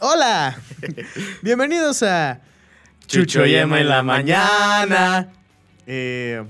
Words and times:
Hola, 0.00 0.56
bienvenidos 1.42 2.02
a 2.02 2.40
Chucho 3.06 3.44
y 3.44 3.54
Emma 3.54 3.80
en 3.80 3.88
la 3.88 4.02
mañana. 4.02 5.28
Eh, 5.86 6.42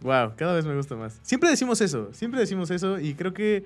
wow, 0.00 0.32
cada 0.36 0.54
vez 0.54 0.64
me 0.64 0.74
gusta 0.74 0.94
más. 0.96 1.18
Siempre 1.22 1.50
decimos 1.50 1.80
eso, 1.80 2.10
siempre 2.12 2.40
decimos 2.40 2.70
eso 2.70 2.98
y 2.98 3.14
creo 3.14 3.34
que 3.34 3.64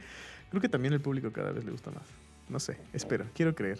creo 0.50 0.60
que 0.60 0.68
también 0.68 0.92
el 0.94 1.00
público 1.00 1.30
cada 1.32 1.52
vez 1.52 1.64
le 1.64 1.70
gusta 1.70 1.90
más. 1.90 2.02
No 2.48 2.58
sé, 2.58 2.78
espero, 2.92 3.26
quiero 3.34 3.54
creer. 3.54 3.78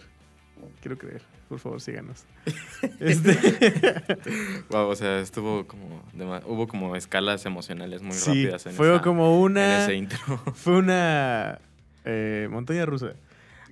Quiero 0.81 0.97
creer. 0.97 1.21
Por 1.47 1.57
favor, 1.59 1.79
síganos. 1.81 2.25
Este, 2.99 3.37
Wow, 4.69 4.89
o 4.89 4.95
sea, 4.95 5.19
estuvo 5.19 5.65
como. 5.67 6.03
hubo 6.45 6.67
como 6.67 6.95
escalas 6.95 7.45
emocionales 7.45 8.01
muy 8.01 8.13
sí, 8.13 8.27
rápidas 8.45 8.65
en, 8.65 8.73
fue 8.73 8.93
esa- 8.93 9.01
como 9.01 9.33
en 9.35 9.41
una 9.41 9.83
ese 9.83 9.95
intro. 9.95 10.19
fue 10.55 10.77
una 10.77 11.59
eh, 12.05 12.47
montaña 12.51 12.85
rusa. 12.85 13.13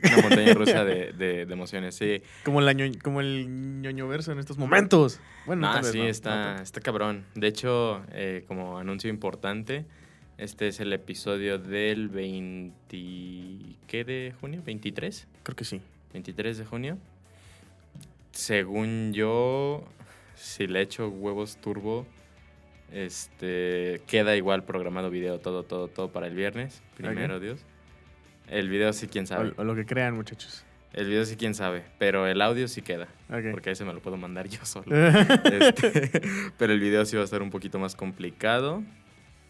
Una 0.03 0.21
montaña 0.21 0.53
rusa 0.53 0.83
de, 0.85 1.11
de- 1.13 1.45
de 1.45 1.53
emociones, 1.53 1.95
sí. 1.95 2.21
Como, 2.43 2.61
la 2.61 2.73
ño- 2.73 3.01
como 3.01 3.21
el 3.21 3.81
ñoño 3.81 4.07
verso 4.07 4.31
en 4.31 4.39
estos 4.39 4.57
momentos. 4.57 5.19
Bueno, 5.45 5.67
No, 5.71 5.75
vez 5.81 5.87
sí, 5.91 5.97
no, 5.97 6.03
no 6.05 6.09
está, 6.09 6.29
tanto. 6.29 6.63
está 6.63 6.81
cabrón. 6.81 7.25
De 7.35 7.47
hecho, 7.47 8.03
eh, 8.11 8.43
como 8.47 8.77
anuncio 8.77 9.09
importante, 9.09 9.85
este 10.37 10.67
es 10.67 10.79
el 10.79 10.93
episodio 10.93 11.57
del 11.57 12.09
20... 12.09 13.77
¿Qué 13.87 14.03
de 14.05 14.33
junio? 14.39 14.61
¿23? 14.65 15.25
Creo 15.43 15.55
que 15.55 15.63
sí. 15.65 15.81
23 16.13 16.57
de 16.59 16.65
junio. 16.65 16.97
Según 18.31 19.13
yo, 19.13 19.83
si 20.35 20.67
le 20.67 20.81
echo 20.81 21.09
huevos 21.09 21.57
turbo, 21.57 22.05
este 22.91 24.01
queda 24.07 24.35
igual 24.35 24.63
programado 24.63 25.09
video, 25.09 25.39
todo, 25.39 25.63
todo, 25.63 25.87
todo 25.87 26.11
para 26.11 26.27
el 26.27 26.35
viernes. 26.35 26.83
Primero, 26.95 27.39
Dios. 27.39 27.61
El 28.47 28.69
video 28.69 28.93
sí, 28.93 29.07
quién 29.07 29.27
sabe. 29.27 29.53
O, 29.57 29.61
o 29.61 29.63
lo 29.63 29.75
que 29.75 29.85
crean, 29.85 30.15
muchachos. 30.15 30.63
El 30.93 31.07
video 31.07 31.25
sí, 31.25 31.35
quién 31.35 31.53
sabe. 31.53 31.83
Pero 31.99 32.25
el 32.27 32.41
audio 32.41 32.67
sí 32.67 32.81
queda. 32.81 33.07
Ok. 33.29 33.51
Porque 33.51 33.71
ese 33.71 33.83
me 33.85 33.93
lo 33.93 33.99
puedo 33.99 34.17
mandar 34.17 34.47
yo 34.47 34.59
solo. 34.65 34.85
Este, 35.51 36.21
pero 36.57 36.73
el 36.73 36.79
video 36.79 37.05
sí 37.05 37.15
va 37.15 37.21
a 37.21 37.25
estar 37.25 37.41
un 37.41 37.49
poquito 37.49 37.77
más 37.79 37.95
complicado. 37.95 38.81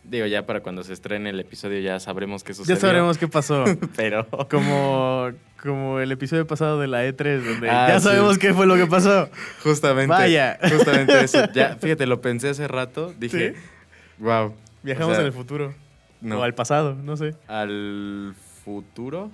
Digo, 0.03 0.25
ya 0.25 0.45
para 0.45 0.61
cuando 0.61 0.83
se 0.83 0.93
estrene 0.93 1.31
el 1.31 1.39
episodio 1.39 1.79
ya 1.81 1.99
sabremos 1.99 2.43
qué 2.43 2.53
sucedió. 2.53 2.75
ya 2.75 2.81
sabremos 2.81 3.17
qué 3.17 3.27
pasó. 3.27 3.65
Pero... 3.97 4.25
Como, 4.49 5.31
como 5.61 5.99
el 5.99 6.11
episodio 6.13 6.47
pasado 6.47 6.79
de 6.79 6.87
la 6.87 7.05
E3, 7.05 7.41
donde 7.43 7.69
Ah, 7.69 7.89
ya 7.89 7.99
sí. 7.99 8.05
sabemos 8.05 8.37
qué 8.37 8.53
fue 8.53 8.65
lo 8.67 8.75
que 8.75 8.87
pasó. 8.87 9.29
Justamente. 9.63 10.07
Vaya. 10.13 10.57
Justamente 10.61 11.23
eso. 11.23 11.45
Ya, 11.53 11.75
fíjate, 11.75 12.05
lo 12.07 12.21
pensé 12.21 12.49
hace 12.49 12.67
rato. 12.69 13.13
Dije, 13.19 13.53
¿Sí? 13.53 13.59
wow. 14.19 14.55
Viajamos 14.81 15.11
O 15.11 15.15
sea, 15.15 15.21
en 15.21 15.27
el 15.27 15.33
futuro. 15.33 15.75
No, 16.21 16.39
O 16.39 16.43
al 16.43 16.55
pasado, 16.55 16.95
no 16.95 17.15
sé. 17.17 17.35
al 17.47 18.33
futuro. 18.67 19.31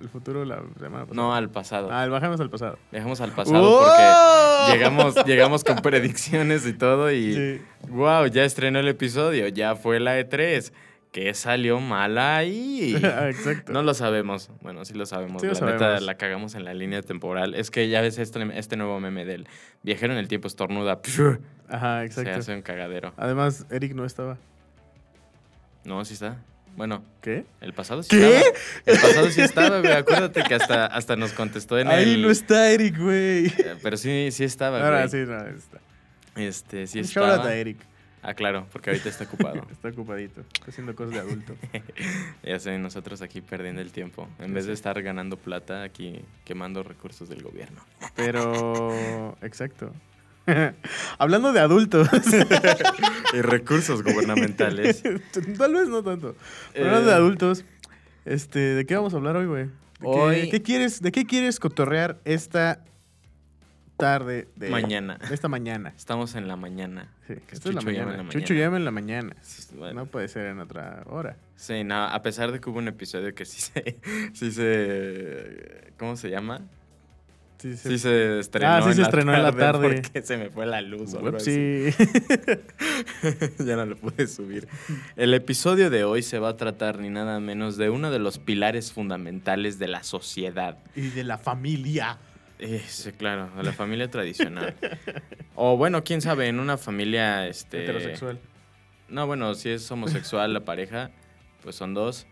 El 0.00 0.08
futuro 0.10 0.44
la 0.44 0.62
semana 0.78 1.06
pasada. 1.06 1.14
No, 1.14 1.34
al 1.34 1.50
pasado. 1.50 1.88
Ah, 1.90 2.06
viajamos 2.06 2.38
al 2.40 2.50
pasado. 2.50 2.78
Viajamos 2.92 3.20
al 3.20 3.32
pasado 3.32 3.62
¡Oh! 3.64 3.80
porque 3.82 4.72
llegamos, 4.78 5.14
llegamos 5.24 5.64
con 5.64 5.76
predicciones 5.78 6.66
y 6.66 6.72
todo. 6.74 7.10
Y 7.10 7.34
Sí. 7.34 7.62
wow, 7.88 8.26
ya 8.26 8.44
estrenó 8.44 8.78
el 8.78 8.88
episodio. 8.88 9.48
Ya 9.48 9.74
fue 9.74 9.98
la 9.98 10.20
E3. 10.20 10.72
¿Qué 11.12 11.32
salió 11.34 11.80
mal 11.80 12.18
ahí? 12.18 12.94
Ah, 13.02 13.28
Exacto. 13.30 13.72
No 13.72 13.82
lo 13.82 13.94
sabemos. 13.94 14.50
Bueno, 14.60 14.84
sí 14.84 14.92
lo 14.94 15.06
sabemos. 15.06 15.40
Sí 15.40 15.48
lo 15.48 15.54
la 15.54 15.60
neta 15.66 15.78
sabemos. 15.78 16.02
la 16.02 16.14
cagamos 16.18 16.54
en 16.54 16.64
la 16.66 16.74
línea 16.74 17.00
temporal. 17.02 17.54
Es 17.54 17.70
que 17.70 17.88
ya 17.88 18.02
ves 18.02 18.18
este, 18.18 18.46
este 18.58 18.76
nuevo 18.76 19.00
meme 19.00 19.24
del 19.24 19.48
viajero 19.82 20.12
en 20.12 20.18
el 20.18 20.28
tiempo 20.28 20.46
estornuda. 20.46 21.00
Ajá, 21.70 22.00
Se 22.00 22.04
exacto. 22.06 22.30
hace 22.38 22.54
un 22.54 22.60
cagadero. 22.62 23.14
Además, 23.16 23.66
Eric 23.70 23.94
no 23.94 24.04
estaba. 24.04 24.36
No, 25.84 26.04
sí 26.04 26.12
está. 26.14 26.36
Bueno, 26.76 27.02
¿Qué? 27.22 27.44
el 27.60 27.72
pasado 27.72 28.02
sí 28.02 28.10
¿Qué? 28.10 28.36
estaba. 28.38 28.56
El 28.86 28.98
pasado 29.00 29.30
sí 29.30 29.40
estaba, 29.40 29.80
güey. 29.80 29.92
Acuérdate 29.92 30.42
que 30.42 30.54
hasta, 30.54 30.86
hasta 30.86 31.16
nos 31.16 31.32
contestó 31.32 31.78
en 31.78 31.88
Ahí 31.88 32.14
el... 32.14 32.22
no 32.22 32.30
está 32.30 32.70
Eric, 32.70 32.98
güey. 32.98 33.46
Eh, 33.46 33.76
Pero 33.82 33.96
sí, 33.96 34.28
sí 34.30 34.44
estaba, 34.44 34.82
Ahora 34.84 35.06
güey. 35.06 35.24
sí, 35.24 35.30
no, 35.30 35.38
está. 35.46 35.78
Este, 36.36 36.86
sí 36.86 36.98
Un 36.98 37.04
shout 37.06 37.24
out 37.26 37.32
estaba. 37.36 37.50
a 37.50 37.54
Eric. 37.56 37.78
Ah, 38.22 38.34
claro, 38.34 38.66
porque 38.72 38.90
ahorita 38.90 39.08
está 39.08 39.22
ocupado. 39.24 39.64
Está 39.70 39.88
ocupadito. 39.88 40.40
Está 40.40 40.66
haciendo 40.70 40.96
cosas 40.96 41.14
de 41.14 41.20
adulto. 41.20 41.54
ya 42.42 42.58
sé, 42.58 42.76
nosotros 42.76 43.22
aquí 43.22 43.40
perdiendo 43.40 43.80
el 43.80 43.92
tiempo. 43.92 44.28
En 44.40 44.52
vez 44.52 44.66
de 44.66 44.72
estar 44.72 45.00
ganando 45.00 45.36
plata, 45.36 45.84
aquí 45.84 46.20
quemando 46.44 46.82
recursos 46.82 47.28
del 47.28 47.42
gobierno. 47.42 47.80
Pero. 48.16 49.36
Exacto. 49.42 49.92
Hablando 51.18 51.52
de 51.52 51.60
adultos. 51.60 52.08
y 53.34 53.40
recursos 53.42 54.02
gubernamentales. 54.02 55.02
Tal 55.58 55.74
vez 55.74 55.88
no 55.88 56.02
tanto. 56.02 56.36
Eh, 56.74 56.82
Hablando 56.84 57.08
de 57.08 57.14
adultos. 57.14 57.64
Este, 58.24 58.58
¿de 58.58 58.86
qué 58.86 58.96
vamos 58.96 59.14
a 59.14 59.16
hablar 59.18 59.36
hoy, 59.36 59.46
güey? 59.46 59.64
¿De 59.64 59.70
qué- 60.00 60.06
Hoy- 60.06 60.50
¿Qué, 60.50 60.62
quieres, 60.62 61.00
¿De 61.00 61.12
qué 61.12 61.24
quieres 61.26 61.58
cotorrear 61.60 62.20
esta 62.24 62.84
tarde 63.96 64.48
de 64.56 64.68
Mañana. 64.68 65.16
de 65.28 65.34
esta 65.34 65.48
mañana? 65.48 65.94
Estamos 65.96 66.34
en 66.34 66.48
la 66.48 66.56
mañana. 66.56 67.08
Sí, 67.26 67.34
Que 67.46 67.54
esta 67.54 67.68
es 67.70 67.74
la 67.74 67.80
llama 67.80 67.92
mañana. 67.92 68.20
en 68.20 68.26
la 68.26 68.32
Chucho 68.32 68.52
mañana. 68.52 68.60
llama 68.66 68.76
en 68.76 68.84
la 68.84 68.90
mañana. 68.90 69.36
Bueno. 69.78 69.94
No 70.00 70.06
puede 70.06 70.28
ser 70.28 70.46
en 70.46 70.58
otra 70.60 71.02
hora. 71.06 71.36
Sí, 71.56 71.82
no, 71.84 72.04
a 72.04 72.20
pesar 72.22 72.52
de 72.52 72.60
que 72.60 72.68
hubo 72.68 72.78
un 72.78 72.88
episodio 72.88 73.34
que 73.34 73.44
sí 73.46 73.60
se... 73.60 73.96
Sí 74.34 74.52
se 74.52 75.92
¿Cómo 75.98 76.16
se 76.16 76.28
llama? 76.28 76.60
Sí, 77.58 77.76
sí. 77.76 77.88
Sí 77.88 77.98
se 77.98 78.38
estrenó, 78.40 78.70
Ah, 78.72 78.82
sí 78.82 78.94
se 78.94 79.02
estrenó 79.02 79.34
en 79.34 79.42
la 79.42 79.52
tarde. 79.52 80.02
Porque 80.02 80.22
se 80.22 80.36
me 80.36 80.50
fue 80.50 80.66
la 80.66 80.80
luz 80.82 81.14
o 81.14 81.18
algo 81.20 81.36
así. 81.38 81.86
Ya 83.58 83.76
no 83.76 83.86
lo 83.86 83.96
pude 83.96 84.26
subir. 84.26 84.68
El 85.16 85.34
episodio 85.34 85.90
de 85.90 86.04
hoy 86.04 86.22
se 86.22 86.38
va 86.38 86.50
a 86.50 86.56
tratar 86.56 86.98
ni 86.98 87.08
nada 87.10 87.40
menos 87.40 87.76
de 87.76 87.90
uno 87.90 88.10
de 88.10 88.18
los 88.18 88.38
pilares 88.38 88.92
fundamentales 88.92 89.78
de 89.78 89.88
la 89.88 90.02
sociedad. 90.02 90.78
y 90.94 91.08
de 91.08 91.24
la 91.24 91.38
familia. 91.38 92.18
Eh, 92.58 92.82
sí, 92.86 93.12
claro, 93.12 93.50
de 93.56 93.62
la 93.62 93.72
familia 93.72 94.10
tradicional. 94.10 94.74
o 95.54 95.76
bueno, 95.76 96.04
quién 96.04 96.20
sabe, 96.22 96.48
en 96.48 96.58
una 96.60 96.76
familia 96.78 97.46
este 97.48 97.82
Heterosexual. 97.84 98.38
No, 99.08 99.26
bueno, 99.26 99.54
si 99.54 99.70
es 99.70 99.90
homosexual 99.90 100.52
la 100.52 100.60
pareja, 100.64 101.10
pues 101.62 101.76
son 101.76 101.94
dos. 101.94 102.26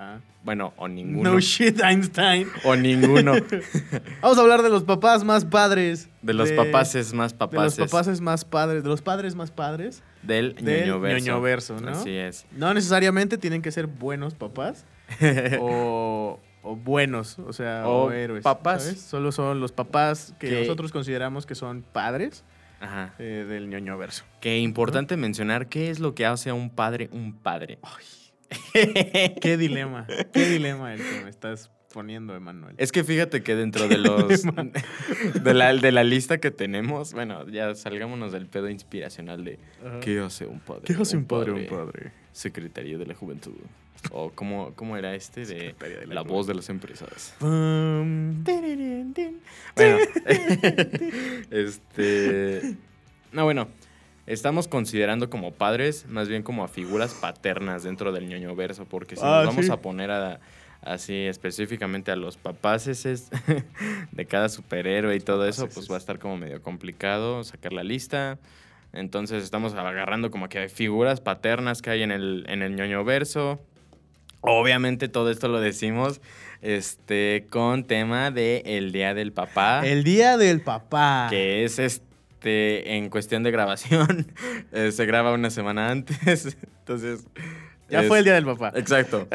Ah. 0.00 0.18
Bueno, 0.44 0.72
o 0.76 0.86
ninguno. 0.86 1.32
No 1.32 1.40
shit, 1.40 1.80
Einstein. 1.82 2.46
o 2.64 2.76
ninguno. 2.76 3.32
Vamos 4.22 4.38
a 4.38 4.40
hablar 4.40 4.62
de 4.62 4.68
los 4.70 4.84
papás 4.84 5.24
más 5.24 5.44
padres. 5.44 6.08
De 6.22 6.32
los 6.34 6.50
papaces 6.52 7.12
más 7.12 7.32
De 7.32 7.38
papaces. 7.38 7.78
los 7.78 7.90
papaces 7.90 8.20
más 8.20 8.44
padres. 8.44 8.82
De 8.84 8.88
los 8.88 9.02
padres 9.02 9.34
más 9.34 9.50
padres. 9.50 10.02
del 10.22 10.54
Del 10.54 10.82
ñoño 10.86 11.00
verso. 11.00 11.26
ñoñoverso, 11.26 11.80
¿no? 11.80 11.90
Así 11.90 12.10
es. 12.16 12.46
No 12.52 12.72
necesariamente 12.74 13.38
tienen 13.38 13.60
que 13.60 13.72
ser 13.72 13.88
buenos 13.88 14.34
papás. 14.34 14.86
o, 15.60 16.38
o 16.62 16.76
buenos, 16.76 17.38
o 17.40 17.52
sea, 17.52 17.88
o, 17.88 18.04
O 18.04 18.12
héroes. 18.12 18.44
papás. 18.44 18.84
¿sabes? 18.84 19.00
Solo 19.00 19.32
son 19.32 19.60
los 19.60 19.72
papás 19.72 20.34
que, 20.38 20.48
Que- 20.48 20.60
nosotros 20.60 20.92
consideramos 20.92 21.44
que 21.46 21.54
son 21.54 21.82
padres 21.82 22.44
Ajá. 22.80 23.14
eh, 23.18 23.44
del 23.48 23.68
ñoño 23.68 23.98
verso. 23.98 24.24
Que 24.40 24.58
importante 24.58 25.16
mencionar 25.16 25.68
qué 25.68 25.90
es 25.90 25.98
lo 25.98 26.14
que 26.14 26.24
hace 26.26 26.50
a 26.50 26.54
un 26.54 26.70
padre 26.70 27.08
un 27.12 27.32
padre. 27.32 27.78
Qué 28.72 29.56
dilema, 29.58 30.06
qué 30.32 30.46
dilema 30.50 30.94
el 30.94 31.00
que 31.00 31.24
me 31.24 31.30
estás 31.30 31.70
poniendo, 31.92 32.34
Emanuel. 32.34 32.74
Es 32.78 32.92
que 32.92 33.04
fíjate 33.04 33.42
que 33.42 33.54
dentro 33.54 33.88
de 33.88 33.98
los 33.98 34.42
de 35.42 35.54
la, 35.54 35.74
de 35.74 35.92
la 35.92 36.04
lista 36.04 36.38
que 36.38 36.50
tenemos, 36.50 37.12
bueno, 37.12 37.46
ya 37.48 37.74
salgámonos 37.74 38.32
del 38.32 38.46
pedo 38.46 38.68
inspiracional 38.68 39.44
de. 39.44 39.58
¿qué 40.00 40.20
hace 40.20 40.46
un 40.46 40.60
padre? 40.60 40.82
¿Qué 40.84 40.94
hace 40.94 41.16
un 41.16 41.24
padre 41.24 41.52
un 41.52 41.66
padre? 41.66 42.12
Secretario 42.32 42.98
de 42.98 43.06
la 43.06 43.14
Juventud. 43.14 43.54
O 44.12 44.30
cómo, 44.30 44.74
cómo 44.76 44.96
era 44.96 45.14
este 45.16 45.44
de 45.44 45.74
la 46.06 46.14
la, 46.14 46.22
voz 46.22 46.46
de 46.46 46.54
las 46.54 46.68
empresas. 46.68 47.34
Bueno, 49.74 49.98
este. 51.50 52.76
No, 53.32 53.44
bueno. 53.44 53.68
Estamos 54.28 54.68
considerando 54.68 55.30
como 55.30 55.52
padres, 55.52 56.04
más 56.06 56.28
bien 56.28 56.42
como 56.42 56.62
a 56.62 56.68
figuras 56.68 57.14
paternas 57.14 57.82
dentro 57.82 58.12
del 58.12 58.28
ñoño 58.28 58.54
verso, 58.54 58.84
porque 58.84 59.16
si 59.16 59.22
Ah, 59.24 59.38
nos 59.44 59.46
vamos 59.54 59.66
sí. 59.66 59.72
a 59.72 59.78
poner 59.78 60.10
a, 60.10 60.40
así 60.82 61.14
específicamente 61.14 62.10
a 62.10 62.16
los 62.16 62.36
papaces 62.36 63.30
de 64.12 64.26
cada 64.26 64.50
superhéroe 64.50 65.16
y 65.16 65.20
todo 65.20 65.48
eso, 65.48 65.66
pues 65.68 65.90
va 65.90 65.94
a 65.94 65.98
estar 65.98 66.18
como 66.18 66.36
medio 66.36 66.60
complicado 66.62 67.42
sacar 67.42 67.72
la 67.72 67.82
lista. 67.82 68.38
Entonces 68.92 69.42
estamos 69.42 69.72
agarrando 69.74 70.30
como 70.30 70.48
que 70.50 70.58
hay 70.58 70.68
figuras 70.68 71.20
paternas 71.22 71.80
que 71.80 71.88
hay 71.90 72.02
en 72.02 72.10
el, 72.12 72.44
en 72.48 72.60
el 72.62 72.76
ñoño 72.76 73.04
verso. 73.04 73.58
Obviamente 74.42 75.08
todo 75.08 75.30
esto 75.30 75.48
lo 75.48 75.58
decimos 75.60 76.20
este, 76.62 77.46
con 77.50 77.84
tema 77.84 78.30
de 78.30 78.62
el 78.66 78.92
Día 78.92 79.14
del 79.14 79.32
Papá, 79.32 79.82
El 79.86 80.04
día 80.04 80.36
del 80.36 80.60
papá. 80.60 81.28
que 81.30 81.64
es 81.64 81.78
este 81.78 82.07
en 82.44 83.10
cuestión 83.10 83.42
de 83.42 83.50
grabación, 83.50 84.32
eh, 84.72 84.92
se 84.92 85.06
graba 85.06 85.32
una 85.32 85.50
semana 85.50 85.90
antes. 85.90 86.56
Entonces, 86.80 87.26
Ya 87.90 88.02
Es- 88.02 88.08
fue 88.08 88.18
el 88.18 88.24
día 88.24 88.34
del 88.34 88.44
papá. 88.44 88.72
Exacto. 88.74 89.26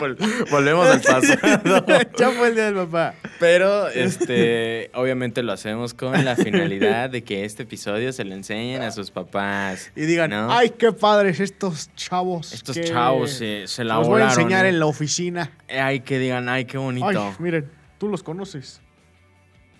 Vol- 0.00 0.16
Volvemos 0.50 0.86
al 0.88 1.00
pasado. 1.00 1.84
ya 2.18 2.30
fue 2.30 2.48
el 2.48 2.54
día 2.54 2.64
del 2.66 2.74
papá. 2.74 3.14
Pero, 3.38 3.88
este, 3.88 4.90
obviamente 4.94 5.42
lo 5.42 5.52
hacemos 5.52 5.92
con 5.94 6.24
la 6.24 6.36
finalidad 6.36 7.10
de 7.10 7.22
que 7.22 7.44
este 7.44 7.64
episodio 7.64 8.12
se 8.12 8.24
lo 8.24 8.34
enseñen 8.34 8.82
a 8.82 8.90
sus 8.90 9.10
papás. 9.10 9.92
Y 9.96 10.02
digan, 10.02 10.30
¿no? 10.30 10.50
ay, 10.52 10.70
qué 10.70 10.92
padres 10.92 11.40
estos 11.40 11.94
chavos. 11.94 12.52
Estos 12.52 12.76
que 12.76 12.84
chavos 12.84 13.30
se, 13.32 13.66
se 13.66 13.84
la 13.84 13.96
Los 13.96 14.08
voy 14.08 14.22
a 14.22 14.26
enseñar 14.26 14.64
¿eh? 14.66 14.70
en 14.70 14.78
la 14.78 14.86
oficina. 14.86 15.52
Ay, 15.68 16.00
que 16.00 16.18
digan, 16.18 16.48
ay, 16.48 16.64
qué 16.64 16.78
bonito. 16.78 17.06
Ay, 17.06 17.34
miren, 17.38 17.70
tú 17.98 18.08
los 18.08 18.22
conoces. 18.22 18.80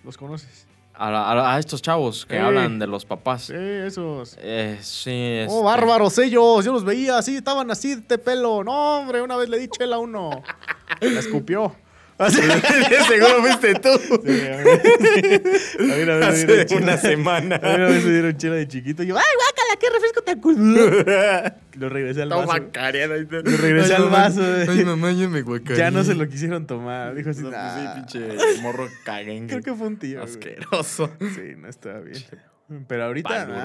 Los 0.04 0.16
conoces. 0.18 0.66
A, 0.96 1.08
a- 1.08 1.56
a 1.56 1.58
estos 1.58 1.82
chavos 1.82 2.24
que 2.24 2.36
Eh. 2.36 2.40
hablan 2.40 2.78
de 2.78 2.86
los 2.86 3.04
papás. 3.04 3.44
Sí, 3.44 3.54
esos. 3.56 4.36
Eh, 4.40 4.78
sí, 4.80 5.10
este, 5.10 5.46
Oh, 5.50 5.64
bárbaros 5.64 6.16
ellos. 6.18 6.64
Yo 6.64 6.72
los 6.72 6.84
veía 6.84 7.18
así, 7.18 7.36
estaban 7.36 7.70
así 7.70 7.96
de 7.96 8.16
pelo. 8.18 8.62
No, 8.62 8.98
hombre, 9.00 9.20
una 9.20 9.36
vez 9.36 9.48
le 9.48 9.58
di 9.58 9.68
chela 9.68 9.96
a 9.96 9.98
uno. 9.98 10.30
La 11.00 11.18
escupió. 11.20 11.74
Seguro 13.08 13.42
fuiste 13.42 13.74
tú. 13.74 13.88
Sí, 14.24 14.40
a 14.46 14.56
mí- 14.58 15.92
a 15.92 15.96
mí 15.96 16.02
una 16.02 16.16
vez 16.16 16.46
me 16.46 16.46
dieron 16.46 16.66
chela. 16.66 16.82
una 16.82 16.96
semana. 16.96 17.56
A 17.56 17.68
mí 17.68 17.74
una 17.74 17.86
vez 17.86 18.04
me 18.04 18.12
dieron 18.12 18.36
chela 18.36 18.54
de 18.56 18.68
chiquito. 18.68 19.02
Y 19.02 19.06
yo, 19.08 19.16
¡ay, 19.16 19.22
guácala, 19.36 19.80
qué 19.80 19.90
refresco 19.90 20.22
tan 20.22 20.40
cool! 20.40 20.56
Lo 21.80 21.88
regresé 21.88 22.22
al 22.22 22.28
vaso. 22.28 22.42
Toma 22.46 22.70
te- 22.70 23.06
Lo 23.42 23.56
regresé 23.56 23.94
Ay, 23.94 23.96
al 23.96 24.04
mamá, 24.04 24.18
vaso. 24.28 24.42
Ay, 24.68 24.84
mamá, 24.84 25.12
ya 25.12 25.28
me 25.28 25.42
guacareé. 25.42 25.76
Ya 25.76 25.90
no 25.90 26.04
se 26.04 26.14
lo 26.14 26.28
quisieron 26.28 26.66
tomar. 26.68 27.14
Dijo 27.16 27.30
así, 27.30 27.40
No, 27.42 27.50
pues 27.50 27.60
"Nah". 27.60 27.94
sí, 27.94 28.00
pinche 28.20 28.60
morro 28.62 28.88
caguengue. 29.04 29.48
Creo 29.48 29.62
que 29.62 29.74
fue 29.74 29.86
un 29.88 29.96
tío. 29.98 30.20
güey. 30.20 30.30
Asqueroso. 30.30 31.10
Sí, 31.20 31.54
no 31.56 31.68
estaba 31.68 31.98
bien. 32.00 32.22
Pero 32.88 33.04
ahorita, 33.04 33.46
vámonos. 33.46 33.62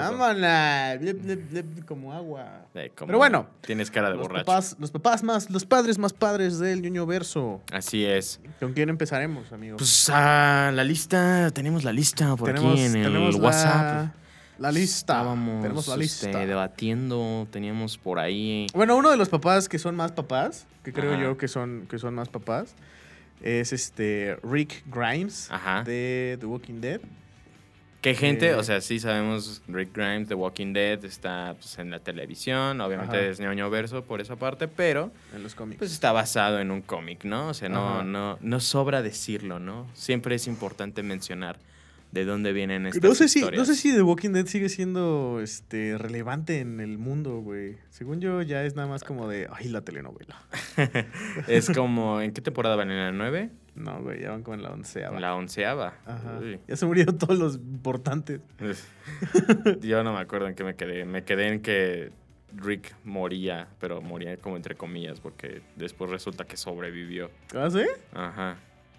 como 1.86 2.12
agua. 2.12 2.66
Eh, 2.74 2.90
como 2.94 3.06
Pero 3.06 3.18
bueno, 3.18 3.46
Tienes 3.62 3.90
cara 3.90 4.10
de 4.10 4.16
Los 4.16 4.28
borracho. 4.28 4.44
papás, 4.44 4.76
los 4.78 4.90
papás 4.90 5.22
más, 5.22 5.50
los 5.50 5.64
padres 5.64 5.98
más 5.98 6.12
padres 6.12 6.58
del 6.58 6.82
ñoño 6.82 7.06
verso. 7.06 7.62
Así 7.72 8.04
es. 8.04 8.40
¿Con 8.58 8.74
quién 8.74 8.88
empezaremos, 8.90 9.52
amigos? 9.52 9.78
Pues 9.78 10.08
la 10.08 10.84
lista, 10.84 11.50
tenemos 11.52 11.82
la 11.84 11.92
lista 11.92 12.36
por 12.36 12.48
tenemos, 12.48 12.72
aquí 12.74 12.82
en 12.82 12.96
el 12.96 13.02
tenemos 13.04 13.34
la- 13.36 13.40
WhatsApp. 13.44 14.14
La, 14.58 14.70
lista. 14.70 15.14
Estábamos 15.14 15.62
tenemos 15.62 15.88
la 15.88 15.94
este, 15.94 16.26
lista. 16.26 16.38
debatiendo, 16.46 17.48
teníamos 17.50 17.96
por 17.96 18.18
ahí. 18.18 18.66
Bueno, 18.74 18.94
uno 18.96 19.10
de 19.10 19.16
los 19.16 19.30
papás 19.30 19.70
que 19.70 19.78
son 19.78 19.96
más 19.96 20.12
papás, 20.12 20.66
que 20.84 20.92
creo 20.92 21.14
Ajá. 21.14 21.22
yo 21.22 21.38
que 21.38 21.48
son, 21.48 21.86
que 21.88 21.98
son 21.98 22.14
más 22.14 22.28
papás, 22.28 22.74
es 23.40 23.72
este 23.72 24.36
Rick 24.42 24.84
Grimes 24.86 25.50
Ajá. 25.50 25.82
de 25.84 26.36
The 26.38 26.44
Walking 26.44 26.82
Dead. 26.82 27.00
¿Qué 28.00 28.14
gente? 28.14 28.48
Eh. 28.50 28.54
O 28.54 28.62
sea, 28.62 28.80
sí 28.80 28.98
sabemos 28.98 29.62
Rick 29.68 29.94
Grimes, 29.94 30.28
The 30.28 30.34
Walking 30.34 30.72
Dead, 30.72 31.04
está 31.04 31.54
pues, 31.58 31.78
en 31.78 31.90
la 31.90 32.00
televisión, 32.00 32.80
obviamente 32.80 33.16
Ajá. 33.16 33.26
es 33.26 33.40
ñoño 33.40 33.68
verso 33.68 34.04
por 34.04 34.20
esa 34.20 34.36
parte, 34.36 34.68
pero 34.68 35.12
En 35.34 35.42
los 35.42 35.54
cómics. 35.54 35.78
pues 35.78 35.92
está 35.92 36.12
basado 36.12 36.60
en 36.60 36.70
un 36.70 36.80
cómic, 36.80 37.24
¿no? 37.24 37.48
O 37.48 37.54
sea, 37.54 37.68
no, 37.68 37.96
Ajá. 37.96 38.04
no, 38.04 38.38
no 38.40 38.60
sobra 38.60 39.02
decirlo, 39.02 39.58
¿no? 39.58 39.86
Siempre 39.94 40.34
es 40.36 40.46
importante 40.46 41.02
mencionar 41.02 41.58
de 42.12 42.24
dónde 42.24 42.52
vienen 42.52 42.86
estas 42.86 43.02
no 43.02 43.14
sé, 43.14 43.28
si, 43.28 43.40
no 43.40 43.64
sé 43.64 43.76
si 43.76 43.92
The 43.92 44.02
Walking 44.02 44.30
Dead 44.30 44.46
sigue 44.46 44.68
siendo 44.68 45.40
este, 45.40 45.96
relevante 45.96 46.58
en 46.58 46.80
el 46.80 46.98
mundo, 46.98 47.40
güey. 47.40 47.76
Según 47.90 48.20
yo, 48.20 48.42
ya 48.42 48.64
es 48.64 48.74
nada 48.74 48.88
más 48.88 49.04
como 49.04 49.28
de, 49.28 49.48
ay, 49.52 49.68
la 49.68 49.82
telenovela. 49.82 50.40
Es 51.46 51.70
como, 51.70 52.20
¿en 52.20 52.32
qué 52.32 52.40
temporada 52.40 52.76
van? 52.76 52.90
¿En 52.90 52.96
la 52.96 53.12
9? 53.12 53.50
No, 53.80 54.02
güey, 54.02 54.20
ya 54.20 54.30
van 54.30 54.42
como 54.42 54.54
en 54.54 54.62
la 54.62 54.70
onceava. 54.70 55.16
En 55.16 55.22
la 55.22 55.34
onceava. 55.34 55.94
Ajá. 56.04 56.38
Uy. 56.40 56.60
Ya 56.68 56.76
se 56.76 56.86
murieron 56.86 57.16
todos 57.18 57.38
los 57.38 57.56
importantes. 57.56 58.40
Yo 59.80 60.04
no 60.04 60.12
me 60.12 60.20
acuerdo 60.20 60.48
en 60.48 60.54
qué 60.54 60.64
me 60.64 60.74
quedé. 60.76 61.04
Me 61.04 61.24
quedé 61.24 61.48
en 61.48 61.62
que 61.62 62.12
Rick 62.54 62.94
moría, 63.04 63.68
pero 63.78 64.00
moría 64.02 64.36
como 64.36 64.56
entre 64.56 64.74
comillas, 64.74 65.20
porque 65.20 65.62
después 65.76 66.10
resulta 66.10 66.44
que 66.44 66.56
sobrevivió. 66.56 67.30
¿Ah, 67.54 67.70
sí? 67.70 67.86
Ajá. 68.12 68.56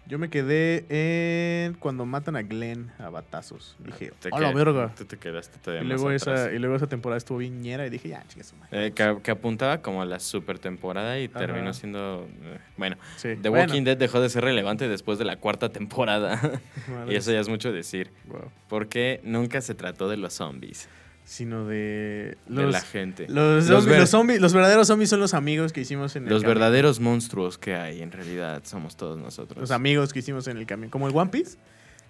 Yo 0.07 0.17
me 0.19 0.29
quedé 0.29 0.85
en 0.89 1.73
cuando 1.75 2.05
matan 2.05 2.35
a 2.35 2.41
Glenn 2.41 2.91
a 2.99 3.09
batazos. 3.09 3.77
Dije, 3.79 4.11
Te 4.19 4.29
¡a 4.31 4.39
la 4.39 4.51
qued- 4.51 4.55
verga! 4.55 4.93
Tú 4.97 5.05
te 5.05 5.17
quedaste 5.17 5.57
todavía 5.59 5.83
Y 5.83 5.87
más 5.87 6.01
luego, 6.01 6.09
atrás. 6.15 6.39
esa, 6.47 6.51
y 6.53 6.59
luego 6.59 6.75
esa 6.75 6.87
temporada 6.87 7.17
estuvo 7.17 7.37
bien 7.37 7.61
ñera 7.61 7.85
y 7.85 7.89
dije, 7.89 8.09
ya, 8.09 8.23
madre. 8.59 8.87
Eh, 8.87 8.91
que, 8.91 9.17
que 9.23 9.31
apuntaba 9.31 9.81
como 9.81 10.01
a 10.01 10.05
la 10.05 10.19
super 10.19 10.59
temporada 10.59 11.17
y 11.19 11.25
Ajá. 11.25 11.39
terminó 11.39 11.73
siendo. 11.73 12.27
eh, 12.43 12.57
bueno, 12.77 12.97
Sí. 13.15 13.35
The 13.41 13.49
Bueno, 13.49 13.65
Walking 13.65 13.83
Dead 13.83 13.95
dejó 13.95 14.19
de 14.19 14.29
ser 14.29 14.43
relevante 14.43 14.89
después 14.89 15.17
de 15.19 15.25
la 15.25 15.37
cuarta 15.37 15.69
temporada. 15.69 16.35
madre, 16.89 17.13
y 17.13 17.15
eso 17.15 17.31
ya 17.31 17.39
es 17.39 17.47
mucho 17.47 17.71
decir. 17.71 18.11
wow. 18.27 18.51
Porque 18.67 19.21
nunca 19.23 19.61
se 19.61 19.75
trató 19.75 20.09
de 20.09 20.17
los 20.17 20.33
zombies, 20.33 20.89
Sino 21.31 21.65
de 21.65 22.37
de 22.47 22.67
la 22.67 22.81
gente. 22.81 23.25
los, 23.29 23.65
Los 23.69 23.85
zombies- 23.85 23.89
ver- 23.89 23.99
los 24.01 24.09
zombies- 24.13 24.39
los 24.41 24.51
verdaderos 24.53 24.87
zombies 24.87 25.09
son 25.09 25.21
los 25.21 25.33
amigos 25.33 25.71
que 25.71 25.79
hicimos 25.79 26.13
en 26.17 26.23
el 26.25 26.29
Los 26.29 26.43
verdaderos 26.43 26.99
monstruos 26.99 27.57
que 27.57 27.73
hay, 27.73 28.01
en 28.01 28.11
realidad, 28.11 28.61
somos 28.65 28.97
todos 28.97 29.17
nosotros. 29.17 29.57
Los 29.61 29.71
amigos 29.71 30.11
que 30.11 30.19
hicimos 30.19 30.49
en 30.49 30.57
el 30.57 30.65
camión. 30.65 30.89
Como 30.89 31.07
el 31.07 31.15
One 31.15 31.29
Piece. 31.31 31.57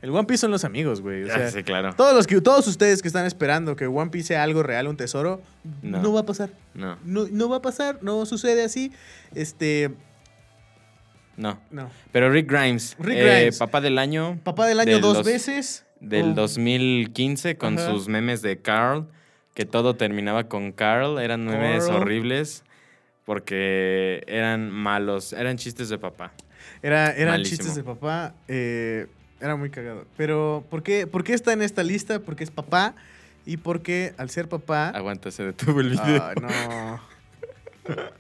El 0.01 0.09
One 0.09 0.23
Piece 0.25 0.41
son 0.41 0.49
los 0.49 0.65
amigos, 0.65 1.01
güey. 1.01 1.25
O 1.25 1.31
Ah, 1.31 1.37
sea, 1.37 1.51
sí, 1.51 1.61
claro. 1.61 1.93
todos, 1.95 2.15
los 2.15 2.25
que, 2.25 2.41
todos 2.41 2.65
ustedes 2.67 3.03
que 3.03 3.07
están 3.09 3.27
esperando 3.27 3.75
que 3.75 3.85
One 3.85 4.09
Piece 4.09 4.29
sea 4.29 4.41
algo 4.41 4.63
real, 4.63 4.87
un 4.87 4.97
tesoro, 4.97 5.39
no, 5.83 6.01
No. 6.01 6.13
va 6.13 6.21
a 6.21 6.25
pasar. 6.25 6.49
No, 6.73 6.97
No, 7.05 7.27
no 7.31 7.47
va 7.47 7.57
a 7.57 7.61
pasar, 7.61 7.99
no 8.01 8.25
sucede 8.25 8.63
así. 8.63 8.91
Este, 9.35 9.91
no. 11.37 11.59
no. 11.69 11.91
Pero 12.11 12.31
Rick 12.31 12.49
Grimes, 12.51 12.95
Rick 12.97 13.17
eh, 13.19 13.35
Grimes. 13.35 13.59
papá 13.59 13.81
del 13.81 13.99
año. 13.99 14.39
Papá 14.43 14.65
del 14.65 14.79
año 14.79 14.99
dos- 14.99 15.23
veces. 15.23 15.85
Del 16.01 16.31
Oh. 16.31 16.33
2015 16.33 17.55
con 17.57 17.77
Ajá. 17.77 17.89
sus 17.91 18.07
memes 18.09 18.41
de 18.41 18.57
Carl, 18.57 19.07
que 19.53 19.65
todo 19.65 19.95
terminaba 19.95 20.45
con 20.49 20.71
Carl, 20.73 21.19
eran 21.19 21.45
memes 21.45 21.85
Carl. 21.85 22.01
horribles 22.01 22.63
porque 23.25 24.23
eran 24.27 24.69
malos, 24.71 25.31
eran 25.33 25.57
chistes 25.57 25.87
de 25.89 25.97
papá. 25.97 26.33
Era, 26.81 27.11
eran 27.11 27.35
Malísimo. 27.35 27.57
chistes 27.57 27.75
de 27.75 27.83
papá. 27.83 28.33
eh, 28.47 29.07
era 29.39 29.55
muy 29.55 29.69
cagado. 29.69 30.05
Pero, 30.17 30.65
¿por 30.69 30.83
qué, 30.83 31.07
¿por 31.07 31.23
qué 31.23 31.33
está 31.33 31.53
en 31.53 31.61
esta 31.61 31.83
lista? 31.83 32.19
Porque 32.19 32.43
es 32.43 32.51
papá. 32.51 32.93
Y 33.45 33.57
porque 33.57 34.13
al 34.17 34.29
ser 34.29 34.47
papá. 34.47 34.89
Aguanta, 34.89 35.31
se 35.31 35.43
detuvo 35.43 35.81
el 35.81 35.89
video. 35.89 36.21
Ah, 36.23 36.33
no. 36.39 37.01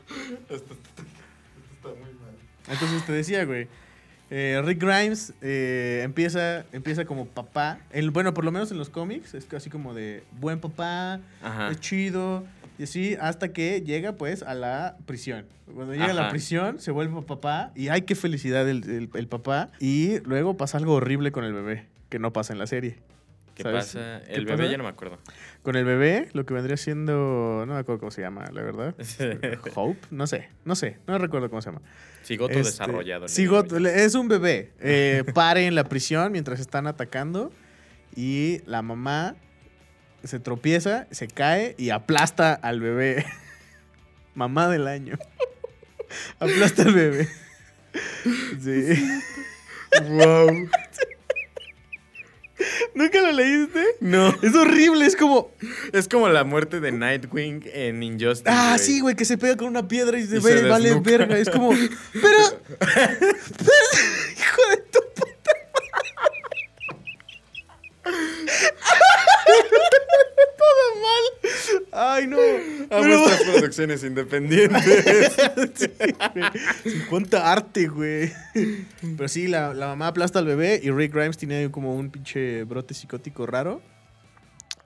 Entonces 2.67 3.05
te 3.05 3.11
decía, 3.11 3.45
güey. 3.45 3.67
Eh, 4.31 4.59
Rick 4.65 4.81
Grimes 4.81 5.33
eh, 5.41 6.01
empieza, 6.03 6.65
empieza 6.71 7.05
como 7.05 7.25
papá. 7.27 7.79
El, 7.91 8.09
bueno, 8.09 8.33
por 8.33 8.43
lo 8.45 8.51
menos 8.51 8.71
en 8.71 8.77
los 8.79 8.89
cómics, 8.89 9.33
es 9.35 9.47
así 9.53 9.69
como 9.69 9.93
de 9.93 10.23
buen 10.39 10.59
papá, 10.59 11.19
Ajá. 11.43 11.69
es 11.69 11.79
chido. 11.79 12.43
Y 12.79 12.83
así 12.83 13.15
hasta 13.21 13.49
que 13.53 13.81
llega 13.81 14.13
pues 14.13 14.41
a 14.41 14.55
la 14.55 14.95
prisión. 15.05 15.45
Cuando 15.75 15.93
llega 15.93 16.05
a 16.09 16.13
la 16.13 16.29
prisión 16.29 16.79
se 16.79 16.89
vuelve 16.91 17.21
papá 17.21 17.71
y 17.75 17.89
ay, 17.89 18.01
qué 18.01 18.15
felicidad 18.15 18.67
el, 18.67 18.83
el- 18.89 19.09
el 19.13 19.27
papá. 19.27 19.69
Y 19.79 20.19
luego 20.21 20.57
pasa 20.57 20.77
algo 20.79 20.95
horrible 20.95 21.31
con 21.31 21.43
el 21.43 21.53
bebé, 21.53 21.85
que 22.09 22.17
no 22.17 22.33
pasa 22.33 22.53
en 22.53 22.59
la 22.59 22.65
serie. 22.67 22.97
¿Qué 23.55 23.63
¿sabes? 23.63 23.85
pasa? 23.85 24.21
¿Qué 24.25 24.33
El 24.33 24.45
bebé 24.45 24.57
pasa? 24.59 24.71
ya 24.71 24.77
no 24.77 24.83
me 24.83 24.89
acuerdo. 24.89 25.19
Con 25.63 25.75
el 25.75 25.85
bebé, 25.85 26.29
lo 26.33 26.45
que 26.45 26.53
vendría 26.53 26.77
siendo, 26.77 27.65
no 27.67 27.73
me 27.73 27.79
acuerdo 27.79 27.99
cómo 27.99 28.11
se 28.11 28.21
llama, 28.21 28.45
la 28.51 28.61
verdad. 28.63 28.95
Hope, 29.75 29.99
no 30.09 30.25
sé, 30.27 30.49
no 30.65 30.75
sé, 30.75 30.97
no 31.07 31.17
recuerdo 31.17 31.49
cómo 31.49 31.61
se 31.61 31.69
llama. 31.69 31.81
Cigoto 32.23 32.53
Este, 32.53 32.63
desarrollado. 32.71 33.27
Cigoto, 33.27 33.77
es 33.77 34.15
un 34.15 34.27
bebé. 34.27 34.71
eh, 34.79 35.23
pare 35.33 35.65
en 35.67 35.75
la 35.75 35.83
prisión 35.85 36.31
mientras 36.31 36.59
están 36.59 36.87
atacando 36.87 37.51
y 38.15 38.61
la 38.65 38.81
mamá 38.81 39.35
se 40.23 40.39
tropieza, 40.39 41.07
se 41.11 41.27
cae 41.27 41.75
y 41.77 41.89
aplasta 41.89 42.53
al 42.53 42.79
bebé. 42.79 43.25
mamá 44.35 44.69
del 44.69 44.87
año. 44.87 45.17
aplasta 46.39 46.83
al 46.83 46.93
bebé. 46.93 47.27
Sí. 48.61 49.19
Wow. 50.09 50.69
¿Nunca 52.95 53.21
lo 53.21 53.31
leíste? 53.31 53.83
No. 53.99 54.35
Es 54.41 54.55
horrible, 54.55 55.05
es 55.05 55.15
como... 55.15 55.51
Es 55.93 56.07
como 56.07 56.27
la 56.29 56.43
muerte 56.43 56.79
de 56.79 56.91
Nightwing 56.91 57.63
en 57.73 58.03
Injustice. 58.03 58.49
Ah, 58.49 58.77
sí, 58.77 58.99
güey, 58.99 59.15
que 59.15 59.25
se 59.25 59.37
pega 59.37 59.55
con 59.57 59.67
una 59.67 59.87
piedra 59.87 60.17
y 60.19 60.25
se 60.27 60.37
Y 60.37 60.39
ve, 60.39 60.59
se 60.59 60.67
vale 60.67 60.99
verga. 60.99 61.37
Es 61.37 61.49
como... 61.49 61.71
Pero... 61.71 62.37
pero- 62.79 62.81
hijo 64.37 64.61
de 64.69 64.77
tu 64.77 64.99
puta 65.15 65.51
madre. 65.71 66.41
Todo 70.57 70.95
mal. 71.01 71.50
Ay, 71.91 72.27
no. 72.27 72.37
Pero- 72.89 73.25
estas 73.25 73.43
producciones 73.43 74.03
independientes. 74.03 75.35
Sí, 76.83 77.01
cuánta 77.09 77.51
arte, 77.51 77.87
güey. 77.87 78.31
Pero 79.17 79.27
sí, 79.27 79.47
la, 79.47 79.73
la 79.73 79.87
mamá 79.87 80.07
aplasta 80.07 80.39
al 80.39 80.45
bebé 80.45 80.79
y 80.83 80.89
Rick 80.91 81.13
Grimes 81.13 81.37
tiene 81.37 81.69
como 81.71 81.95
un 81.95 82.09
pinche 82.09 82.63
brote 82.63 82.93
psicótico 82.93 83.45
raro. 83.45 83.81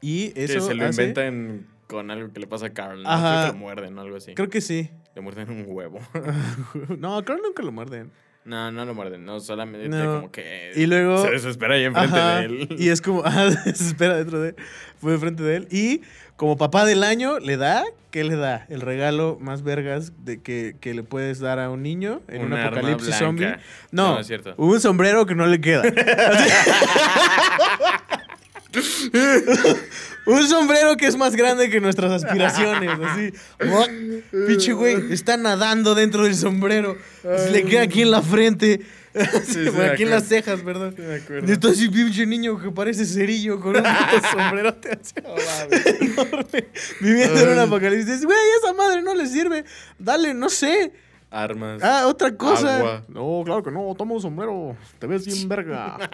Y 0.01 0.34
eso 0.36 0.53
que 0.55 0.62
se 0.62 0.74
lo 0.75 0.86
hace- 0.86 1.01
inventan 1.03 1.67
con 1.88 2.12
algo 2.12 2.32
que 2.34 2.39
le 2.39 2.48
pasa 2.48 2.67
a 2.67 2.70
Carl. 2.74 3.03
¿no? 3.03 3.10
Ajá. 3.10 3.32
Creo 3.41 3.46
que 3.48 3.53
lo 3.53 3.60
muerden 3.60 3.98
o 3.98 4.01
algo 4.01 4.17
así. 4.17 4.34
Creo 4.36 4.50
que 4.50 4.62
sí. 4.62 4.89
Le 5.15 5.22
muerden 5.22 5.50
un 5.50 5.65
huevo. 5.67 6.00
no, 6.98 7.24
creo 7.24 7.38
que 7.38 7.44
nunca 7.44 7.63
lo 7.63 7.72
muerden. 7.72 8.12
No, 8.45 8.71
no 8.71 8.85
lo 8.85 8.93
muerden, 8.93 9.25
no, 9.25 9.39
solamente 9.39 9.89
No. 9.89 10.17
como 10.17 10.31
que 10.31 10.71
Y 10.75 10.85
luego- 10.85 11.21
se 11.23 11.31
desespera 11.31 11.73
ahí 11.75 11.83
enfrente 11.85 12.15
Ajá, 12.17 12.37
de 12.41 12.45
él. 12.45 12.67
Y 12.77 12.89
es 12.89 13.01
como, 13.01 13.21
ah, 13.25 13.49
se 13.51 13.69
espera 13.71 14.17
dentro 14.17 14.39
de 14.39 14.49
él, 14.49 14.55
fue 15.01 15.13
enfrente 15.15 15.41
de 15.43 15.55
él. 15.57 15.67
Y 15.71 16.01
como 16.35 16.55
papá 16.55 16.85
del 16.85 17.03
año, 17.03 17.39
le 17.39 17.57
da, 17.57 17.83
¿qué 18.11 18.23
le 18.23 18.35
da? 18.35 18.65
El 18.69 18.81
regalo 18.81 19.37
más 19.41 19.63
vergas 19.63 20.13
de 20.25 20.41
que, 20.41 20.75
que 20.79 20.93
le 20.93 21.01
puedes 21.01 21.39
dar 21.39 21.59
a 21.59 21.71
un 21.71 21.81
niño 21.81 22.21
en 22.27 22.43
un, 22.45 22.53
apocalipsis 22.53 23.15
zombie. 23.15 23.55
No, 23.91 24.13
No, 24.13 24.19
es 24.19 24.27
cierto. 24.27 24.53
un 24.57 24.79
sombrero 24.79 25.25
que 25.25 25.33
no 25.33 25.47
le 25.47 25.59
queda. 25.59 25.81
un 30.25 30.48
sombrero 30.48 30.98
que 30.98 31.08
es 31.08 31.15
más 31.17 31.36
grande 31.36 31.70
que 31.70 31.79
nuestras 31.79 32.24
aspiraciones. 32.24 32.91
Así. 33.03 33.32
¡Buah! 33.60 33.88
Pinche 34.48 34.74
güey, 34.74 35.13
está 35.13 35.38
nadando 35.38 35.96
dentro 35.96 36.24
del 36.24 36.36
sombrero. 36.36 36.98
Le 37.51 37.63
queda 37.63 37.84
aquí 37.84 38.01
en 38.01 38.12
la 38.12 38.22
frente. 38.22 38.82
sí, 39.46 39.60
me 39.77 39.86
aquí 39.86 40.03
en 40.03 40.10
las 40.10 40.27
cejas, 40.27 40.62
perdón. 40.62 40.94
Sí, 40.96 41.01
me 41.01 41.15
acuerdo. 41.15 41.48
Y 41.48 41.51
está 41.51 41.70
así 41.70 41.89
pinche 41.89 42.25
niño 42.25 42.62
que 42.62 42.70
parece 42.72 43.05
cerillo 43.05 43.60
con 43.60 43.77
un 43.77 43.84
puto 43.84 44.27
sombrerote 44.32 44.89
así 44.91 45.13
enorme. 46.01 46.67
Viviendo 47.00 47.39
en 47.39 47.50
un 47.50 47.60
apocalipsis. 47.60 48.25
Güey, 48.25 48.38
esa 48.62 48.74
madre 48.74 49.01
no 49.01 49.15
le 49.15 49.27
sirve. 49.27 49.63
Dale, 49.98 50.34
no 50.34 50.50
sé. 50.50 50.91
Armas. 51.32 51.82
Ah, 51.84 52.05
otra 52.08 52.36
cosa. 52.36 52.77
Agua. 52.77 53.03
No, 53.08 53.41
claro 53.46 53.63
que 53.63 53.72
no. 53.72 53.94
Toma 53.98 54.13
un 54.15 54.22
sombrero. 54.22 54.75
Te 55.00 55.08
ves 55.08 55.25
bien 55.25 55.48
verga. 55.50 55.98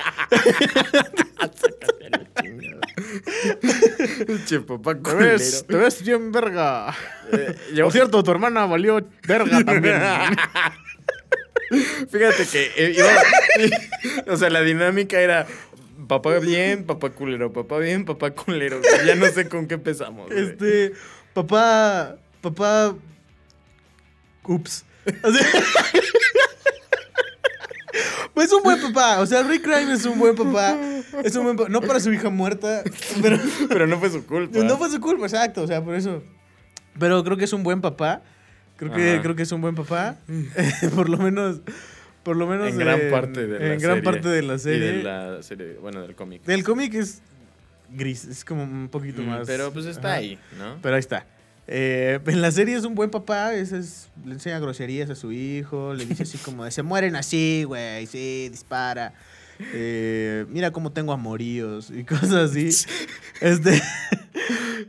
Che, 4.48 4.60
papá 4.62 4.96
te, 4.96 5.14
ves, 5.16 5.66
te 5.68 5.76
ves 5.76 6.02
bien 6.04 6.32
verga. 6.32 6.94
Eh, 7.32 7.56
yo- 7.74 7.86
Por 7.86 7.94
cierto, 7.94 8.24
tu 8.24 8.32
hermana 8.32 8.66
valió 8.66 9.06
verga 9.28 9.64
también. 9.64 10.02
Fíjate 12.10 12.46
que 12.52 12.72
eh, 12.76 12.96
iba- 12.98 14.34
o 14.34 14.38
sea, 14.38 14.50
la 14.50 14.62
dinámica 14.62 15.20
era 15.20 15.46
papá 16.08 16.38
bien, 16.40 16.86
papá 16.86 17.10
culero, 17.12 17.54
papá 17.54 17.78
bien, 17.80 18.06
papá 18.06 18.32
culero. 18.32 18.82
Ya 19.06 19.16
no 19.16 19.26
sé 19.28 19.48
con 19.48 19.68
qué 19.68 19.76
empezamos. 19.76 20.30
Este, 20.32 20.94
papá, 21.34 22.18
papá, 22.42 22.96
ups. 24.44 24.86
O 25.24 25.32
sea, 25.32 25.46
pues 28.34 28.48
es 28.48 28.54
un 28.54 28.64
buen 28.64 28.82
papá, 28.82 29.20
o 29.20 29.26
sea, 29.26 29.44
Rick 29.44 29.64
Grimes 29.66 30.00
es 30.02 30.06
un 30.06 30.18
buen 30.18 30.36
papá, 30.36 30.78
es 31.24 31.36
un 31.36 31.44
buen 31.44 31.58
papá, 31.58 31.70
no 31.70 31.82
para 31.82 32.00
su 32.00 32.12
hija 32.14 32.30
muerta, 32.30 32.84
pero 33.22 33.38
Pero 33.70 33.88
no 33.88 34.00
fue 34.00 34.10
su 34.10 34.26
culpa. 34.26 34.60
no 34.60 34.78
fue 34.78 34.90
su 34.90 35.00
culpa, 35.02 35.26
exacto, 35.26 35.64
o 35.64 35.68
sea, 35.68 35.84
por 35.84 35.96
eso. 35.96 36.24
Pero 37.00 37.24
creo 37.24 37.38
que 37.38 37.46
es 37.46 37.54
un 37.54 37.64
buen 37.64 37.82
papá, 37.82 38.22
creo 38.78 38.92
que, 38.94 39.14
Ajá. 39.14 39.22
creo 39.22 39.36
que 39.36 39.44
es 39.44 39.52
un 39.52 39.62
buen 39.62 39.76
papá, 39.76 40.16
por 40.96 41.10
lo 41.10 41.18
menos, 41.18 41.60
por 42.24 42.36
lo 42.38 42.48
menos 42.48 42.70
en 42.70 42.78
gran 42.78 43.00
eh, 43.02 43.10
parte 43.12 43.48
de 43.48 43.60
la 43.60 43.74
en 43.74 43.80
gran 43.80 43.96
serie. 43.98 44.04
parte 44.04 44.30
de 44.30 44.42
la 44.44 44.56
Y 44.56 44.60
serie. 44.60 44.92
de 44.94 45.04
la 45.04 45.44
serie, 45.44 45.74
bueno, 45.82 46.02
del 46.02 46.16
cómic. 46.16 46.44
Del 46.44 46.64
cómic 46.64 46.94
es 46.94 47.22
gris, 47.90 48.24
es 48.26 48.46
como 48.46 48.64
un 48.64 48.88
poquito 48.90 49.22
Mm, 49.22 49.26
más. 49.28 49.48
Pero 49.48 49.72
pues 49.74 49.86
está 49.86 50.10
ajá. 50.10 50.18
ahí, 50.18 50.40
¿no? 50.58 50.78
Pero 50.82 50.96
ahí 50.96 51.00
está. 51.00 51.26
Eh, 51.74 52.20
en 52.26 52.42
la 52.42 52.52
serie 52.52 52.76
es 52.76 52.84
un 52.84 52.96
buen 52.96 53.10
papá, 53.10 53.54
es, 53.54 53.72
es- 53.72 54.10
le 54.26 54.34
enseña 54.34 54.60
groserías 54.60 55.10
a 55.10 55.16
su 55.16 55.32
hijo, 55.32 55.94
le 55.94 56.06
dice 56.06 56.24
así 56.24 56.38
como 56.38 56.66
de, 56.66 56.72
se 56.72 56.84
mueren 56.84 57.16
así, 57.16 57.64
güey, 57.66 58.06
sí, 58.08 58.50
dispara. 58.50 59.14
Eh, 59.74 60.46
mira 60.50 60.72
cómo 60.72 60.92
tengo 60.92 61.14
amoríos 61.14 61.90
y 61.92 62.04
cosas 62.04 62.34
así. 62.52 62.70
Este, 63.42 63.82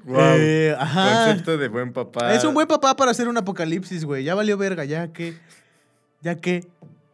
Guau. 0.04 0.36
eh, 0.38 0.74
ajá. 0.78 1.26
Concepto 1.26 1.56
de 1.56 1.68
buen 1.68 1.92
papá. 1.92 2.34
Es 2.34 2.42
un 2.44 2.52
buen 2.54 2.66
papá 2.66 2.96
para 2.96 3.10
hacer 3.12 3.28
un 3.28 3.36
apocalipsis, 3.36 4.04
güey. 4.04 4.24
Ya 4.24 4.34
valió 4.34 4.56
verga, 4.58 4.84
ya 4.84 5.08
que. 5.12 5.34
Ya 6.20 6.34
que. 6.34 6.66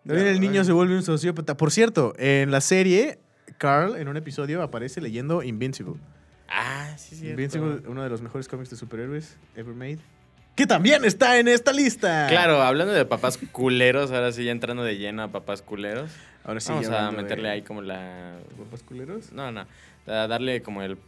También 0.07 0.29
el 0.29 0.41
niño 0.41 0.65
se 0.65 0.73
vuelve 0.73 0.97
un 0.97 1.03
sociópata. 1.03 1.57
Por 1.57 1.71
cierto, 1.71 2.15
en 2.19 2.51
la 2.51 2.61
serie, 2.61 3.19
Carl 3.59 3.97
en 3.97 4.09
un 4.09 4.17
episodio 4.17 4.63
aparece 4.63 5.01
leyendo 5.01 5.43
Invincible. 5.43 5.95
Ah, 6.49 6.95
sí, 6.97 7.17
sí. 7.17 7.29
Invincible, 7.29 7.83
uno 7.89 8.03
de 8.03 8.09
los 8.09 8.23
mejores 8.23 8.49
cómics 8.49 8.71
de 8.71 8.77
superhéroes 8.77 9.37
ever 9.55 9.75
made. 9.75 9.99
Que 10.57 10.67
también 10.67 11.05
está 11.05 11.39
en 11.39 11.47
esta 11.47 11.73
lista. 11.73 12.27
Claro, 12.29 12.61
hablando 12.63 12.93
de 12.93 13.05
papás 13.05 13.39
culeros, 13.53 14.11
ahora 14.11 14.33
sí 14.33 14.45
ya 14.45 14.51
entrando 14.51 14.83
de 14.83 14.97
lleno 14.99 15.23
a 15.23 15.29
papás 15.29 15.63
culeros. 15.63 16.11
Ahora 16.45 16.59
sí, 16.61 16.71
vamos 16.73 16.89
a 16.89 17.11
meterle 17.13 17.49
de 17.49 17.55
ahí 17.55 17.63
como 17.63 17.83
la. 17.83 18.39
¿Papás 18.59 18.83
culeros? 18.83 19.31
No, 19.33 19.53
no. 19.53 19.67
A 20.07 20.27
darle 20.27 20.63
como 20.63 20.83
el. 20.83 20.99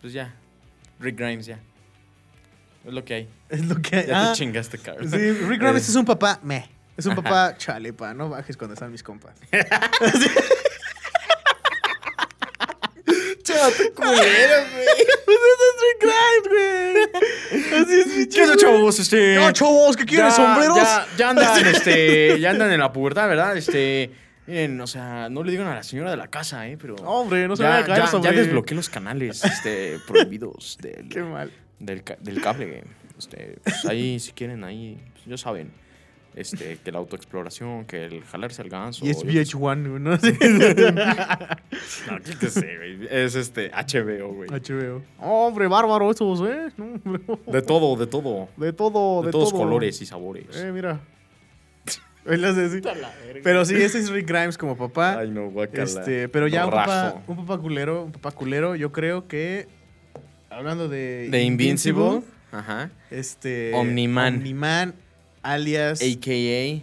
Pues 0.00 0.12
ya. 0.12 0.34
Rick 1.00 1.16
Grimes 1.18 1.46
ya. 1.46 1.60
Es 2.84 2.92
lo 2.92 3.04
que 3.04 3.14
hay. 3.14 3.28
Es 3.48 3.64
lo 3.66 3.76
que 3.80 3.96
hay. 3.96 4.06
Ya 4.08 4.30
Ah, 4.30 4.32
te 4.32 4.38
chingaste, 4.38 4.78
cabrón. 4.78 5.08
Sí, 5.10 5.16
Rick 5.16 5.60
Grimes 5.60 5.86
Eh, 5.88 5.90
es 5.90 5.96
un 5.96 6.04
papá, 6.04 6.40
meh. 6.42 6.68
Es 6.96 7.06
un 7.06 7.14
papá 7.14 7.56
chalepa, 7.56 8.12
no 8.12 8.28
bajes 8.28 8.56
cuando 8.56 8.74
están 8.74 8.90
mis 8.90 9.02
compas. 9.04 9.34
Chato 13.54 13.94
culero, 13.94 14.14
güey. 14.72 14.86
Pues 15.24 15.38
ese 15.48 15.64
es 15.68 15.76
Rick 15.84 16.00
Grimes, 16.02 16.46
güey. 17.72 17.82
Así 17.82 18.00
es 18.00 18.06
mi 18.16 18.28
¿Qué 18.28 18.42
onda, 18.42 18.56
chavos? 18.56 18.98
Este. 18.98 19.34
No, 19.36 19.50
chavos, 19.52 19.96
¿qué 19.96 20.04
quieren? 20.04 20.26
ya- 20.28 20.34
¿Sombreros? 20.34 20.76
Ya, 20.76 21.06
ya 21.16 21.30
andan, 21.30 21.66
este. 21.74 22.38
Ya 22.40 22.50
andan 22.50 22.70
en 22.72 22.80
la 22.80 22.92
pubertad, 22.92 23.28
¿verdad? 23.28 23.56
Este. 23.56 24.10
Miren, 24.46 24.80
o 24.80 24.86
sea, 24.86 25.28
no 25.28 25.42
le 25.44 25.50
digan 25.50 25.66
a 25.66 25.74
la 25.74 25.82
señora 25.82 26.10
de 26.10 26.16
la 26.16 26.28
casa, 26.28 26.66
¿eh? 26.68 26.78
Pero. 26.80 26.94
Hombre, 26.96 27.46
no 27.48 27.56
se 27.56 27.62
ya, 27.62 27.68
vaya 27.70 27.82
a 27.82 27.86
caer 27.86 27.98
ya, 28.00 28.06
sobre... 28.06 28.30
ya 28.30 28.36
desbloqueé 28.40 28.74
los 28.76 28.88
canales 28.88 29.44
este, 29.44 29.98
prohibidos 30.06 30.78
del, 30.80 31.08
Qué 31.10 31.22
mal. 31.22 31.50
del, 31.78 32.02
del 32.20 32.40
cable. 32.40 32.84
Este, 33.18 33.58
pues 33.64 33.84
ahí, 33.84 34.18
si 34.20 34.32
quieren, 34.32 34.64
ahí, 34.64 34.98
pues, 35.12 35.24
ya 35.26 35.36
saben. 35.36 35.70
Este, 36.38 36.78
que 36.84 36.92
la 36.92 36.98
autoexploración, 36.98 37.84
que 37.84 38.04
el 38.04 38.22
jalarse 38.22 38.62
al 38.62 38.68
ganso. 38.68 39.04
Y 39.04 39.10
es 39.10 39.16
yo 39.16 39.22
qué 39.26 39.44
sé. 39.44 39.56
VH1, 39.56 39.98
¿no? 39.98 40.10
No, 42.06 42.18
yo 42.24 42.38
qué 42.38 42.48
sé, 42.48 42.76
güey. 42.76 43.08
Es 43.10 43.34
este, 43.34 43.72
HBO, 43.72 44.34
güey. 44.34 44.48
HBO. 44.48 45.02
Hombre, 45.18 45.66
bárbaro 45.66 46.12
esos, 46.12 46.40
¿eh? 46.48 46.68
No, 46.76 46.84
hombre. 47.04 47.22
De 47.46 47.62
todo, 47.62 47.96
de 47.96 48.06
todo. 48.06 48.48
De 48.56 48.72
todo, 48.72 49.22
De, 49.22 49.26
de, 49.26 49.32
todos 49.32 49.50
todo. 49.50 49.62
colores 49.62 50.00
y 50.00 50.06
sabores. 50.06 50.46
Eh, 50.54 50.70
mira. 50.72 51.00
Pero 53.42 53.64
sí, 53.64 53.74
ese 53.74 53.98
es 53.98 54.10
Rick 54.10 54.28
Grimes 54.28 54.58
como 54.58 54.76
papá. 54.76 55.18
Ay, 55.18 55.30
no, 55.30 55.50
guacala. 55.50 55.84
Este, 55.84 56.28
pero 56.28 56.46
ya 56.46 56.66
un 56.66 56.70
papá, 56.70 57.22
un 57.26 57.36
papá 57.36 57.58
culero, 57.58 58.04
un 58.04 58.12
papá 58.12 58.30
culero, 58.32 58.76
yo 58.76 58.92
creo 58.92 59.26
que 59.26 59.66
hablando 60.50 60.88
de 60.88 61.28
De 61.30 61.42
Invincible. 61.42 62.22
Ajá. 62.52 62.90
este 63.10 63.72
Omniman. 63.74 64.36
Omniman 64.36 64.94
alias 65.42 66.00
AKA. 66.00 66.82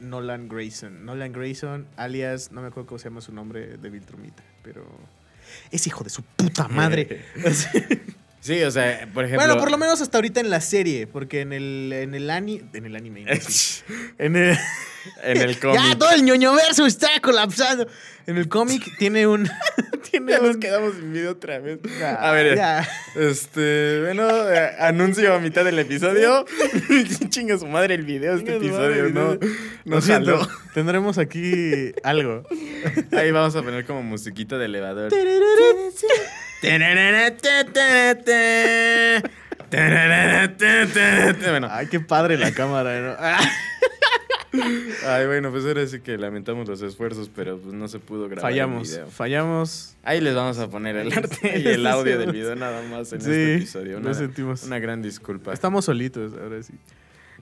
Nolan 0.00 0.48
Grayson. 0.48 1.04
Nolan 1.04 1.32
Grayson 1.32 1.86
alias 1.96 2.52
no 2.52 2.60
me 2.60 2.68
acuerdo 2.68 2.88
cómo 2.88 2.98
se 2.98 3.08
llama 3.08 3.20
su 3.20 3.32
nombre 3.32 3.76
de 3.78 3.90
Viltrumita, 3.90 4.42
pero 4.62 4.86
es 5.70 5.86
hijo 5.86 6.04
de 6.04 6.10
su 6.10 6.22
puta 6.22 6.68
madre. 6.68 7.24
Sí, 8.44 8.62
o 8.62 8.70
sea, 8.70 9.08
por 9.14 9.24
ejemplo. 9.24 9.46
bueno, 9.46 9.58
por 9.58 9.70
lo 9.70 9.78
menos 9.78 10.02
hasta 10.02 10.18
ahorita 10.18 10.38
en 10.40 10.50
la 10.50 10.60
serie, 10.60 11.06
porque 11.06 11.40
en 11.40 11.54
el 11.54 11.90
en 11.94 12.14
el 12.14 12.28
ani- 12.28 12.60
en 12.74 12.84
el 12.84 12.94
anime 12.94 13.24
en 14.18 14.36
el 14.36 14.58
en 15.22 15.36
el 15.40 15.58
cómic. 15.60 15.80
Ya 15.82 15.96
todo 15.96 16.10
el 16.12 16.22
ñoño 16.26 16.52
verso 16.54 16.84
está 16.84 17.08
colapsando. 17.22 17.86
En 18.26 18.36
el 18.36 18.48
cómic 18.50 18.98
tiene 18.98 19.26
un 19.26 19.48
tiene 20.10 20.32
Ya 20.32 20.40
nos 20.40 20.58
quedamos 20.58 20.94
sin 20.94 21.10
video 21.14 21.30
otra 21.32 21.58
vez. 21.58 21.78
Ya, 21.98 22.16
a 22.16 22.32
ver, 22.32 22.54
ya. 22.54 22.86
este, 23.16 24.00
bueno, 24.02 24.28
eh, 24.50 24.72
anuncio 24.78 25.32
a 25.34 25.38
mitad 25.38 25.64
del 25.64 25.78
episodio. 25.78 26.44
Chinga 27.30 27.56
su 27.58 27.66
madre 27.66 27.94
el 27.94 28.04
video 28.04 28.32
de 28.32 28.38
este 28.40 28.52
madre 28.52 28.66
episodio, 28.66 29.08
no, 29.08 29.38
no 29.86 30.00
siento. 30.02 30.46
Tendremos 30.74 31.16
aquí 31.16 31.92
algo. 32.02 32.46
Ahí 33.12 33.30
vamos 33.30 33.56
a 33.56 33.62
poner 33.62 33.86
como 33.86 34.02
musiquita 34.02 34.58
de 34.58 34.66
elevador. 34.66 35.10
Bueno, 41.50 41.68
Ay, 41.70 41.86
qué 41.88 42.00
padre 42.00 42.36
la 42.38 42.52
cámara, 42.52 43.00
¿no? 43.00 43.16
Ay, 45.08 45.26
bueno, 45.26 45.50
pues 45.50 45.64
ahora 45.64 45.84
sí 45.86 45.98
que 46.00 46.16
lamentamos 46.16 46.68
los 46.68 46.80
esfuerzos, 46.80 47.28
pero 47.34 47.58
pues 47.58 47.74
no 47.74 47.88
se 47.88 47.98
pudo 47.98 48.28
grabar 48.28 48.38
el 48.38 48.54
Fallamos, 48.54 48.88
video. 48.90 49.08
fallamos. 49.08 49.96
Ahí 50.04 50.20
les 50.20 50.34
vamos 50.34 50.58
a 50.58 50.68
poner 50.70 50.96
el 50.96 51.12
arte 51.12 51.58
y 51.58 51.66
el 51.68 51.84
audio 51.86 52.18
del 52.18 52.30
video 52.32 52.54
nada 52.54 52.80
más 52.88 53.12
en 53.12 53.20
Sí, 53.20 53.30
este 53.30 53.54
episodio. 53.56 53.94
lo 53.94 53.98
Una, 54.06 54.14
sentimos. 54.14 54.62
una 54.62 54.78
gran 54.78 55.02
disculpa. 55.02 55.52
Estamos 55.52 55.84
solitos, 55.86 56.32
ahora 56.40 56.62
sí. 56.62 56.72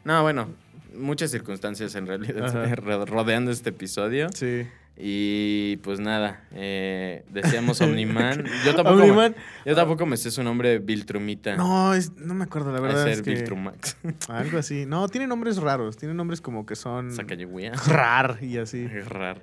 No, 0.05 0.23
bueno, 0.23 0.49
muchas 0.95 1.31
circunstancias 1.31 1.95
en 1.97 2.07
realidad 2.07 2.47
Ajá. 2.47 2.75
rodeando 3.07 3.51
este 3.51 3.69
episodio. 3.71 4.29
Sí. 4.35 4.67
Y 4.97 5.79
pues 5.79 6.01
nada, 6.01 6.45
eh, 6.53 7.25
decíamos 7.31 7.81
Omniman. 7.81 8.45
Yo 8.65 8.75
tampoco, 8.75 8.97
me- 8.99 9.03
Omniman. 9.05 9.35
yo 9.65 9.75
tampoco 9.75 10.05
me 10.07 10.17
sé 10.17 10.31
su 10.31 10.43
nombre, 10.43 10.79
Viltrumita. 10.79 11.57
No, 11.57 11.95
es- 11.95 12.13
no 12.17 12.35
me 12.35 12.45
acuerdo, 12.45 12.73
la 12.73 12.81
verdad. 12.81 13.05
ser 13.05 13.13
Es 13.15 13.23
que 13.23 13.31
Viltrumax. 13.35 13.97
algo 14.29 14.59
así. 14.59 14.85
No, 14.87 15.09
tiene 15.09 15.27
nombres 15.27 15.57
raros. 15.57 15.97
Tiene 15.97 16.15
nombres 16.15 16.41
como 16.41 16.67
que 16.67 16.77
son. 16.77 17.11
Sacayagüía. 17.13 17.73
Rar 17.89 18.39
y 18.43 18.59
así. 18.59 18.85
Es 18.85 19.09
raro. 19.09 19.41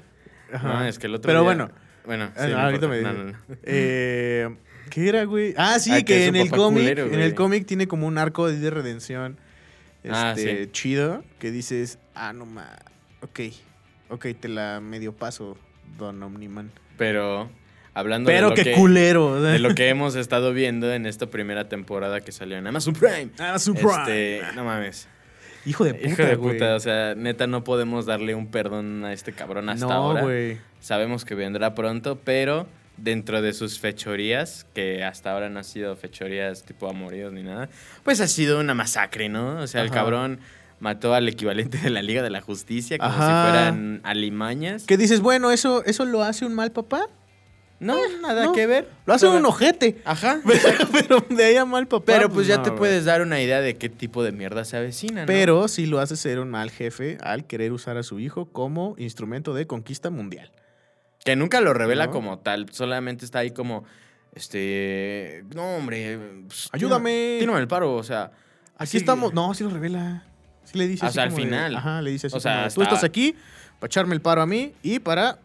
Ajá. 0.53 0.67
No, 0.67 0.83
es 0.85 0.99
que 0.99 1.07
el 1.07 1.15
otro 1.15 1.27
Pero 1.27 1.39
día- 1.41 1.45
bueno. 1.45 1.71
Bueno, 2.05 2.31
Ah, 2.35 2.45
sí, 2.45 2.51
no, 2.51 2.57
no 2.57 2.63
ahorita 2.65 2.87
me 2.87 3.01
No, 3.01 3.13
no, 3.13 3.23
no. 3.25 3.33
Eh, 3.63 4.49
¿Qué 4.89 5.09
era, 5.09 5.23
güey? 5.25 5.53
Ah, 5.57 5.77
sí, 5.79 5.91
Ah, 5.93 6.01
que 6.01 6.25
en 6.27 6.35
el 6.35 6.49
cómic, 6.49 6.81
culero, 6.83 7.05
en 7.05 7.19
el 7.19 7.35
cómic 7.35 7.65
tiene 7.67 7.87
como 7.87 8.07
un 8.07 8.17
arco 8.17 8.47
de 8.49 8.69
redención 8.71 9.37
Ah, 10.09 10.33
este, 10.35 10.63
sí. 10.65 10.71
chido 10.71 11.23
que 11.37 11.51
dices, 11.51 11.99
ah, 12.15 12.33
no 12.33 12.45
ma, 12.47 12.67
ok. 13.21 13.39
Ok, 14.09 14.27
te 14.39 14.47
la 14.47 14.79
medio 14.81 15.13
paso, 15.13 15.57
Don 15.97 16.21
Omniman. 16.21 16.71
Pero 16.97 17.49
hablando 17.93 18.27
Pero 18.27 18.49
de, 18.49 18.49
lo 18.49 18.55
qué 18.55 18.63
que, 18.63 18.73
culero. 18.73 19.39
sea. 19.41 19.51
de 19.51 19.59
lo 19.59 19.75
que 19.75 19.89
hemos 19.89 20.15
estado 20.15 20.53
viendo 20.53 20.91
en 20.93 21.05
esta 21.05 21.27
primera 21.27 21.69
temporada 21.69 22.21
que 22.21 22.31
salió 22.31 22.57
en 22.57 22.67
Amazon 22.67 22.93
Prime. 22.93 23.29
Ah, 23.39 23.55
Este, 23.55 23.73
prime. 23.73 24.41
no 24.55 24.63
mames. 24.65 25.07
Hijo 25.65 25.83
de 25.83 25.93
puta, 25.93 26.07
Hijo 26.09 26.23
de 26.23 26.37
puta, 26.37 26.75
o 26.75 26.79
sea, 26.79 27.15
neta 27.15 27.45
no 27.45 27.63
podemos 27.63 28.05
darle 28.05 28.33
un 28.33 28.47
perdón 28.47 29.03
a 29.05 29.13
este 29.13 29.33
cabrón 29.33 29.69
hasta 29.69 29.85
no, 29.87 29.91
ahora. 29.91 30.23
Sabemos 30.79 31.25
que 31.25 31.35
vendrá 31.35 31.75
pronto, 31.75 32.17
pero 32.23 32.65
dentro 32.95 33.41
de 33.41 33.53
sus 33.53 33.79
fechorías, 33.79 34.65
que 34.73 35.03
hasta 35.03 35.31
ahora 35.31 35.49
no 35.49 35.59
han 35.59 35.65
sido 35.65 35.95
fechorías 35.95 36.63
tipo 36.63 36.89
amoríos 36.89 37.33
ni 37.33 37.43
nada, 37.43 37.69
pues 38.03 38.21
ha 38.21 38.27
sido 38.27 38.59
una 38.59 38.73
masacre, 38.73 39.29
¿no? 39.29 39.57
O 39.59 39.67
sea, 39.67 39.81
el 39.81 39.91
cabrón 39.91 40.39
mató 40.79 41.13
al 41.13 41.27
equivalente 41.27 41.77
de 41.77 41.89
la 41.89 42.01
Liga 42.01 42.21
de 42.23 42.29
la 42.29 42.41
Justicia 42.41 42.97
como 42.97 43.09
Ajá. 43.11 43.25
si 43.25 43.49
fueran 43.51 44.01
alimañas. 44.03 44.85
¿Qué 44.85 44.97
dices? 44.97 45.19
Bueno, 45.21 45.51
¿eso, 45.51 45.83
¿eso 45.85 46.05
lo 46.05 46.23
hace 46.23 46.45
un 46.45 46.53
mal 46.55 46.71
papá? 46.71 47.07
No, 47.81 47.97
nada 48.21 48.45
no. 48.45 48.51
que 48.51 48.67
ver. 48.67 48.89
Lo 49.05 49.13
hace 49.13 49.25
Pero- 49.27 49.37
un 49.39 49.45
ojete. 49.45 50.01
Ajá. 50.03 50.41
Pero 50.91 51.23
de 51.29 51.45
ahí 51.45 51.55
a 51.55 51.63
mal 51.63 51.87
papá. 51.87 52.05
Pero 52.07 52.29
pues 52.29 52.45
ya 52.45 52.57
no, 52.57 52.63
te 52.63 52.71
puedes 52.73 53.05
dar 53.05 53.21
una 53.21 53.41
idea 53.41 53.61
de 53.61 53.77
qué 53.77 53.87
tipo 53.87 54.21
de 54.21 54.33
mierda 54.33 54.65
se 54.65 54.75
avecina, 54.75 55.21
¿no? 55.21 55.27
Pero 55.27 55.65
sí 55.69 55.85
lo 55.85 55.99
hace 55.99 56.17
ser 56.17 56.39
un 56.39 56.49
mal 56.49 56.71
jefe 56.71 57.17
al 57.21 57.45
querer 57.45 57.71
usar 57.71 57.95
a 57.97 58.03
su 58.03 58.19
hijo 58.19 58.47
como 58.51 58.95
instrumento 58.97 59.53
de 59.53 59.65
conquista 59.65 60.09
mundial. 60.09 60.51
Que 61.23 61.37
nunca 61.37 61.61
lo 61.61 61.73
revela 61.73 62.07
¿No? 62.07 62.11
como 62.11 62.39
tal, 62.39 62.67
solamente 62.71 63.23
está 63.23 63.39
ahí 63.39 63.51
como, 63.51 63.85
este, 64.33 65.43
no 65.55 65.75
hombre, 65.77 66.19
pues, 66.47 66.69
Ayúdame. 66.71 67.37
Tírame 67.39 67.59
el 67.59 67.67
paro, 67.67 67.93
o 67.95 68.03
sea. 68.03 68.31
Aquí 68.75 68.83
así- 68.83 68.97
estamos. 68.97 69.33
No, 69.33 69.53
sí 69.53 69.63
lo 69.63 69.69
revela. 69.69 70.25
Sí 70.71 70.77
le 70.77 70.87
dice 70.87 71.05
O 71.05 71.07
así 71.07 71.15
sea, 71.15 71.23
al 71.23 71.29
como 71.29 71.39
de- 71.39 71.45
final. 71.45 71.75
ajá, 71.75 72.01
le 72.01 72.11
dice 72.11 72.27
así 72.27 72.35
O 72.37 72.39
sea, 72.39 72.51
como 72.51 72.61
de, 72.63 72.67
está- 72.67 72.75
tú 72.75 72.81
estás 72.83 73.03
aquí 73.03 73.35
para 73.79 73.87
echarme 73.87 74.13
el 74.15 74.21
paro 74.21 74.41
a 74.41 74.45
mí 74.45 74.73
y 74.83 74.99
para... 74.99 75.39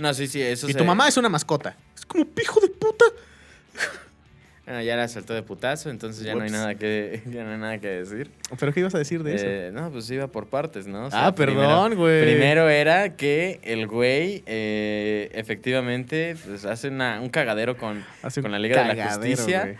No, 0.00 0.12
sí, 0.14 0.26
sí, 0.28 0.40
eso 0.42 0.68
y 0.68 0.72
se- 0.72 0.78
tu 0.78 0.84
mamá 0.84 1.08
es 1.08 1.16
una 1.16 1.28
mascota. 1.28 1.74
Es 1.96 2.04
como, 2.06 2.26
hijo 2.40 2.60
de 2.60 2.68
puta. 2.68 3.04
Bueno, 4.66 4.82
ya 4.82 4.94
la 4.94 5.08
saltó 5.08 5.34
de 5.34 5.42
putazo, 5.42 5.90
entonces 5.90 6.22
ya 6.24 6.34
no 6.36 6.42
hay 6.42 6.50
nada 6.50 6.76
que, 6.76 7.22
ya 7.32 7.42
no 7.42 7.50
hay 7.52 7.58
nada 7.58 7.78
que 7.78 7.88
decir. 7.88 8.30
¿Pero 8.56 8.72
qué 8.72 8.80
ibas 8.80 8.94
a 8.94 8.98
decir 8.98 9.22
de 9.24 9.34
eso? 9.34 9.44
Eh, 9.48 9.70
no, 9.72 9.90
pues 9.90 10.08
iba 10.12 10.28
por 10.28 10.46
partes, 10.46 10.86
¿no? 10.86 11.06
O 11.06 11.10
ah, 11.12 11.34
perdón, 11.34 11.96
güey. 11.96 12.22
Primero 12.22 12.68
era 12.68 13.16
que 13.16 13.58
el 13.64 13.88
güey, 13.88 14.44
eh, 14.46 15.28
efectivamente, 15.34 16.36
pues 16.46 16.64
hace 16.66 16.86
una- 16.88 17.20
un 17.20 17.30
cagadero 17.30 17.76
con, 17.76 18.04
Hace 18.22 18.42
con 18.42 18.52
la 18.52 18.60
Liga 18.60 18.84
de 18.86 18.94
la 18.94 19.08
Justicia. 19.08 19.76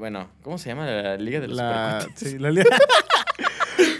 Bueno, 0.00 0.28
¿cómo 0.42 0.58
se 0.58 0.70
llama 0.70 0.86
la 0.86 1.16
Liga 1.18 1.38
de 1.40 1.48
los 1.48 1.56
La, 1.56 2.04
sí, 2.16 2.38
la 2.38 2.50
Liga... 2.50 2.64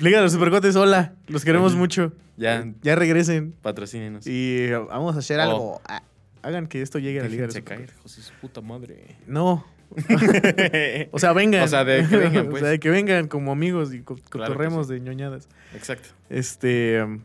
Liga 0.00 0.18
de 0.18 0.24
los 0.24 0.32
Supercotes, 0.32 0.76
hola. 0.76 1.14
Los 1.28 1.44
queremos 1.44 1.74
mucho. 1.74 2.12
Ya, 2.36 2.64
Ya 2.82 2.94
regresen. 2.94 3.54
patrocínenos. 3.62 4.26
Y 4.26 4.58
eh, 4.64 4.76
vamos 4.76 5.14
a 5.16 5.18
hacer 5.20 5.38
Oh. 5.38 5.42
algo. 5.42 5.80
Ah, 5.86 6.02
Hagan 6.42 6.66
que 6.66 6.82
esto 6.82 6.98
llegue 6.98 7.20
a 7.20 7.22
la 7.22 7.28
Liga 7.28 7.42
de 7.42 7.46
los 7.48 7.54
Déjense 7.54 7.68
caer, 7.68 7.80
Supercotes. 7.90 8.12
hijos 8.12 8.16
de 8.16 8.22
su 8.34 8.40
puta 8.40 8.60
madre. 8.60 9.16
No. 9.26 9.64
O 11.12 11.18
sea, 11.18 11.32
vengan. 11.32 11.62
O 11.62 11.68
sea, 11.68 11.84
de 11.84 12.06
que 12.08 12.16
vengan, 12.16 12.46
pues. 12.50 12.62
o 12.62 12.64
sea, 12.64 12.70
de 12.70 12.80
que 12.80 12.90
vengan 12.90 13.28
como 13.28 13.52
amigos 13.52 13.92
y 13.94 14.00
co- 14.00 14.14
Claro 14.16 14.24
que 14.28 14.52
cotorremos 14.54 14.86
sí. 14.88 14.94
de 14.94 15.00
ñoñadas. 15.00 15.48
Exacto. 15.74 16.08
Este. 16.30 17.02
um, 17.02 17.20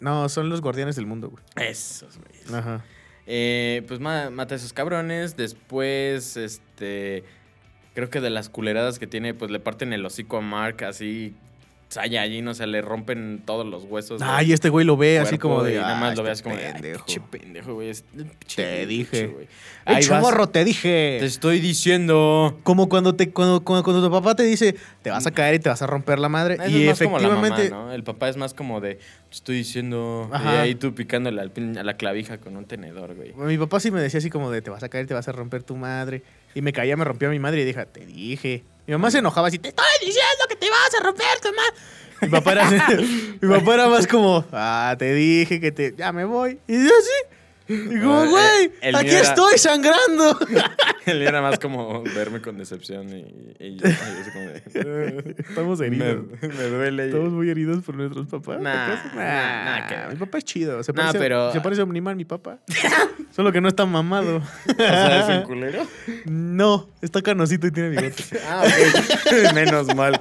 No, 0.00 0.28
son 0.28 0.48
los 0.48 0.60
guardianes 0.60 0.96
del 0.96 1.06
mundo, 1.06 1.30
güey. 1.30 1.42
Esos, 1.68 2.18
güey. 2.18 2.58
Ajá. 2.58 2.84
Eh, 3.26 3.84
pues 3.86 4.00
ma- 4.00 4.30
mata 4.30 4.54
a 4.54 4.58
esos 4.58 4.72
cabrones. 4.72 5.36
Después, 5.36 6.36
este. 6.36 7.24
Creo 7.94 8.10
que 8.10 8.20
de 8.20 8.30
las 8.30 8.48
culeradas 8.48 8.98
que 8.98 9.06
tiene, 9.06 9.32
pues 9.34 9.50
le 9.50 9.60
parten 9.60 9.92
el 9.92 10.04
hocico 10.04 10.38
a 10.38 10.40
Mark 10.40 10.82
así. 10.84 11.34
Saiyajin, 11.92 12.48
o 12.48 12.54
sea, 12.54 12.66
le 12.66 12.80
rompen 12.80 13.42
todos 13.44 13.66
los 13.66 13.84
huesos. 13.84 14.18
del 14.20 14.28
Ay, 14.30 14.52
este 14.52 14.68
güey 14.70 14.86
lo 14.86 14.96
ve 14.96 15.18
así 15.18 15.36
como 15.36 15.62
de. 15.62 15.74
y 15.74 15.76
nada 15.76 15.96
"Ah, 15.96 16.00
más 16.00 16.10
este 16.10 16.16
lo 16.20 16.24
ve 16.24 16.30
así 16.30 16.42
como 16.42 16.56
de. 16.56 16.66
"Ay, 16.66 16.72
pendejo". 16.72 17.04
Pinche 17.04 17.20
pendejo, 17.30 17.74
güey. 17.74 17.92
Te 18.56 18.86
dije. 18.86 19.26
güey. 19.26 19.44
¡Eh, 19.44 19.48
Ahí 19.84 19.94
vas, 19.96 20.06
chamorro, 20.06 20.48
te 20.48 20.64
dije! 20.64 21.16
Te 21.20 21.26
estoy 21.26 21.60
diciendo. 21.60 22.58
Como 22.62 22.88
cuando, 22.88 23.14
te, 23.14 23.30
cuando, 23.30 23.62
cuando, 23.64 23.82
cuando 23.84 24.02
tu 24.06 24.10
papá 24.12 24.34
te 24.34 24.44
dice, 24.44 24.76
te 25.02 25.10
vas 25.10 25.26
a 25.26 25.32
caer 25.32 25.56
y 25.56 25.58
te 25.58 25.68
vas 25.68 25.82
a 25.82 25.86
romper 25.86 26.18
la 26.18 26.28
madre. 26.28 26.54
Eso 26.54 26.68
y 26.68 26.82
es 26.82 26.88
más 26.88 26.98
como 27.02 27.18
la 27.18 27.28
mamá, 27.28 27.46
efectivamente. 27.48 27.70
¿no? 27.70 27.92
El 27.92 28.04
papá 28.04 28.28
es 28.28 28.36
más 28.36 28.54
como 28.54 28.80
de, 28.80 28.94
te 28.94 29.02
estoy 29.32 29.56
diciendo, 29.56 30.30
y 30.32 30.46
ahí 30.46 30.74
tú 30.76 30.94
picándole 30.94 31.40
al 31.40 31.52
pin- 31.52 31.76
a 31.78 31.82
la 31.82 31.96
clavija 31.96 32.38
con 32.38 32.56
un 32.56 32.64
tenedor, 32.64 33.14
güey. 33.14 33.34
Mi 33.34 33.58
papá 33.58 33.80
sí 33.80 33.90
me 33.90 34.00
decía 34.00 34.18
así 34.18 34.30
como 34.30 34.50
de, 34.50 34.62
te 34.62 34.70
vas 34.70 34.82
a 34.82 34.88
caer, 34.88 35.06
te 35.06 35.14
vas 35.14 35.28
a 35.28 35.32
romper 35.32 35.62
tu 35.62 35.76
madre. 35.76 36.22
Y 36.54 36.62
me 36.62 36.72
caía, 36.72 36.96
me 36.96 37.04
rompía 37.04 37.28
mi 37.28 37.38
madre 37.38 37.62
y 37.62 37.64
dije, 37.64 37.84
te 37.86 38.06
dije. 38.06 38.64
Mi 38.86 38.92
mamá 38.92 39.10
se 39.10 39.18
enojaba 39.18 39.48
así, 39.48 39.58
te 39.58 39.68
estoy 39.68 39.84
diciendo 40.00 40.44
que 40.48 40.56
te 40.56 40.68
vas 40.70 40.94
a 41.00 41.02
romper 41.04 41.40
tu 41.40 41.48
madre. 41.54 41.72
Mi 42.22 42.28
papá 42.28 42.52
era, 42.52 42.68
así- 42.68 43.38
mi 43.40 43.48
papá 43.48 43.74
era 43.74 43.88
más 43.88 44.06
como, 44.06 44.44
ah, 44.52 44.94
te 44.98 45.12
dije 45.14 45.60
que 45.60 45.72
te, 45.72 45.94
ya 45.96 46.12
me 46.12 46.24
voy. 46.24 46.58
Y 46.66 46.74
yo 46.84 46.90
así, 46.98 47.31
y 47.72 48.00
como, 48.00 48.26
güey, 48.26 48.72
aquí 48.94 49.08
era- 49.10 49.20
estoy 49.20 49.58
sangrando. 49.58 50.38
Él 51.06 51.22
era 51.22 51.42
más 51.42 51.58
como 51.58 52.02
verme 52.04 52.40
con 52.40 52.56
decepción 52.58 53.08
y, 53.08 53.22
y 53.58 53.66
y 53.68 53.76
yo 53.76 53.88
como 54.32 54.46
de, 54.46 55.34
Estamos 55.48 55.80
heridos. 55.80 56.24
me 56.40 56.64
duele. 56.64 57.06
Estamos 57.06 57.32
muy 57.32 57.50
heridos 57.50 57.82
por 57.84 57.96
nuestros 57.96 58.26
papás. 58.28 58.60
Nah, 58.60 58.96
nah, 59.14 59.86
que. 59.88 60.14
Mi 60.14 60.16
papá 60.16 60.38
es 60.38 60.44
chido. 60.44 60.82
Se 60.82 60.92
parece, 60.92 61.18
pero- 61.18 61.52
se 61.52 61.60
parece 61.60 61.80
a 61.80 61.84
Omniman, 61.84 62.16
mi 62.16 62.24
papá. 62.24 62.58
Solo 63.34 63.50
que 63.50 63.60
no 63.60 63.68
está 63.68 63.84
mamado. 63.86 64.36
O 64.36 64.74
sea, 64.76 65.20
es 65.32 65.38
un 65.38 65.42
culero. 65.44 65.86
No, 66.26 66.88
está 67.00 67.22
canosito 67.22 67.66
y 67.66 67.70
tiene 67.72 67.88
bigote. 67.90 68.22
Ah, 68.46 68.62
ok. 68.64 69.54
Menos 69.54 69.94
mal. 69.96 70.18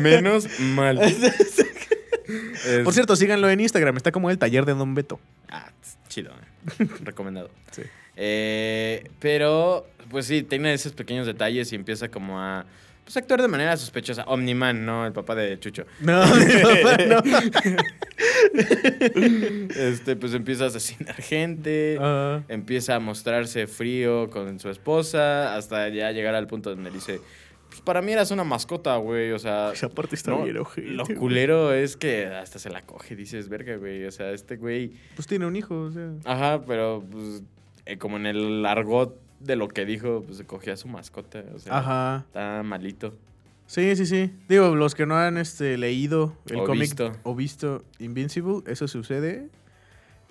Menos 0.00 0.46
mal. 0.60 1.00
Es- 1.00 1.64
Por 2.84 2.92
cierto, 2.94 3.16
síganlo 3.16 3.48
en 3.50 3.60
Instagram. 3.60 3.96
Está 3.96 4.12
como 4.12 4.30
el 4.30 4.38
taller 4.38 4.64
de 4.64 4.74
Don 4.74 4.94
Beto. 4.94 5.18
Ah, 5.50 5.70
chido, 6.12 6.32
eh. 6.32 6.86
recomendado. 7.04 7.50
Sí. 7.70 7.82
Eh, 8.16 9.08
pero, 9.18 9.86
pues 10.10 10.26
sí, 10.26 10.42
tiene 10.42 10.74
esos 10.74 10.92
pequeños 10.92 11.26
detalles 11.26 11.72
y 11.72 11.76
empieza 11.76 12.08
como 12.08 12.40
a 12.40 12.66
pues, 13.04 13.16
actuar 13.16 13.40
de 13.40 13.48
manera 13.48 13.76
sospechosa. 13.76 14.24
Omniman, 14.24 14.84
¿no? 14.84 15.06
El 15.06 15.12
papá 15.12 15.34
de 15.34 15.58
Chucho. 15.58 15.86
No, 16.00 16.24
no. 16.26 17.22
Este, 19.74 20.16
pues 20.16 20.34
empieza 20.34 20.64
a 20.64 20.66
asesinar 20.68 21.14
gente. 21.16 21.98
Empieza 22.48 22.96
a 22.96 23.00
mostrarse 23.00 23.66
frío 23.66 24.28
con 24.30 24.60
su 24.60 24.68
esposa. 24.68 25.56
Hasta 25.56 25.88
ya 25.88 26.12
llegar 26.12 26.34
al 26.34 26.46
punto 26.46 26.70
donde 26.70 26.90
dice. 26.90 27.20
Pues 27.72 27.80
para 27.80 28.02
mí 28.02 28.12
eras 28.12 28.30
una 28.30 28.44
mascota, 28.44 28.96
güey. 28.96 29.32
O 29.32 29.38
sea. 29.38 29.72
esa 29.72 29.88
parte 29.88 30.14
está 30.14 30.32
no, 30.32 30.44
bien 30.44 30.58
ojete, 30.58 30.88
lo 30.88 31.04
güey. 31.04 31.16
culero 31.16 31.72
es 31.72 31.96
que 31.96 32.26
hasta 32.26 32.58
se 32.58 32.68
la 32.68 32.82
coge. 32.82 33.16
Dices, 33.16 33.48
verga, 33.48 33.76
güey. 33.76 34.04
O 34.04 34.10
sea, 34.10 34.30
este 34.30 34.56
güey. 34.56 34.92
Pues 35.14 35.26
tiene 35.26 35.46
un 35.46 35.56
hijo, 35.56 35.74
o 35.80 35.90
sea. 35.90 36.12
Ajá, 36.24 36.62
pero 36.66 37.02
pues, 37.10 37.42
eh, 37.86 37.96
como 37.96 38.18
en 38.18 38.26
el 38.26 38.66
argot 38.66 39.18
de 39.40 39.56
lo 39.56 39.68
que 39.68 39.86
dijo, 39.86 40.22
pues 40.22 40.36
se 40.36 40.44
cogía 40.44 40.74
a 40.74 40.76
su 40.76 40.88
mascota. 40.88 41.42
O 41.54 41.58
sea, 41.58 41.78
Ajá. 41.78 42.24
está 42.26 42.62
malito. 42.62 43.14
Sí, 43.66 43.96
sí, 43.96 44.04
sí. 44.04 44.30
Digo, 44.50 44.76
los 44.76 44.94
que 44.94 45.06
no 45.06 45.16
han 45.16 45.38
este, 45.38 45.78
leído 45.78 46.36
el 46.50 46.62
cómic 46.64 46.94
o 47.22 47.34
visto 47.34 47.82
Invincible, 48.00 48.60
eso 48.66 48.86
sucede. 48.86 49.48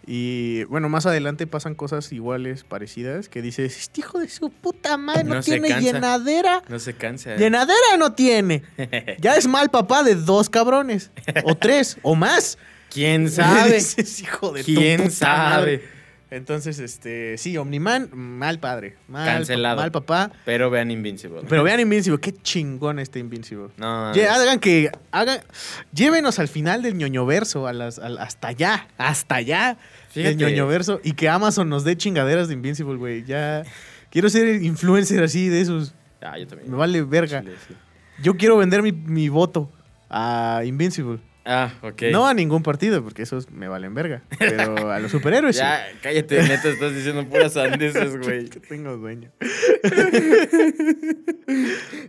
Y 0.07 0.63
bueno, 0.65 0.89
más 0.89 1.05
adelante 1.05 1.45
pasan 1.45 1.75
cosas 1.75 2.11
iguales, 2.11 2.63
parecidas, 2.63 3.29
que 3.29 3.41
dices, 3.41 3.77
este 3.77 4.01
hijo 4.01 4.19
de 4.19 4.29
su 4.29 4.49
puta 4.49 4.97
madre 4.97 5.23
no, 5.25 5.41
tiene 5.41 5.69
cansa. 5.69 5.91
llenadera. 5.91 6.63
No 6.67 6.79
se 6.79 6.93
cansa. 6.95 7.35
Llenadera 7.35 7.97
no 7.97 8.13
tiene. 8.13 8.63
Ya 9.19 9.35
es 9.35 9.47
mal 9.47 9.69
papá 9.69 10.03
de 10.03 10.15
dos 10.15 10.49
cabrones. 10.49 11.11
O 11.43 11.55
tres, 11.55 11.97
o 12.01 12.15
más. 12.15 12.57
¿Quién 12.89 13.29
sabe? 13.29 13.73
Dices, 13.75 14.21
hijo 14.21 14.51
de 14.51 14.63
tu 14.63 14.73
¿Quién 14.73 15.03
puta 15.03 15.37
madre". 15.37 16.00
Entonces, 16.31 16.79
este, 16.79 17.37
sí, 17.37 17.57
Omniman, 17.57 18.09
mal 18.13 18.57
padre. 18.59 18.95
Mal, 19.09 19.25
Cancelado. 19.27 19.81
mal 19.81 19.91
papá. 19.91 20.31
Pero 20.45 20.69
vean 20.69 20.89
Invincible. 20.89 21.41
Pero 21.49 21.61
vean 21.63 21.81
Invincible, 21.81 22.21
qué 22.21 22.31
chingón 22.33 22.99
este 22.99 23.19
Invincible. 23.19 23.67
no, 23.75 24.11
es- 24.13 24.29
hagan 24.29 24.59
que 24.59 24.89
hagan 25.11 25.41
llévenos 25.93 26.39
al 26.39 26.47
final 26.47 26.83
del 26.83 26.95
ñoñoverso, 26.95 27.67
a 27.67 27.73
las, 27.73 27.99
hasta 27.99 28.47
allá, 28.47 28.87
hasta 28.97 29.35
allá 29.35 29.77
del 30.15 30.37
ñoñoverso 30.37 31.01
y 31.03 31.11
que 31.13 31.27
Amazon 31.27 31.67
nos 31.67 31.83
dé 31.83 31.97
chingaderas 31.97 32.47
de 32.47 32.53
Invincible, 32.53 32.95
güey. 32.95 33.25
Ya 33.25 33.63
quiero 34.09 34.29
ser 34.29 34.63
influencer 34.63 35.21
así 35.23 35.49
de 35.49 35.59
esos. 35.59 35.93
Ah, 36.21 36.37
yo 36.37 36.47
también. 36.47 36.71
Me 36.71 36.77
vale 36.77 37.01
verga. 37.03 37.41
Chile, 37.41 37.55
sí. 37.67 37.75
Yo 38.23 38.37
quiero 38.37 38.55
vender 38.55 38.81
mi, 38.81 38.93
mi 38.93 39.27
voto 39.27 39.69
a 40.09 40.61
Invincible. 40.65 41.19
Ah, 41.43 41.73
ok. 41.81 42.03
No 42.11 42.27
a 42.27 42.33
ningún 42.33 42.61
partido, 42.61 43.03
porque 43.03 43.23
esos 43.23 43.49
me 43.49 43.67
valen 43.67 43.93
verga. 43.95 44.21
Pero 44.37 44.91
a 44.91 44.99
los 44.99 45.11
superhéroes 45.11 45.55
sí. 45.57 45.61
Ya, 45.61 45.85
cállate, 46.01 46.43
neta, 46.43 46.69
estás 46.69 46.93
diciendo 46.93 47.27
puras 47.27 47.53
sandeces, 47.53 48.17
güey. 48.23 48.47
que 48.49 48.59
tengo 48.59 48.97
dueño. 48.97 49.31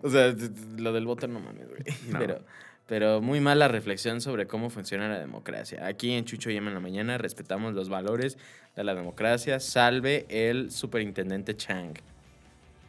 O 0.04 0.10
sea, 0.10 0.34
lo 0.76 0.92
del 0.92 1.06
voto 1.06 1.26
no 1.26 1.40
mames, 1.40 1.68
güey. 1.68 1.82
No. 2.10 2.18
Pero, 2.18 2.44
pero 2.86 3.20
muy 3.20 3.40
mala 3.40 3.68
reflexión 3.68 4.20
sobre 4.20 4.46
cómo 4.46 4.70
funciona 4.70 5.08
la 5.08 5.18
democracia. 5.18 5.86
Aquí 5.86 6.12
en 6.12 6.24
Chucho 6.24 6.50
y 6.50 6.56
Emma 6.56 6.68
en 6.68 6.74
la 6.74 6.80
mañana 6.80 7.18
respetamos 7.18 7.74
los 7.74 7.88
valores 7.88 8.38
de 8.76 8.84
la 8.84 8.94
democracia. 8.94 9.58
Salve 9.60 10.26
el 10.28 10.70
superintendente 10.70 11.56
Chang. 11.56 11.94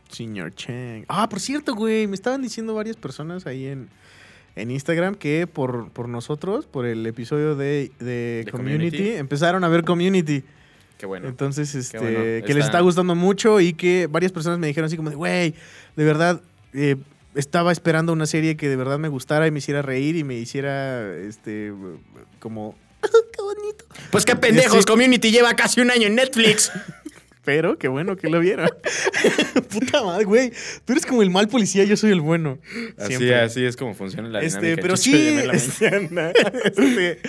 Señor 0.09 0.53
Chang. 0.53 1.05
Ah, 1.07 1.27
por 1.29 1.39
cierto, 1.39 1.73
güey, 1.75 2.07
me 2.07 2.15
estaban 2.15 2.41
diciendo 2.41 2.75
varias 2.75 2.97
personas 2.97 3.47
ahí 3.47 3.67
en, 3.67 3.89
en 4.55 4.71
Instagram 4.71 5.15
que 5.15 5.47
por, 5.47 5.89
por 5.91 6.07
nosotros, 6.09 6.65
por 6.65 6.85
el 6.85 7.05
episodio 7.05 7.55
de, 7.55 7.91
de 7.99 8.43
De 8.45 8.51
community, 8.51 8.97
Community. 8.97 9.17
empezaron 9.17 9.63
a 9.63 9.67
ver 9.67 9.83
Community. 9.83 10.43
Qué 10.97 11.05
bueno. 11.05 11.27
Entonces, 11.27 11.73
este, 11.75 11.97
bueno. 11.99 12.19
que 12.19 12.53
les 12.53 12.57
Está- 12.57 12.65
está 12.65 12.79
gustando 12.81 13.15
mucho 13.15 13.59
y 13.59 13.73
que 13.73 14.07
varias 14.09 14.31
personas 14.31 14.59
me 14.59 14.67
dijeron 14.67 14.85
así 14.87 14.95
como 14.95 15.09
de, 15.09 15.15
güey, 15.15 15.53
de 15.95 16.03
verdad, 16.05 16.41
eh, 16.73 16.95
estaba 17.35 17.71
esperando 17.71 18.13
una 18.13 18.25
serie 18.27 18.55
que 18.55 18.69
de 18.69 18.75
verdad 18.75 18.99
me 18.99 19.07
gustara 19.09 19.47
y 19.47 19.51
me 19.51 19.57
hiciera 19.57 19.81
reír 19.81 20.15
y 20.15 20.23
me 20.23 20.35
hiciera, 20.35 21.13
este, 21.17 21.73
como, 22.39 22.75
qué 23.01 23.41
bonito. 23.41 23.85
Pues 24.11 24.23
qué 24.23 24.35
pendejos, 24.35 24.79
Sí. 24.79 24.85
Community 24.85 25.31
lleva 25.31 25.55
casi 25.55 25.81
un 25.81 25.89
año 25.91 26.07
en 26.07 26.15
Netflix. 26.15 26.71
Pero 27.45 27.77
qué 27.77 27.87
bueno 27.89 28.15
que 28.15 28.29
lo 28.29 28.39
vieron. 28.39 28.69
Puta 29.69 30.01
madre, 30.03 30.23
güey. 30.23 30.51
Tú 30.85 30.93
eres 30.93 31.05
como 31.05 31.21
el 31.21 31.29
mal 31.29 31.47
policía, 31.49 31.83
yo 31.83 31.97
soy 31.97 32.11
el 32.11 32.21
bueno. 32.21 32.57
así, 32.97 33.07
Siempre. 33.17 33.35
así 33.35 33.65
es 33.65 33.75
como 33.75 33.93
funciona 33.93 34.29
la 34.29 34.41
Este, 34.41 34.59
dinámica. 34.61 34.81
pero 34.81 34.97
sí. 34.97 35.13
Este, 35.51 35.87
este, 36.65 37.19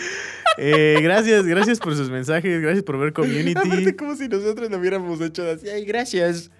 eh, 0.56 0.98
gracias, 1.02 1.44
gracias 1.46 1.78
por 1.80 1.96
sus 1.96 2.10
mensajes, 2.10 2.60
gracias 2.60 2.84
por 2.84 2.98
ver 2.98 3.12
Community. 3.12 3.58
Aparte, 3.58 3.96
como 3.96 4.14
si 4.14 4.28
nosotros 4.28 4.70
lo 4.70 4.78
hubiéramos 4.78 5.20
hecho 5.20 5.48
así. 5.50 5.68
Ay, 5.68 5.84
gracias. 5.84 6.50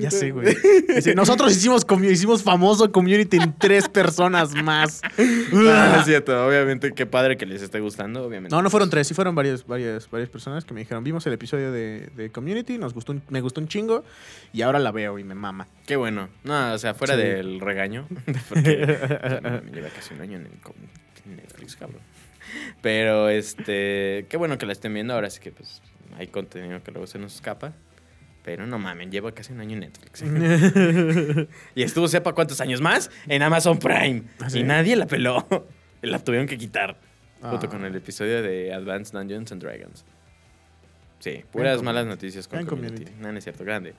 Ya 0.00 0.10
sé, 0.10 0.30
güey. 0.30 0.56
Dice, 0.94 1.14
Nosotros 1.14 1.52
hicimos, 1.52 1.84
hicimos 2.10 2.42
famoso 2.42 2.90
Community 2.92 3.36
en 3.36 3.52
tres 3.58 3.88
personas 3.88 4.54
más. 4.54 5.02
No, 5.52 5.60
no 5.62 5.96
es 6.00 6.04
cierto. 6.06 6.46
Obviamente, 6.46 6.92
qué 6.94 7.06
padre 7.06 7.36
que 7.36 7.46
les 7.46 7.62
esté 7.62 7.80
gustando, 7.80 8.24
obviamente. 8.24 8.54
No, 8.54 8.62
no 8.62 8.70
fueron 8.70 8.88
tres, 8.90 9.06
sí 9.08 9.14
fueron 9.14 9.34
varias, 9.34 9.66
varias, 9.66 10.08
varias 10.10 10.30
personas 10.30 10.64
que 10.64 10.72
me 10.74 10.80
dijeron, 10.80 11.04
vimos 11.04 11.26
el 11.26 11.32
episodio 11.34 11.70
de, 11.72 12.08
de 12.16 12.30
Community, 12.30 12.78
nos 12.78 12.94
gustó, 12.94 13.12
un- 13.12 13.22
me 13.28 13.40
gustó 13.40 13.60
un 13.60 13.68
chingo 13.68 14.04
y 14.52 14.62
ahora 14.62 14.78
la 14.78 14.90
veo 14.92 15.18
y 15.18 15.24
me 15.24 15.34
mama. 15.34 15.66
Qué 15.86 15.96
bueno. 15.96 16.28
No, 16.44 16.72
o 16.72 16.78
sea, 16.78 16.94
fuera 16.94 17.14
Sí. 17.14 17.20
del 17.22 17.60
regaño. 17.60 18.06
Porque 18.48 18.82
o 18.82 19.28
sea, 19.28 19.62
me 19.64 19.70
lleva 19.72 19.88
casi 19.88 20.14
un 20.14 20.20
año 20.20 20.36
en, 20.38 20.46
el 20.46 20.52
en 21.26 21.36
Netflix, 21.36 21.76
cabrón. 21.76 22.00
Pero, 22.80 23.28
este... 23.28 24.26
Qué 24.30 24.36
bueno 24.38 24.56
que 24.56 24.64
la 24.66 24.72
estén 24.72 24.94
viendo. 24.94 25.12
Ahora 25.14 25.28
sí 25.30 25.40
que, 25.40 25.50
pues, 25.50 25.82
hay 26.18 26.28
contenido 26.28 26.82
que 26.82 26.90
luego 26.92 27.06
se 27.06 27.18
nos 27.18 27.34
escapa. 27.34 27.72
Pero 28.44 28.66
no 28.66 28.78
mamen, 28.78 29.10
lleva 29.10 29.32
casi 29.32 29.52
un 29.52 29.60
año 29.60 29.74
en 29.74 29.80
Netflix. 29.80 30.22
y 31.74 31.82
estuvo, 31.82 32.08
sepa 32.08 32.32
cuántos 32.32 32.60
años 32.60 32.80
más, 32.80 33.10
en 33.26 33.42
Amazon 33.42 33.78
Prime. 33.78 34.22
¿Ah, 34.40 34.48
sí? 34.48 34.60
Y 34.60 34.62
nadie 34.62 34.96
la 34.96 35.06
peló. 35.06 35.46
la 36.02 36.18
tuvieron 36.20 36.46
que 36.46 36.56
quitar. 36.56 36.96
Junto 37.40 37.66
Ah. 37.66 37.70
con 37.70 37.84
el 37.84 37.94
episodio 37.94 38.42
de 38.42 38.72
Advanced 38.72 39.16
Dungeons 39.16 39.52
and 39.52 39.62
Dragons. 39.62 40.04
Sí, 41.20 41.44
puras 41.52 41.82
malas 41.82 42.06
noticias 42.06 42.48
con 42.48 42.58
Vean 42.58 42.66
community. 42.68 43.04
Community. 43.04 43.22
No, 43.22 43.32
no 43.32 43.38
es 43.38 43.44
cierto, 43.44 43.64
grande. 43.64 43.94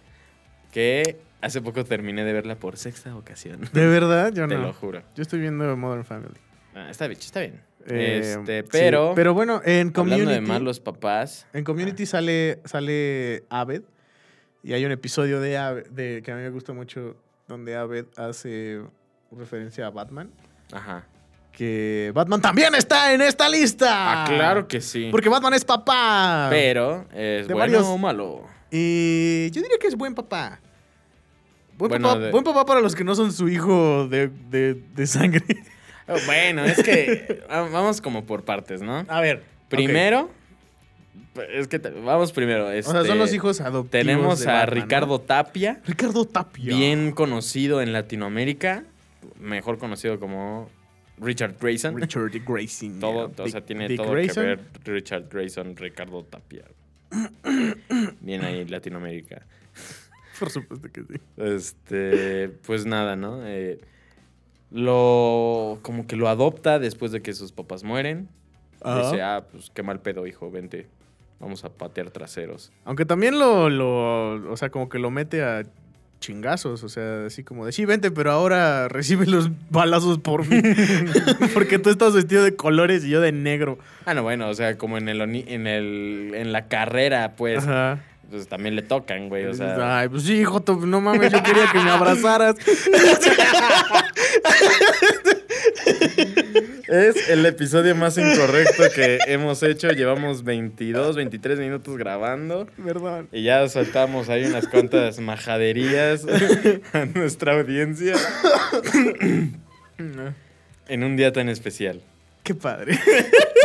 Que 0.72 1.18
hace 1.42 1.62
poco 1.62 1.84
terminé 1.86 2.24
de 2.24 2.34
verla 2.34 2.56
por 2.56 2.78
sexta 2.78 3.16
ocasión. 3.16 3.62
De 3.74 3.88
verdad, 3.88 4.34
yo 4.34 4.48
Te 4.48 4.56
no. 4.56 4.62
lo 4.64 4.74
juro. 4.74 5.02
Yo 5.16 5.22
estoy 5.22 5.40
viendo 5.40 5.76
Modern 5.78 6.06
Family. 6.06 6.36
Ah, 6.76 6.88
está 6.90 7.08
bien, 7.08 7.20
está 7.20 7.40
bien. 7.42 7.62
Eh, 7.88 8.20
este, 8.38 8.62
sí, 8.64 8.68
pero, 8.72 9.14
pero 9.16 9.34
bueno, 9.34 9.62
en 9.66 9.92
Community. 9.92 10.22
hablando 10.24 10.42
de 10.42 10.48
malos 10.60 10.80
papás, 10.80 11.48
En 11.54 11.64
Community 11.64 12.06
sale, 12.06 12.60
sale 12.66 13.44
Aved. 13.50 13.84
Y 14.64 14.74
hay 14.74 14.86
un 14.86 14.92
episodio 14.92 15.40
de, 15.40 15.84
de 15.92 16.22
que 16.24 16.32
a 16.32 16.36
mí 16.36 16.42
me 16.42 16.50
gusta 16.50 16.74
mucho 16.74 17.16
donde 17.48 17.76
Aved 17.76 18.06
hace 18.18 18.82
referencia 19.32 19.88
a 19.88 19.90
Batman. 19.90 20.30
ajá. 20.72 21.06
Que 21.52 22.12
Batman 22.16 22.40
también 22.42 22.74
está 22.76 23.12
en 23.14 23.22
esta 23.22 23.50
lista. 23.50 24.24
Ah, 24.24 24.26
claro 24.30 24.66
que 24.68 24.80
sí. 24.80 25.10
Porque 25.12 25.28
Batman 25.28 25.54
es 25.56 25.66
papá. 25.66 26.48
Pero, 26.50 27.02
¿es 27.12 27.48
De 27.50 27.54
bueno 27.54 27.58
varios- 27.58 27.86
o 27.86 27.98
malo? 27.98 28.46
Y 28.72 29.50
yo 29.52 29.62
diría 29.62 29.78
que 29.78 29.88
es 29.88 29.96
buen 29.96 30.16
papá. 30.16 30.62
Buen, 31.78 31.90
Bueno, 31.90 32.08
papá, 32.10 32.20
de- 32.22 32.32
buen 32.32 32.44
papá 32.46 32.66
para 32.66 32.80
los 32.80 32.96
que 32.96 33.04
no 33.04 33.14
son 33.14 33.34
su 33.34 33.50
hijo 33.50 34.08
de, 34.08 34.30
de- 34.50 34.76
de 34.76 35.08
sangre. 35.08 35.44
Oh, 36.08 36.16
Bueno, 36.28 36.64
es 36.64 36.82
que 36.82 37.44
ah, 37.50 37.68
vamos 37.72 38.00
como 38.00 38.26
por 38.26 38.46
partes, 38.46 38.82
¿no? 38.82 39.06
A 39.10 39.20
ver. 39.20 39.44
Primero, 39.70 40.30
es 41.54 41.68
que 41.68 41.80
te- 41.80 41.90
vamos 41.90 42.32
primero. 42.32 42.66
O 42.66 42.70
sea, 42.70 42.78
este, 42.78 43.06
son 43.06 43.18
los 43.18 43.34
hijos 43.34 43.62
adoptivos. 43.62 43.90
Tenemos 43.92 44.46
a 44.46 44.52
Batman, 44.54 44.78
¿no? 44.78 44.84
Ricardo 44.84 45.20
Tapia, 45.20 45.82
Ricardo 45.86 46.26
Tapia. 46.26 46.76
bien 46.76 47.12
conocido 47.12 47.82
en 47.82 47.94
Latinoamérica, 47.94 48.84
mejor 49.40 49.78
conocido 49.78 50.20
como 50.20 50.70
Richard 51.20 51.56
Grayson. 51.60 52.00
Richard 52.00 52.32
Grayson. 52.46 53.00
Todo, 53.00 53.32
yeah. 53.34 53.44
o 53.44 53.48
sea, 53.48 53.62
tiene 53.62 53.88
Dick 53.88 53.98
todo 53.98 54.12
Grayson. 54.12 54.44
que 54.44 54.48
ver 54.48 54.60
Richard 54.86 55.28
Grayson, 55.30 55.76
Ricardo 55.76 56.24
Tapia. 56.24 56.66
Bien 58.22 58.44
ahí, 58.44 58.66
Latinoamérica. 58.66 59.46
Por 60.40 60.50
supuesto 60.50 60.90
que 60.92 61.02
sí. 61.04 61.20
Este, 61.38 62.50
pues 62.66 62.86
nada, 62.86 63.16
¿no? 63.16 63.46
Eh, 63.46 63.80
lo, 64.72 65.80
como 65.82 66.08
que 66.08 66.16
lo 66.16 66.30
adopta 66.30 66.80
después 66.80 67.12
de 67.12 67.22
que 67.22 67.34
sus 67.34 67.52
papás 67.52 67.84
mueren. 67.84 68.30
Dice, 68.76 69.22
ah, 69.22 69.46
pues 69.52 69.70
qué 69.74 69.84
mal 69.84 70.00
pedo, 70.02 70.26
hijo, 70.28 70.50
vente. 70.50 70.88
Vamos 71.40 71.64
a 71.64 71.70
patear 71.70 72.12
traseros. 72.12 72.72
Aunque 72.84 73.06
también 73.06 73.40
lo, 73.40 73.70
lo, 73.70 74.52
o 74.52 74.58
sea, 74.58 74.70
como 74.70 74.90
que 74.90 75.00
lo 75.00 75.10
mete 75.10 75.42
a 75.44 75.64
chingazos, 76.20 76.84
o 76.84 76.90
sea, 76.90 77.26
así 77.28 77.44
como 77.44 77.66
de, 77.66 77.72
sí, 77.72 77.86
vente, 77.86 78.12
pero 78.12 78.32
ahora 78.32 78.88
recibe 78.90 79.26
los 79.26 79.50
balazos 79.70 80.20
por 80.20 80.46
mí. 80.46 80.62
Porque 81.54 81.80
tú 81.80 81.90
estás 81.90 82.14
vestido 82.14 82.44
de 82.44 82.56
colores 82.56 83.06
y 83.06 83.10
yo 83.10 83.22
de 83.22 83.32
negro. 83.32 83.80
Ah, 84.06 84.14
no, 84.14 84.24
bueno, 84.24 84.50
o 84.50 84.54
sea, 84.54 84.78
como 84.78 84.98
en 84.98 85.08
el, 85.10 85.22
en 85.22 85.68
el 85.68 86.32
en 86.36 86.52
la 86.52 86.68
carrera, 86.68 87.36
pues, 87.38 87.64
Ajá. 87.64 88.00
pues 88.30 88.48
también 88.48 88.76
le 88.76 88.82
tocan, 88.82 89.30
güey, 89.30 89.46
o 89.46 89.54
sea. 89.54 90.00
Ay, 90.00 90.10
pues 90.10 90.24
sí, 90.24 90.44
Joto, 90.44 90.76
no 90.76 91.00
mames, 91.02 91.32
yo 91.32 91.42
quería 91.42 91.72
que 91.72 91.80
me 91.80 91.90
abrazaras. 91.90 92.56
Es 96.88 97.30
el 97.30 97.46
episodio 97.46 97.96
más 97.96 98.18
incorrecto 98.18 98.84
que 98.94 99.20
hemos 99.28 99.62
hecho. 99.64 99.90
Llevamos 99.90 100.44
22, 100.44 101.16
23 101.16 101.60
minutos 101.60 101.98
grabando. 101.98 102.68
Perdón. 102.84 103.30
Y 103.32 103.44
ya 103.44 103.68
soltamos 103.70 104.30
ahí 104.30 104.46
unas 104.46 104.68
cuantas 104.68 105.20
majaderías 105.20 106.26
a 106.94 107.06
nuestra 107.06 107.60
audiencia 107.60 108.16
en 110.88 111.04
un 111.04 111.16
día 111.16 111.32
tan 111.32 111.50
especial. 111.50 112.02
Qué 112.44 112.56
padre. 112.56 113.00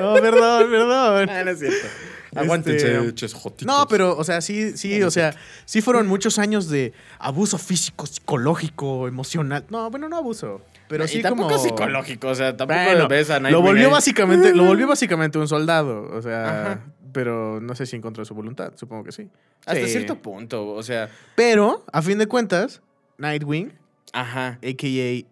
No, 0.01 0.15
perdón, 0.15 0.71
perdón. 0.71 1.31
Ah, 1.31 1.45
no 1.45 1.53
es 1.53 1.61
cierto. 1.61 1.87
Este, 2.35 2.41
Aguántense, 2.41 3.15
ches 3.15 3.33
jotitos. 3.33 3.67
No, 3.67 3.87
pero, 3.87 4.17
o 4.17 4.25
sea, 4.25 4.41
sí, 4.41 4.77
sí, 4.77 5.01
o 5.05 5.11
sea, 5.11 5.37
sí 5.67 5.81
fueron 5.81 6.09
muchos 6.09 6.41
años 6.41 6.69
de 6.69 6.93
abuso 7.21 7.59
físico, 7.59 8.07
psicológico, 8.07 9.07
emocional. 9.07 9.65
No, 9.71 9.89
bueno, 9.91 10.09
no 10.09 10.17
abuso, 10.17 10.61
pero 10.89 11.05
y 11.05 11.09
sí 11.09 11.23
tampoco 11.23 11.51
como... 11.51 11.63
psicológico, 11.63 12.29
o 12.29 12.35
sea, 12.35 12.57
tampoco 12.57 12.81
Bueno, 12.85 13.09
ves 13.09 13.31
a 13.31 13.35
lo 13.35 13.41
Nightwing 13.43 13.65
volvió 13.65 13.87
ahí. 13.87 13.93
básicamente, 13.93 14.55
lo 14.55 14.65
volvió 14.65 14.87
básicamente 14.87 15.39
un 15.39 15.49
soldado, 15.49 16.11
o 16.13 16.23
sea, 16.23 16.61
Ajá. 16.73 16.81
pero 17.13 17.61
no 17.61 17.75
sé 17.75 17.87
si 17.87 17.97
en 17.97 18.03
contra 18.03 18.23
de 18.23 18.27
su 18.27 18.35
voluntad, 18.35 18.73
supongo 18.77 19.05
que 19.05 19.13
sí. 19.13 19.29
Hasta 19.67 19.85
Sí. 19.87 19.93
cierto 19.93 20.17
punto, 20.21 20.67
o 20.69 20.83
sea, 20.83 21.09
Pero, 21.37 21.85
a 21.93 22.03
fin 22.03 22.19
de 22.19 22.27
cuentas, 22.27 22.83
Nightwing, 23.19 23.73
ajá. 24.13 24.59
a.k.a. 24.63 25.27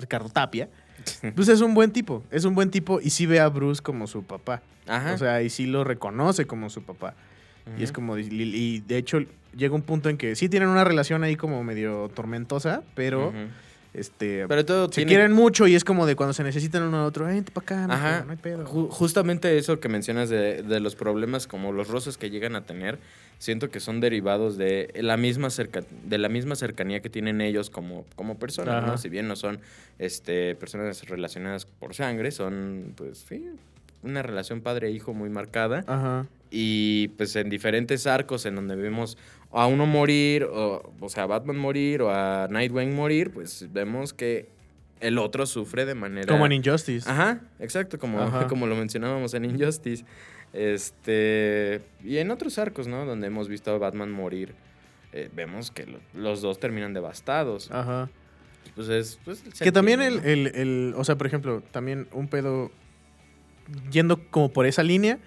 Ricardo 0.00 0.28
Tapia, 0.28 0.68
pues 1.34 1.48
es 1.48 1.60
un 1.60 1.74
buen 1.74 1.90
tipo, 1.92 2.22
es 2.30 2.44
un 2.44 2.54
buen 2.54 2.70
tipo 2.70 3.00
y 3.00 3.10
sí 3.10 3.26
ve 3.26 3.40
a 3.40 3.48
Bruce 3.48 3.82
como 3.82 4.06
su 4.06 4.22
papá. 4.24 4.62
Ajá. 4.86 5.12
O 5.14 5.18
sea, 5.18 5.42
y 5.42 5.50
sí 5.50 5.66
lo 5.66 5.84
reconoce 5.84 6.46
como 6.46 6.70
su 6.70 6.82
papá. 6.82 7.14
Y 7.78 7.82
es 7.82 7.92
como, 7.92 8.16
y, 8.16 8.22
y 8.30 8.80
de 8.80 8.96
hecho 8.96 9.18
llega 9.54 9.74
un 9.74 9.82
punto 9.82 10.08
en 10.08 10.16
que 10.16 10.34
sí 10.36 10.48
tienen 10.48 10.70
una 10.70 10.84
relación 10.84 11.22
ahí 11.24 11.36
como 11.36 11.62
medio 11.62 12.08
tormentosa, 12.14 12.82
pero. 12.94 13.32
Este 13.94 14.46
Pero 14.46 14.64
todo 14.64 14.86
se 14.86 14.92
tiene- 14.96 15.08
quieren 15.10 15.32
mucho 15.32 15.66
y 15.66 15.74
es 15.74 15.82
como 15.84 16.06
de 16.06 16.14
cuando 16.16 16.32
se 16.32 16.42
necesitan 16.44 16.82
uno 16.82 16.98
a 16.98 17.04
otro, 17.06 17.24
vente 17.26 17.50
para 17.52 17.64
acá, 17.64 17.86
no, 17.86 17.94
hay 17.94 17.98
Ajá. 17.98 18.16
pedo, 18.18 18.24
no 18.26 18.30
hay 18.32 18.38
pedo. 18.38 18.66
Ju- 18.66 18.88
justamente 18.90 19.56
eso 19.58 19.80
que 19.80 19.88
mencionas 19.88 20.28
de, 20.28 20.62
de 20.62 20.80
los 20.80 20.94
problemas 20.94 21.46
como 21.46 21.72
los 21.72 21.88
roces 21.88 22.16
que 22.18 22.30
llegan 22.30 22.54
a 22.56 22.62
tener, 22.62 22.98
siento 23.38 23.70
que 23.70 23.80
son 23.80 24.00
derivados 24.00 24.56
de 24.56 24.90
la 25.00 25.16
misma 25.16 25.50
cerca, 25.50 25.82
de 26.04 26.18
la 26.18 26.28
misma 26.28 26.54
cercanía 26.56 27.00
que 27.00 27.08
tienen 27.10 27.40
ellos 27.40 27.70
como, 27.70 28.04
como 28.16 28.36
personas, 28.38 28.84
¿no? 28.84 28.98
Si 28.98 29.08
bien 29.08 29.28
no 29.28 29.36
son 29.36 29.60
este, 29.98 30.54
personas 30.56 31.02
relacionadas 31.08 31.64
por 31.64 31.94
sangre, 31.94 32.30
son 32.30 32.92
pues 32.96 33.24
sí, 33.28 33.48
una 34.02 34.22
relación 34.22 34.60
padre-hijo 34.60 35.14
muy 35.14 35.30
marcada. 35.30 35.84
Ajá. 35.86 36.26
Y 36.50 37.08
pues 37.18 37.36
en 37.36 37.50
diferentes 37.50 38.06
arcos 38.06 38.46
en 38.46 38.54
donde 38.56 38.74
vemos 38.74 39.18
a 39.52 39.66
uno 39.66 39.86
morir, 39.86 40.44
o, 40.44 40.92
o 41.00 41.08
sea, 41.08 41.24
a 41.24 41.26
Batman 41.26 41.56
morir 41.56 42.02
o 42.02 42.10
a 42.10 42.48
Nightwing 42.50 42.94
morir, 42.94 43.30
pues 43.32 43.66
vemos 43.72 44.12
que 44.12 44.48
el 45.00 45.16
otro 45.18 45.46
sufre 45.46 45.86
de 45.86 45.94
manera... 45.94 46.26
Como 46.26 46.44
en 46.46 46.52
Injustice. 46.52 47.08
Ajá, 47.08 47.40
exacto, 47.60 47.98
como, 47.98 48.20
Ajá. 48.20 48.46
como 48.48 48.66
lo 48.66 48.74
mencionábamos 48.76 49.32
en 49.34 49.44
Injustice. 49.44 50.04
Este, 50.52 51.80
y 52.04 52.18
en 52.18 52.30
otros 52.30 52.58
arcos, 52.58 52.86
¿no? 52.88 53.04
Donde 53.06 53.26
hemos 53.26 53.48
visto 53.48 53.70
a 53.70 53.78
Batman 53.78 54.10
morir, 54.10 54.54
eh, 55.12 55.30
vemos 55.34 55.70
que 55.70 55.86
lo- 55.86 56.00
los 56.14 56.42
dos 56.42 56.58
terminan 56.58 56.92
devastados. 56.94 57.70
Ajá. 57.70 58.08
Pues 58.74 58.88
es, 58.88 59.18
pues, 59.24 59.42
Que 59.60 59.72
también 59.72 60.00
el, 60.02 60.18
el, 60.24 60.46
el- 60.48 60.94
o 60.96 61.04
sea, 61.04 61.16
por 61.16 61.26
ejemplo, 61.26 61.62
también 61.70 62.06
un 62.12 62.28
pedo 62.28 62.70
yendo 63.90 64.20
como 64.30 64.50
por 64.50 64.66
esa 64.66 64.82
línea 64.82 65.18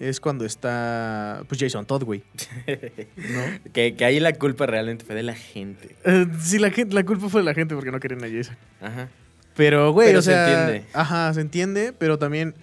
es 0.00 0.18
cuando 0.18 0.44
está, 0.44 1.44
pues 1.46 1.60
Jason 1.60 1.86
Todd, 1.86 2.02
güey. 2.04 2.22
Que, 3.72 3.94
que 3.94 4.04
ahí 4.04 4.18
la 4.18 4.32
culpa 4.32 4.66
realmente 4.66 5.04
fue 5.04 5.14
de 5.14 5.22
la 5.22 5.34
gente. 5.34 5.94
Eh, 6.04 6.26
sí, 6.40 6.58
la, 6.58 6.70
gente, 6.70 6.94
la 6.94 7.04
culpa 7.04 7.28
fue 7.28 7.42
de 7.42 7.44
la 7.44 7.54
gente 7.54 7.74
porque 7.74 7.92
no 7.92 8.00
querían 8.00 8.24
a 8.24 8.28
Jason. 8.28 8.56
Ajá. 8.80 9.08
Pero, 9.56 9.92
güey, 9.92 10.08
Pero 10.08 10.20
o 10.20 10.22
se 10.22 10.32
sea. 10.32 10.48
entiende. 10.64 10.88
Ajá, 10.94 11.32
se 11.34 11.40
entiende, 11.40 11.92
pero 11.96 12.18
también. 12.18 12.54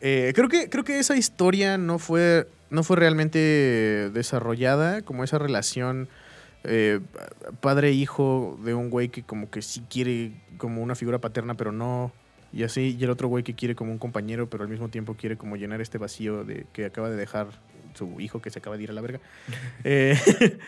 eh, 0.00 0.32
creo, 0.34 0.48
que, 0.48 0.68
creo 0.70 0.84
que 0.84 0.98
esa 0.98 1.16
historia 1.16 1.76
no 1.76 1.98
fue, 1.98 2.46
no 2.70 2.82
fue 2.84 2.96
realmente 2.96 3.38
desarrollada, 4.12 5.02
como 5.02 5.24
esa 5.24 5.38
relación 5.38 6.08
eh, 6.64 7.00
padre-hijo 7.60 8.58
de 8.64 8.74
un 8.74 8.90
güey 8.90 9.08
que 9.08 9.22
como 9.22 9.50
que 9.50 9.62
sí 9.62 9.82
quiere 9.90 10.32
como 10.58 10.82
una 10.82 10.94
figura 10.94 11.18
paterna, 11.18 11.54
pero 11.54 11.72
no. 11.72 12.12
Y 12.56 12.62
así, 12.62 12.96
y 12.98 13.04
el 13.04 13.10
otro 13.10 13.28
güey 13.28 13.44
que 13.44 13.54
quiere 13.54 13.74
como 13.74 13.92
un 13.92 13.98
compañero, 13.98 14.48
pero 14.48 14.62
al 14.62 14.70
mismo 14.70 14.88
tiempo 14.88 15.14
quiere 15.14 15.36
como 15.36 15.56
llenar 15.56 15.82
este 15.82 15.98
vacío 15.98 16.42
de 16.42 16.66
que 16.72 16.86
acaba 16.86 17.10
de 17.10 17.16
dejar 17.16 17.48
su 17.92 18.18
hijo 18.18 18.40
que 18.40 18.48
se 18.48 18.60
acaba 18.60 18.78
de 18.78 18.84
ir 18.84 18.90
a 18.90 18.94
la 18.94 19.02
verga. 19.02 19.20
Eh, 19.84 20.16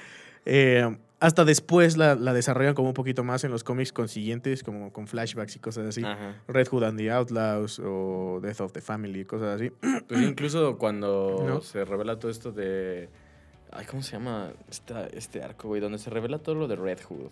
eh, 0.45 0.97
hasta 1.19 1.47
después 1.47 1.97
la, 1.97 2.15
la 2.15 2.35
desarrollan 2.35 2.75
como 2.75 2.89
un 2.89 2.95
poquito 2.95 3.25
más 3.25 3.43
en 3.45 3.51
los 3.51 3.65
cómics 3.65 3.93
consiguientes, 3.95 4.63
como 4.63 4.93
con 4.93 5.07
flashbacks 5.07 5.57
y 5.57 5.59
cosas 5.61 5.87
así. 5.87 6.05
Ajá. 6.05 6.37
Red 6.47 6.69
Hood 6.69 6.85
and 6.85 6.99
the 6.99 7.11
Outlaws 7.11 7.81
o 7.83 8.39
Death 8.43 8.61
of 8.61 8.73
the 8.73 8.83
Family, 8.83 9.25
cosas 9.25 9.59
así. 9.59 9.73
Pues 10.09 10.21
incluso 10.21 10.77
cuando 10.77 11.43
¿No? 11.47 11.61
se 11.63 11.87
revela 11.87 12.19
todo 12.19 12.31
esto 12.31 12.53
de. 12.53 13.09
Ay, 13.73 13.87
¿cómo 13.87 14.03
se 14.03 14.13
llama 14.13 14.53
esta, 14.71 15.07
este 15.07 15.43
arco, 15.43 15.69
güey? 15.69 15.81
Donde 15.81 15.99
se 15.99 16.11
revela 16.11 16.39
todo 16.39 16.55
lo 16.55 16.69
de 16.69 16.77
Red 16.77 17.01
Hood. 17.09 17.31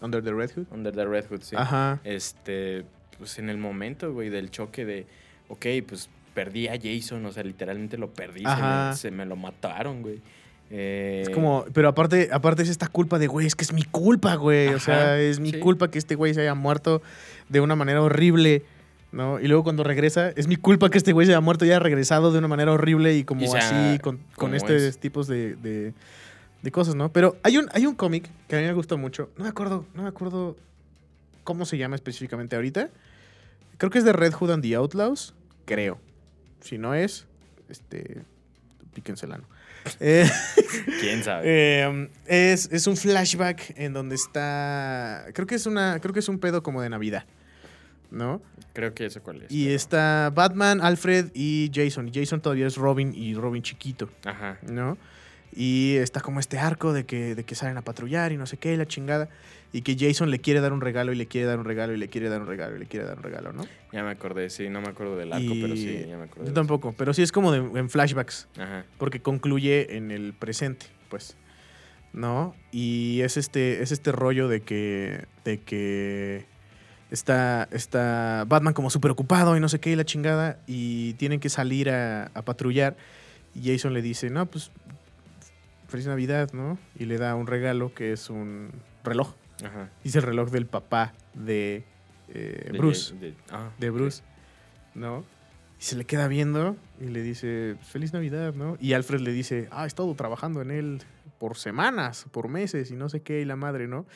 Under 0.00 0.22
the 0.22 0.32
Red 0.32 0.52
Hood. 0.56 0.66
Under 0.70 0.94
the 0.94 1.04
Red 1.04 1.26
Hood, 1.28 1.40
sí. 1.42 1.56
Ajá. 1.56 2.00
Este, 2.04 2.84
pues 3.18 3.38
en 3.38 3.48
el 3.50 3.58
momento, 3.58 4.12
güey, 4.12 4.28
del 4.30 4.50
choque 4.50 4.84
de, 4.84 5.06
ok, 5.48 5.66
pues 5.88 6.08
perdí 6.34 6.68
a 6.68 6.78
Jason, 6.80 7.24
o 7.26 7.32
sea, 7.32 7.42
literalmente 7.44 7.96
lo 7.96 8.10
perdí, 8.10 8.40
se 8.44 8.62
me, 8.62 8.96
se 8.96 9.10
me 9.10 9.24
lo 9.26 9.36
mataron, 9.36 10.02
güey. 10.02 10.20
Eh, 10.70 11.22
Es 11.22 11.30
como, 11.30 11.64
pero 11.72 11.88
aparte, 11.88 12.28
aparte 12.32 12.62
es 12.62 12.68
esta 12.68 12.88
culpa 12.88 13.18
de, 13.18 13.26
güey, 13.28 13.46
es 13.46 13.54
que 13.54 13.62
es 13.64 13.72
mi 13.72 13.84
culpa, 13.84 14.34
güey. 14.34 14.68
O 14.68 14.80
sea, 14.80 15.18
es 15.20 15.38
mi 15.40 15.52
sí. 15.52 15.60
culpa 15.60 15.90
que 15.90 15.98
este 15.98 16.14
güey 16.16 16.34
se 16.34 16.40
haya 16.42 16.54
muerto 16.54 17.02
de 17.48 17.60
una 17.60 17.76
manera 17.76 18.02
horrible, 18.02 18.64
¿no? 19.12 19.38
Y 19.40 19.46
luego 19.46 19.62
cuando 19.62 19.84
regresa, 19.84 20.30
es 20.30 20.48
mi 20.48 20.56
culpa 20.56 20.90
que 20.90 20.98
este 20.98 21.12
güey 21.12 21.26
se 21.26 21.32
haya 21.32 21.40
muerto 21.40 21.64
y 21.64 21.68
haya 21.70 21.78
regresado 21.78 22.32
de 22.32 22.38
una 22.38 22.48
manera 22.48 22.72
horrible 22.72 23.14
y 23.16 23.22
como 23.24 23.42
Y 23.42 23.46
sea 23.46 23.60
así, 23.60 23.98
con, 24.00 24.18
con 24.34 24.54
estos 24.56 24.72
es. 24.82 24.98
tipos 24.98 25.26
de, 25.28 25.54
de- 25.56 25.94
de 26.62 26.70
cosas, 26.72 26.96
¿no? 26.96 27.12
Pero 27.12 27.36
hay 27.44 27.58
un, 27.58 27.68
hay 27.72 27.86
un 27.86 27.94
cómic 27.94 28.28
que 28.48 28.56
a 28.56 28.58
mí 28.60 28.64
me 28.66 28.72
gusta 28.72 28.96
mucho. 28.96 29.30
No 29.36 29.44
me 29.44 29.50
acuerdo, 29.50 29.86
no 29.94 30.02
me 30.02 30.08
acuerdo 30.08 30.56
cómo 31.44 31.64
se 31.64 31.78
llama 31.78 31.94
específicamente 31.94 32.56
ahorita. 32.56 32.90
Creo 33.78 33.90
que 33.90 33.98
es 33.98 34.04
de 34.04 34.12
Red 34.12 34.32
Hood 34.32 34.50
and 34.52 34.62
the 34.62 34.74
Outlaws, 34.76 35.34
creo. 35.64 35.98
Si 36.60 36.78
no 36.78 36.94
es, 36.94 37.26
este, 37.68 38.22
píquensela, 38.94 39.38
¿no? 39.38 39.44
Eh, 40.00 40.28
¿Quién 41.00 41.22
sabe? 41.22 41.42
eh, 41.46 42.08
es, 42.26 42.68
es 42.72 42.88
un 42.88 42.96
flashback 42.96 43.72
en 43.76 43.92
donde 43.92 44.16
está. 44.16 45.26
Creo 45.32 45.46
que 45.46 45.54
es 45.54 45.66
una. 45.66 46.00
Creo 46.00 46.12
que 46.12 46.18
es 46.18 46.28
un 46.28 46.40
pedo 46.40 46.62
como 46.64 46.82
de 46.82 46.88
Navidad. 46.90 47.24
¿No? 48.10 48.42
Creo 48.72 48.94
que 48.94 49.06
eso 49.06 49.22
cuál 49.22 49.42
es. 49.42 49.52
Y 49.52 49.64
pero- 49.66 49.76
está 49.76 50.32
Batman, 50.34 50.80
Alfred 50.80 51.30
y 51.34 51.70
Jason. 51.72 52.08
Y 52.08 52.12
Jason 52.12 52.40
todavía 52.40 52.66
es 52.66 52.76
Robin 52.76 53.12
y 53.14 53.34
Robin 53.34 53.62
chiquito, 53.62 54.08
Ajá. 54.24 54.58
¿no? 54.62 54.98
Y 55.54 55.94
está 55.96 56.20
como 56.20 56.40
este 56.40 56.58
arco 56.58 56.92
de 56.92 57.06
que, 57.06 57.34
de 57.36 57.44
que 57.44 57.54
salen 57.54 57.76
a 57.76 57.82
patrullar 57.82 58.32
y 58.32 58.36
no 58.36 58.46
sé 58.46 58.56
qué, 58.56 58.74
y 58.74 58.76
la 58.76 58.86
chingada. 58.86 59.28
Y 59.76 59.82
que 59.82 59.94
Jason 59.98 60.30
le 60.30 60.38
quiere 60.38 60.60
dar 60.60 60.72
un 60.72 60.80
regalo 60.80 61.12
y 61.12 61.16
le 61.16 61.26
quiere 61.26 61.46
dar 61.46 61.58
un 61.58 61.66
regalo 61.66 61.92
y 61.92 61.98
le 61.98 62.08
quiere 62.08 62.30
dar 62.30 62.40
un 62.40 62.46
regalo 62.46 62.76
y 62.76 62.78
le 62.78 62.86
quiere 62.86 63.04
dar 63.04 63.18
un 63.18 63.22
regalo, 63.22 63.52
¿no? 63.52 63.66
Ya 63.92 64.02
me 64.02 64.10
acordé, 64.10 64.48
sí, 64.48 64.70
no 64.70 64.80
me 64.80 64.88
acuerdo 64.88 65.16
del 65.18 65.32
arco, 65.34 65.52
pero 65.60 65.76
sí, 65.76 66.06
ya 66.08 66.16
me 66.16 66.24
acordé. 66.24 66.46
Yo 66.46 66.52
tampoco, 66.54 66.94
pero 66.96 67.12
sí 67.12 67.20
es 67.22 67.30
como 67.30 67.52
de- 67.52 67.78
en 67.78 67.90
flashbacks. 67.90 68.48
Ajá. 68.58 68.84
porque 68.96 69.20
concluye 69.20 69.96
en 69.96 70.10
el 70.10 70.32
presente, 70.32 70.86
pues. 71.10 71.36
¿No? 72.14 72.54
Y 72.72 73.20
es 73.20 73.36
este, 73.36 73.82
es 73.82 73.92
este 73.92 74.12
rollo 74.12 74.48
de 74.48 74.62
que, 74.62 75.26
de 75.44 75.60
que 75.60 76.46
está, 77.10 77.68
está 77.70 78.44
Batman 78.48 78.72
como 78.72 78.88
súper 78.88 79.10
ocupado 79.10 79.58
y 79.58 79.60
no 79.60 79.68
sé 79.68 79.78
qué, 79.80 79.90
y 79.90 79.96
la 79.96 80.04
chingada, 80.06 80.58
y 80.66 81.12
tienen 81.14 81.38
que 81.38 81.50
salir 81.50 81.90
a, 81.90 82.30
a 82.32 82.42
patrullar. 82.42 82.96
Y 83.54 83.70
Jason 83.70 83.92
le 83.92 84.00
dice, 84.00 84.30
no, 84.30 84.46
pues, 84.46 84.70
feliz 85.88 86.06
Navidad, 86.06 86.50
¿no? 86.54 86.78
Y 86.98 87.04
le 87.04 87.18
da 87.18 87.34
un 87.34 87.46
regalo 87.46 87.92
que 87.92 88.12
es 88.12 88.30
un 88.30 88.70
reloj. 89.04 89.34
Ajá. 89.64 89.90
Dice 90.04 90.18
el 90.18 90.24
reloj 90.24 90.50
del 90.50 90.66
papá 90.66 91.14
de 91.34 91.84
eh, 92.28 92.68
De- 92.72 92.78
Bruce 92.78 93.14
de- 93.14 93.34
ah, 93.50 93.70
de 93.78 93.90
Bruce, 93.90 94.22
¿no? 94.94 95.24
Y 95.78 95.82
se 95.84 95.96
le 95.96 96.04
queda 96.04 96.26
viendo 96.28 96.76
y 97.00 97.06
le 97.08 97.22
dice, 97.22 97.76
feliz 97.82 98.12
Navidad, 98.12 98.54
¿no? 98.54 98.76
Y 98.80 98.94
Alfred 98.94 99.20
le 99.20 99.32
dice, 99.32 99.68
ah, 99.70 99.84
he 99.84 99.86
estado 99.86 100.14
trabajando 100.14 100.62
en 100.62 100.70
él 100.70 101.02
por 101.38 101.56
semanas, 101.56 102.26
por 102.32 102.48
meses 102.48 102.90
y 102.90 102.96
no 102.96 103.08
sé 103.10 103.20
qué, 103.20 103.42
y 103.42 103.44
la 103.44 103.56
madre, 103.56 103.86
¿no? 103.86 104.06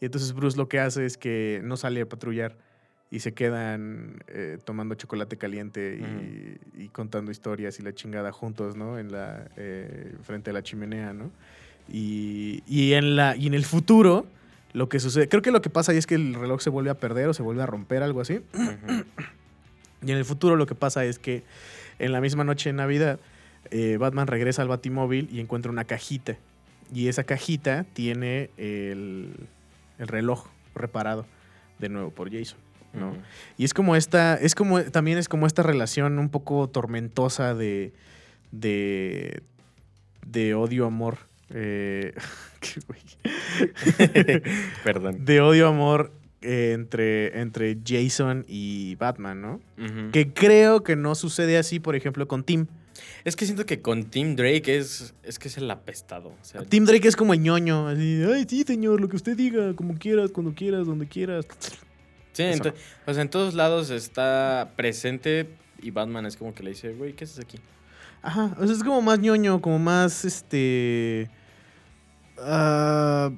Y 0.00 0.04
entonces 0.04 0.32
Bruce 0.34 0.56
lo 0.58 0.68
que 0.68 0.78
hace 0.78 1.06
es 1.06 1.16
que 1.16 1.60
no 1.64 1.76
sale 1.78 2.02
a 2.02 2.06
patrullar 2.06 2.56
y 3.10 3.20
se 3.20 3.32
quedan 3.32 4.22
eh, 4.28 4.58
tomando 4.64 4.94
chocolate 4.94 5.38
caliente 5.38 5.98
y, 6.76 6.84
y 6.84 6.88
contando 6.88 7.30
historias 7.30 7.78
y 7.80 7.82
la 7.82 7.94
chingada 7.94 8.30
juntos, 8.32 8.76
¿no? 8.76 8.98
En 8.98 9.10
la, 9.10 9.48
eh, 9.56 10.14
frente 10.22 10.50
a 10.50 10.52
la 10.52 10.62
chimenea, 10.62 11.12
¿no? 11.14 11.30
Y, 11.88 12.62
y 12.66 12.92
en 12.92 13.16
la, 13.16 13.36
y 13.36 13.46
en 13.46 13.54
el 13.54 13.64
futuro, 13.64 14.26
lo 14.76 14.90
que 14.90 15.00
sucede, 15.00 15.26
creo 15.26 15.40
que 15.40 15.50
lo 15.50 15.62
que 15.62 15.70
pasa 15.70 15.92
ahí 15.92 15.98
es 15.98 16.06
que 16.06 16.16
el 16.16 16.34
reloj 16.34 16.60
se 16.60 16.68
vuelve 16.68 16.90
a 16.90 17.00
perder 17.00 17.28
o 17.28 17.32
se 17.34 17.42
vuelve 17.42 17.62
a 17.62 17.66
romper, 17.66 18.02
algo 18.02 18.20
así. 18.20 18.42
Y 20.02 20.10
en 20.12 20.18
el 20.18 20.26
futuro 20.26 20.54
lo 20.54 20.66
que 20.66 20.74
pasa 20.74 21.06
es 21.06 21.18
que 21.18 21.44
en 21.98 22.12
la 22.12 22.20
misma 22.20 22.44
noche 22.44 22.68
de 22.68 22.74
Navidad, 22.74 23.18
eh, 23.70 23.96
Batman 23.96 24.26
regresa 24.26 24.60
al 24.60 24.68
Batimóvil 24.68 25.30
y 25.32 25.40
encuentra 25.40 25.72
una 25.72 25.84
cajita. 25.84 26.36
Y 26.92 27.08
esa 27.08 27.24
cajita 27.24 27.86
tiene 27.94 28.50
el, 28.58 29.48
el 29.98 30.08
reloj 30.08 30.46
reparado 30.74 31.24
de 31.78 31.88
nuevo 31.88 32.10
por 32.10 32.30
Jason. 32.30 32.58
¿no? 32.92 33.16
Y 33.56 33.64
es 33.64 33.72
como 33.72 33.96
esta, 33.96 34.34
es 34.34 34.54
como, 34.54 34.82
también 34.82 35.16
es 35.16 35.30
como 35.30 35.46
esta 35.46 35.62
relación 35.62 36.18
un 36.18 36.28
poco 36.28 36.68
tormentosa 36.68 37.54
de, 37.54 37.94
de, 38.52 39.42
de 40.26 40.54
odio-amor. 40.54 41.16
Eh. 41.50 42.12
Perdón. 44.84 45.24
de 45.24 45.40
odio-amor 45.40 46.12
eh, 46.42 46.72
entre, 46.74 47.40
entre 47.40 47.78
Jason 47.84 48.44
y 48.48 48.94
Batman, 48.96 49.40
¿no? 49.40 49.60
Que 50.12 50.32
creo 50.32 50.82
que 50.82 50.96
no 50.96 51.14
sucede 51.14 51.58
así, 51.58 51.80
por 51.80 51.96
ejemplo, 51.96 52.28
con 52.28 52.44
Tim. 52.44 52.66
Es 53.24 53.36
que 53.36 53.44
siento 53.44 53.66
que 53.66 53.80
con 53.80 54.04
Tim 54.04 54.36
Drake 54.36 54.76
es, 54.76 55.14
es 55.22 55.38
que 55.38 55.48
es 55.48 55.56
el 55.56 55.70
apestado. 55.70 56.28
O 56.28 56.44
sea, 56.44 56.62
Tim 56.62 56.84
Drake 56.84 57.08
es 57.08 57.16
como 57.16 57.34
el 57.34 57.40
ñoño, 57.40 57.88
así, 57.88 58.22
ay, 58.32 58.46
sí, 58.48 58.62
señor, 58.62 59.00
lo 59.00 59.08
que 59.08 59.16
usted 59.16 59.36
diga, 59.36 59.74
como 59.74 59.98
quieras, 59.98 60.30
cuando 60.30 60.54
quieras, 60.54 60.86
donde 60.86 61.06
quieras. 61.06 61.46
sí, 62.32 62.44
o 63.06 63.14
sea, 63.14 63.22
en 63.22 63.28
todos 63.28 63.54
lados 63.54 63.90
está 63.90 64.72
presente 64.76 65.48
y 65.82 65.90
Batman 65.90 66.26
es 66.26 66.36
como 66.36 66.54
que 66.54 66.62
le 66.62 66.70
dice, 66.70 66.92
güey, 66.92 67.14
¿qué 67.14 67.24
haces 67.24 67.40
aquí? 67.40 67.58
Ajá, 68.26 68.56
o 68.58 68.66
sea, 68.66 68.74
es 68.74 68.82
como 68.82 69.00
más 69.02 69.20
ñoño, 69.20 69.60
como 69.60 69.78
más, 69.78 70.24
este... 70.24 71.30
ah, 72.38 73.30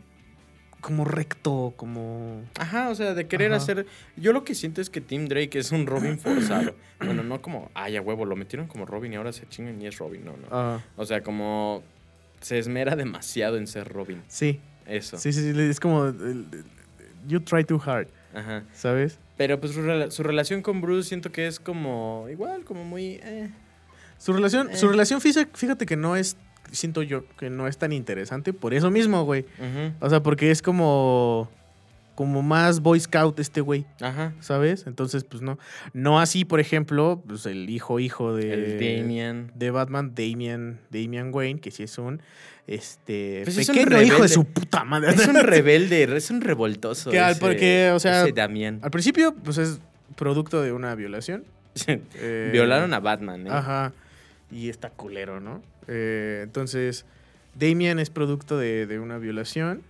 como 0.81 1.05
recto, 1.05 1.75
como... 1.77 2.43
Ajá, 2.59 2.89
o 2.89 2.95
sea, 2.95 3.13
de 3.13 3.27
querer 3.27 3.53
Ajá. 3.53 3.63
hacer. 3.63 3.87
Yo 4.17 4.33
lo 4.33 4.45
que 4.45 4.55
siento 4.55 4.81
es 4.81 4.89
que 4.89 5.01
Tim 5.01 5.27
Drake 5.29 5.59
es 5.59 5.73
un 5.73 5.87
Robin 5.87 6.19
forzado. 6.21 6.75
bueno, 7.01 7.23
no 7.23 7.43
como, 7.43 7.71
ay, 7.75 7.97
a 7.97 8.01
huevo, 8.03 8.25
lo 8.25 8.37
metieron 8.37 8.67
como 8.67 8.87
Robin 8.87 9.13
y 9.13 9.17
ahora 9.17 9.33
se 9.33 9.47
chingan 9.49 9.81
y 9.83 9.87
es 9.87 9.99
Robin. 9.99 10.25
No, 10.25 10.33
no. 10.33 10.47
ah, 10.51 10.81
O 10.97 11.05
sea, 11.05 11.23
como 11.23 11.83
se 12.41 12.59
esmera 12.59 12.97
demasiado 12.97 13.57
en 13.59 13.67
ser 13.67 13.89
Robin. 13.89 14.23
sí, 14.29 14.61
Eso. 14.87 15.19
sí, 15.19 15.33
sí, 15.33 15.53
sí, 15.53 15.61
es 15.61 15.81
como... 15.81 16.13
You 17.27 17.41
try 17.41 17.65
too 17.65 17.83
hard, 17.85 18.09
Ajá. 18.33 18.63
¿sabes? 18.73 19.19
Pero 19.37 19.61
pues 19.61 19.73
su, 19.73 19.83
su 20.11 20.23
relación 20.23 20.63
con 20.63 20.81
Bruce 20.81 21.09
siento 21.09 21.31
que 21.31 21.47
es 21.47 21.61
como 21.61 22.27
igual, 22.31 22.65
como 22.65 22.85
muy... 22.85 23.21
eh. 23.23 23.51
Su 24.19 24.33
relación, 24.33 24.71
Eh. 24.71 24.77
su 24.77 24.89
relación 24.89 25.21
física, 25.21 25.49
fíjate 25.55 25.87
que 25.87 25.97
no 25.97 26.17
es, 26.17 26.37
siento 26.73 27.03
yo, 27.03 27.25
que 27.39 27.51
no 27.51 27.67
es 27.69 27.79
tan 27.79 27.93
interesante 27.93 28.53
por 28.53 28.75
eso 28.75 28.91
mismo, 28.91 29.25
güey. 29.25 29.43
Ujú. 29.59 29.95
O 30.01 30.11
sea, 30.11 30.23
porque 30.23 30.51
es 30.51 30.61
como, 30.61 31.51
como 32.15 32.43
más 32.43 32.81
Boy 32.81 32.99
Scout 32.99 33.39
este 33.39 33.61
güey, 33.61 33.87
Ajá. 34.01 34.33
¿sabes? 34.41 34.85
Entonces, 34.89 35.23
pues 35.25 35.41
no. 35.41 35.57
No 35.93 36.19
así, 36.21 36.45
por 36.45 36.59
ejemplo, 36.59 37.23
pues 37.29 37.47
el 37.47 37.71
hijo, 37.71 38.01
hijo 38.01 38.35
de, 38.35 38.53
El 38.55 38.73
Damian. 39.03 39.53
de 39.55 39.71
Batman, 39.71 40.13
Damian, 40.17 40.81
Damian 40.91 41.33
Wayne, 41.33 41.61
que 41.61 41.71
sí 41.71 41.85
es 41.85 41.97
un 41.97 42.21
este 42.67 43.43
Pues 43.45 43.57
es 43.57 43.69
un 43.71 43.77
pequeño 43.77 43.97
hijo 44.03 44.03
de 44.03 44.11
rebelde. 44.11 44.29
su 44.29 44.45
puta 44.45 44.85
madre. 44.85 45.11
Es 45.15 45.27
un 45.27 45.37
rebelde, 45.43 46.17
es 46.17 46.31
un 46.31 46.41
revoltoso. 46.41 47.11
Que 47.11 47.19
al- 47.21 47.31
ese- 47.33 47.41
porque, 47.41 47.93
o 47.95 48.01
sea, 48.01 48.25
ese 48.25 48.33
Damián. 48.33 48.81
Al 48.83 48.91
principio, 48.91 49.35
pues 49.45 49.57
es 49.59 49.81
producto 50.17 50.61
de 50.61 50.73
una 50.73 50.95
violación. 50.97 51.45
Eh, 51.87 52.51
Violaron 52.53 52.93
a 52.93 53.01
Batman, 53.01 53.47
¿eh? 53.47 53.51
Ajá. 53.51 53.93
Y 54.51 54.69
está 54.69 54.91
culero, 54.91 55.41
¿no? 55.41 55.63
Eh, 55.87 56.41
entonces, 56.43 57.05
Damian 57.55 57.99
es 57.99 58.11
producto 58.11 58.57
de, 58.59 58.87
de 58.87 58.99
una 58.99 59.19
violación. 59.19 59.83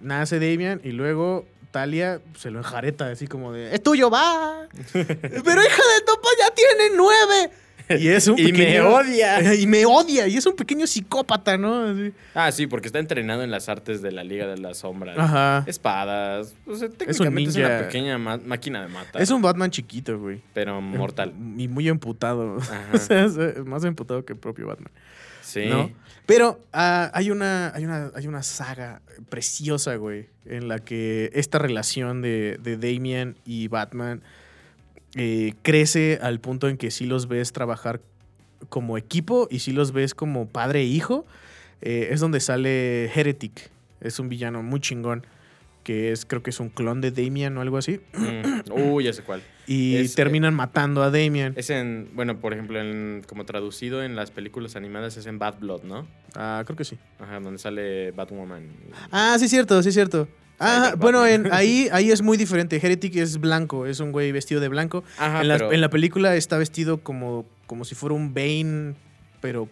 Nace 0.00 0.40
Damian 0.40 0.80
y 0.82 0.92
luego 0.92 1.46
Talia 1.72 2.20
se 2.36 2.50
lo 2.50 2.58
enjareta 2.58 3.10
así 3.10 3.26
como 3.26 3.52
de, 3.52 3.74
es 3.74 3.82
tuyo, 3.82 4.10
va. 4.10 4.68
Pero 4.92 5.04
hija 5.04 5.82
de 5.94 6.04
topa 6.06 6.28
ya 6.38 6.54
tiene 6.54 6.96
nueve. 6.96 7.50
Y 7.98 8.08
es 8.08 8.26
un 8.28 8.38
Y 8.38 8.52
me 8.52 8.80
odia. 8.80 9.54
Y 9.62 9.66
me 9.66 9.84
odia. 9.86 10.26
Y 10.28 10.36
es 10.36 10.46
un 10.46 10.56
pequeño 10.56 10.86
psicópata, 10.86 11.56
¿no? 11.56 11.84
Así. 11.84 12.12
Ah, 12.34 12.52
sí, 12.52 12.66
porque 12.66 12.88
está 12.88 12.98
entrenado 12.98 13.42
en 13.42 13.50
las 13.50 13.68
artes 13.68 14.02
de 14.02 14.12
la 14.12 14.24
Liga 14.24 14.46
de 14.46 14.58
las 14.58 14.78
Sombras. 14.78 15.18
Ajá. 15.18 15.64
Espadas. 15.66 16.54
O 16.66 16.74
sea, 16.74 16.88
técnicamente 16.88 17.50
es, 17.50 17.56
ninja. 17.56 17.68
una 17.68 17.78
pequeña 17.86 18.18
máquina 18.18 18.82
de 18.82 18.88
matar. 18.88 19.22
Es 19.22 19.30
un 19.30 19.42
Batman 19.42 19.70
chiquito, 19.70 20.18
güey. 20.18 20.40
Pero 20.54 20.80
mortal. 20.80 21.32
Y 21.56 21.68
muy 21.68 21.88
emputado. 21.88 22.58
Ajá. 22.58 22.88
o 22.94 22.98
sea, 22.98 23.24
es 23.24 23.64
más 23.64 23.84
emputado 23.84 24.24
que 24.24 24.32
el 24.32 24.38
propio 24.38 24.66
Batman. 24.66 24.92
Sí. 25.42 25.66
¿no? 25.66 25.90
Pero 26.26 26.60
ah, 26.72 27.10
hay, 27.14 27.30
una, 27.30 27.72
hay, 27.74 27.84
una, 27.84 28.12
hay 28.14 28.26
una 28.26 28.42
saga 28.42 29.02
preciosa, 29.28 29.96
güey, 29.96 30.28
en 30.46 30.68
la 30.68 30.78
que 30.78 31.30
esta 31.34 31.58
relación 31.58 32.22
de, 32.22 32.58
de 32.62 32.76
Damian 32.76 33.36
y 33.44 33.68
Batman 33.68 34.22
eh, 35.16 35.54
crece 35.62 36.18
al 36.22 36.40
punto 36.40 36.68
en 36.68 36.76
que 36.76 36.90
sí 36.90 37.06
los 37.06 37.28
ves 37.28 37.52
trabajar 37.52 38.00
como 38.68 38.96
equipo 38.96 39.48
y 39.50 39.58
sí 39.58 39.72
los 39.72 39.92
ves 39.92 40.14
como 40.14 40.48
padre 40.48 40.80
e 40.80 40.84
hijo. 40.84 41.26
Eh, 41.80 42.08
es 42.10 42.20
donde 42.20 42.40
sale 42.40 43.06
Heretic. 43.14 43.70
Es 44.00 44.18
un 44.18 44.28
villano 44.28 44.62
muy 44.62 44.80
chingón. 44.80 45.26
Que 45.82 46.12
es, 46.12 46.24
creo 46.24 46.44
que 46.44 46.50
es 46.50 46.60
un 46.60 46.68
clon 46.68 47.00
de 47.00 47.10
Damian 47.10 47.58
o 47.58 47.60
algo 47.60 47.76
así. 47.76 47.98
Mm. 48.14 48.92
Uy, 48.92 49.02
ya 49.02 49.12
sé 49.12 49.24
cuál. 49.24 49.42
Y 49.66 49.96
Es, 49.96 50.14
terminan 50.14 50.54
matando 50.54 51.02
a 51.02 51.10
Damian. 51.10 51.54
Es 51.56 51.70
en, 51.70 52.08
bueno, 52.14 52.38
por 52.38 52.52
ejemplo, 52.52 52.80
en, 52.80 53.24
como 53.26 53.44
traducido 53.44 54.04
en 54.04 54.14
las 54.14 54.30
películas 54.30 54.76
animadas 54.76 55.16
es 55.16 55.26
en 55.26 55.40
Bad 55.40 55.58
Blood, 55.58 55.82
¿no? 55.82 56.06
Ah, 56.36 56.62
creo 56.64 56.76
que 56.76 56.84
sí. 56.84 56.98
Ajá, 57.18 57.40
donde 57.40 57.58
sale 57.58 58.12
Batwoman. 58.12 58.68
Ah, 59.10 59.34
sí, 59.40 59.46
es 59.46 59.50
cierto, 59.50 59.82
sí, 59.82 59.88
es 59.88 59.94
cierto. 59.96 60.28
Ah, 60.62 60.94
bueno, 60.96 61.26
en, 61.26 61.52
ahí, 61.52 61.88
ahí 61.92 62.10
es 62.10 62.22
muy 62.22 62.36
diferente. 62.38 62.76
Heretic 62.76 63.16
es 63.16 63.38
blanco, 63.38 63.86
es 63.86 64.00
un 64.00 64.12
güey 64.12 64.32
vestido 64.32 64.60
de 64.60 64.68
blanco. 64.68 65.04
Ajá, 65.18 65.40
en, 65.42 65.48
la, 65.48 65.54
pero- 65.58 65.72
en 65.72 65.80
la 65.80 65.90
película 65.90 66.34
está 66.36 66.56
vestido 66.58 67.02
como, 67.02 67.44
como 67.66 67.84
si 67.84 67.94
fuera 67.94 68.14
un 68.14 68.32
Bane, 68.34 68.94
pero 69.40 69.68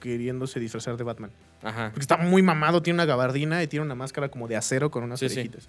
queriéndose 0.00 0.60
disfrazar 0.60 0.96
de 0.96 1.04
Batman. 1.04 1.30
Ajá. 1.62 1.88
Porque 1.90 2.00
está 2.00 2.16
muy 2.16 2.42
mamado, 2.42 2.82
tiene 2.82 2.96
una 2.96 3.04
gabardina 3.04 3.62
y 3.62 3.66
tiene 3.66 3.84
una 3.84 3.94
máscara 3.94 4.28
como 4.28 4.48
de 4.48 4.56
acero 4.56 4.90
con 4.90 5.04
unas 5.04 5.20
Sí, 5.20 5.26
orejitas. 5.26 5.64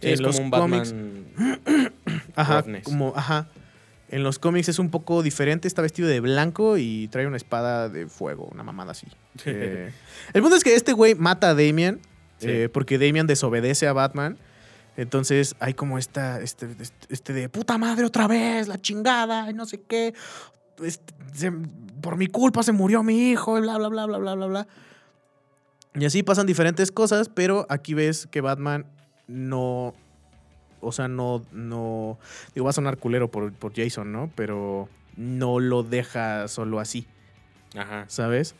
Sí, 0.00 0.08
En 0.08 0.14
es 0.14 0.20
los 0.20 0.34
como 0.36 0.46
un 0.46 0.50
cómics- 0.50 0.92
Batman. 0.92 1.92
Ajá, 2.34 2.64
como, 2.82 3.12
ajá. 3.16 3.48
En 4.08 4.22
los 4.24 4.38
cómics 4.38 4.68
es 4.68 4.78
un 4.78 4.90
poco 4.90 5.22
diferente, 5.22 5.68
está 5.68 5.80
vestido 5.80 6.06
de 6.08 6.20
blanco 6.20 6.76
y 6.76 7.08
trae 7.08 7.26
una 7.26 7.36
espada 7.38 7.88
de 7.88 8.06
fuego, 8.08 8.48
una 8.52 8.62
mamada 8.62 8.92
así. 8.92 9.06
Eh, 9.46 9.90
el 10.34 10.42
punto 10.42 10.56
es 10.56 10.64
que 10.64 10.74
este 10.74 10.92
güey 10.92 11.14
mata 11.14 11.50
a 11.50 11.54
Damian 11.54 11.98
Sí. 12.42 12.50
eh, 12.50 12.68
porque 12.68 12.98
Damian 12.98 13.26
desobedece 13.26 13.86
a 13.86 13.92
Batman. 13.92 14.36
Entonces 14.96 15.56
hay 15.58 15.72
como 15.74 15.96
esta, 15.98 16.40
este, 16.40 16.68
este- 16.78 17.06
este 17.08 17.32
de 17.32 17.48
puta 17.48 17.78
madre 17.78 18.04
otra 18.04 18.26
vez, 18.28 18.68
la 18.68 18.78
chingada, 18.78 19.50
y 19.50 19.54
no 19.54 19.64
sé 19.64 19.80
qué. 19.80 20.12
Este, 20.84 21.14
se- 21.32 21.52
por 22.02 22.16
mi 22.16 22.26
culpa 22.26 22.62
se 22.62 22.72
murió 22.72 23.02
mi 23.02 23.30
hijo, 23.30 23.56
y 23.58 23.62
bla, 23.62 23.78
bla, 23.78 23.88
bla, 23.88 24.06
bla, 24.06 24.18
bla, 24.18 24.34
bla, 24.34 24.46
bla. 24.46 24.66
Y 25.94 26.04
así 26.04 26.22
pasan 26.22 26.46
diferentes 26.46 26.90
cosas, 26.92 27.28
pero 27.28 27.66
aquí 27.68 27.94
ves 27.94 28.26
que 28.30 28.40
Batman 28.40 28.86
no. 29.28 29.94
O 30.80 30.90
sea, 30.92 31.06
no. 31.08 31.42
no 31.52 32.18
digo, 32.54 32.64
va 32.64 32.70
a 32.70 32.74
sonar 32.74 32.98
culero 32.98 33.30
por, 33.30 33.52
por 33.52 33.72
Jason, 33.74 34.10
¿no? 34.12 34.30
Pero 34.34 34.88
no 35.16 35.60
lo 35.60 35.82
deja 35.84 36.48
solo 36.48 36.80
así, 36.80 37.06
Ajá. 37.76 38.04
¿sabes? 38.08 38.54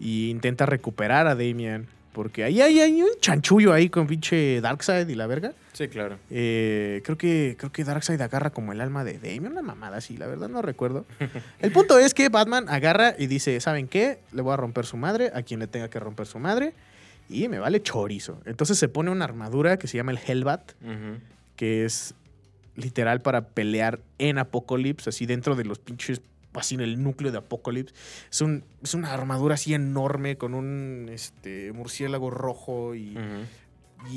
Y 0.00 0.30
intenta 0.30 0.66
recuperar 0.66 1.26
a 1.28 1.34
Damian. 1.34 1.86
Porque 2.18 2.42
ahí 2.42 2.60
hay, 2.60 2.80
hay 2.80 3.00
un 3.00 3.10
chanchullo 3.20 3.72
ahí 3.72 3.90
con 3.90 4.08
pinche 4.08 4.60
Darkseid 4.60 5.08
y 5.08 5.14
la 5.14 5.28
verga. 5.28 5.52
Sí, 5.72 5.86
claro. 5.86 6.18
Eh, 6.30 7.00
creo, 7.04 7.16
que, 7.16 7.54
creo 7.56 7.70
que 7.70 7.84
Darkseid 7.84 8.20
agarra 8.20 8.50
como 8.50 8.72
el 8.72 8.80
alma 8.80 9.04
de 9.04 9.20
Damian, 9.20 9.52
una 9.52 9.62
mamada 9.62 9.98
así, 9.98 10.16
la 10.16 10.26
verdad 10.26 10.48
no 10.48 10.60
recuerdo. 10.60 11.06
El 11.60 11.70
punto 11.70 11.96
es 11.96 12.14
que 12.14 12.28
Batman 12.28 12.68
agarra 12.68 13.14
y 13.16 13.28
dice, 13.28 13.60
¿saben 13.60 13.86
qué? 13.86 14.18
Le 14.32 14.42
voy 14.42 14.52
a 14.52 14.56
romper 14.56 14.84
su 14.84 14.96
madre 14.96 15.30
a 15.32 15.42
quien 15.42 15.60
le 15.60 15.68
tenga 15.68 15.90
que 15.90 16.00
romper 16.00 16.26
su 16.26 16.40
madre 16.40 16.72
y 17.28 17.46
me 17.46 17.60
vale 17.60 17.80
chorizo. 17.84 18.40
Entonces 18.46 18.80
se 18.80 18.88
pone 18.88 19.12
una 19.12 19.24
armadura 19.24 19.78
que 19.78 19.86
se 19.86 19.96
llama 19.96 20.10
el 20.10 20.18
Hellbat, 20.18 20.72
que 21.54 21.84
es 21.84 22.16
literal 22.74 23.22
para 23.22 23.42
pelear 23.42 24.00
en 24.18 24.38
Apocalypse, 24.38 25.10
así 25.10 25.24
dentro 25.24 25.54
de 25.54 25.64
los 25.64 25.78
pinches, 25.78 26.20
así 26.58 26.74
en 26.74 26.80
el 26.82 27.02
núcleo 27.02 27.32
de 27.32 27.38
Apocalypse. 27.38 27.94
Es, 28.30 28.40
un, 28.40 28.64
es 28.82 28.94
una 28.94 29.12
armadura 29.12 29.54
así 29.54 29.74
enorme 29.74 30.36
con 30.36 30.54
un 30.54 31.08
este, 31.12 31.72
murciélago 31.72 32.30
rojo 32.30 32.94
y, 32.94 33.16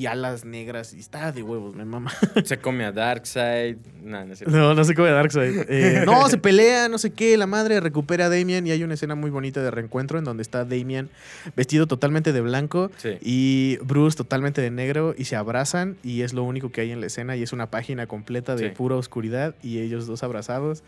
alas 0.08 0.46
negras 0.46 0.94
y 0.94 1.00
está 1.00 1.32
de 1.32 1.42
huevos, 1.42 1.76
me 1.76 1.86
mama. 1.86 2.12
Se 2.46 2.58
come 2.60 2.86
a 2.86 2.92
Darkseid. 2.92 3.78
No, 4.04 4.24
no 4.26 4.36
cierto. 4.36 4.56
No, 4.56 4.74
no 4.76 4.84
sé 4.84 4.94
cómo 4.94 5.08
de 5.08 5.14
Darkseid. 5.14 5.66
Eh, 5.70 6.04
no, 6.06 6.28
se 6.30 6.38
pelea, 6.38 6.88
no 6.88 6.98
sé 6.98 7.12
qué. 7.14 7.36
La 7.36 7.48
madre 7.48 7.80
recupera 7.80 8.26
a 8.26 8.30
Damian 8.30 8.66
y 8.68 8.72
hay 8.72 8.84
una 8.84 8.94
escena 8.94 9.16
muy 9.16 9.32
bonita 9.32 9.62
de 9.62 9.72
reencuentro 9.72 10.20
en 10.20 10.24
donde 10.26 10.44
está 10.44 10.66
Damian 10.66 11.10
vestido 11.56 11.88
totalmente 11.88 12.32
de 12.32 12.42
blanco 12.42 12.92
Sí. 12.98 13.18
y 13.22 13.78
Bruce 13.84 14.16
totalmente 14.18 14.62
de 14.62 14.70
negro 14.70 15.16
y 15.18 15.26
se 15.26 15.36
abrazan 15.36 15.98
y 16.04 16.22
es 16.22 16.34
lo 16.34 16.44
único 16.44 16.72
que 16.72 16.82
hay 16.82 16.92
en 16.92 17.00
la 17.02 17.08
escena 17.08 17.36
y 17.36 17.44
es 17.44 17.52
una 17.52 17.72
página 17.72 18.06
completa 18.08 18.56
de 18.56 18.70
Sí. 18.70 18.76
pura 18.76 18.96
oscuridad 18.98 19.56
y 19.64 19.80
ellos 19.80 20.06
dos 20.08 20.22
abrazados 20.24 20.84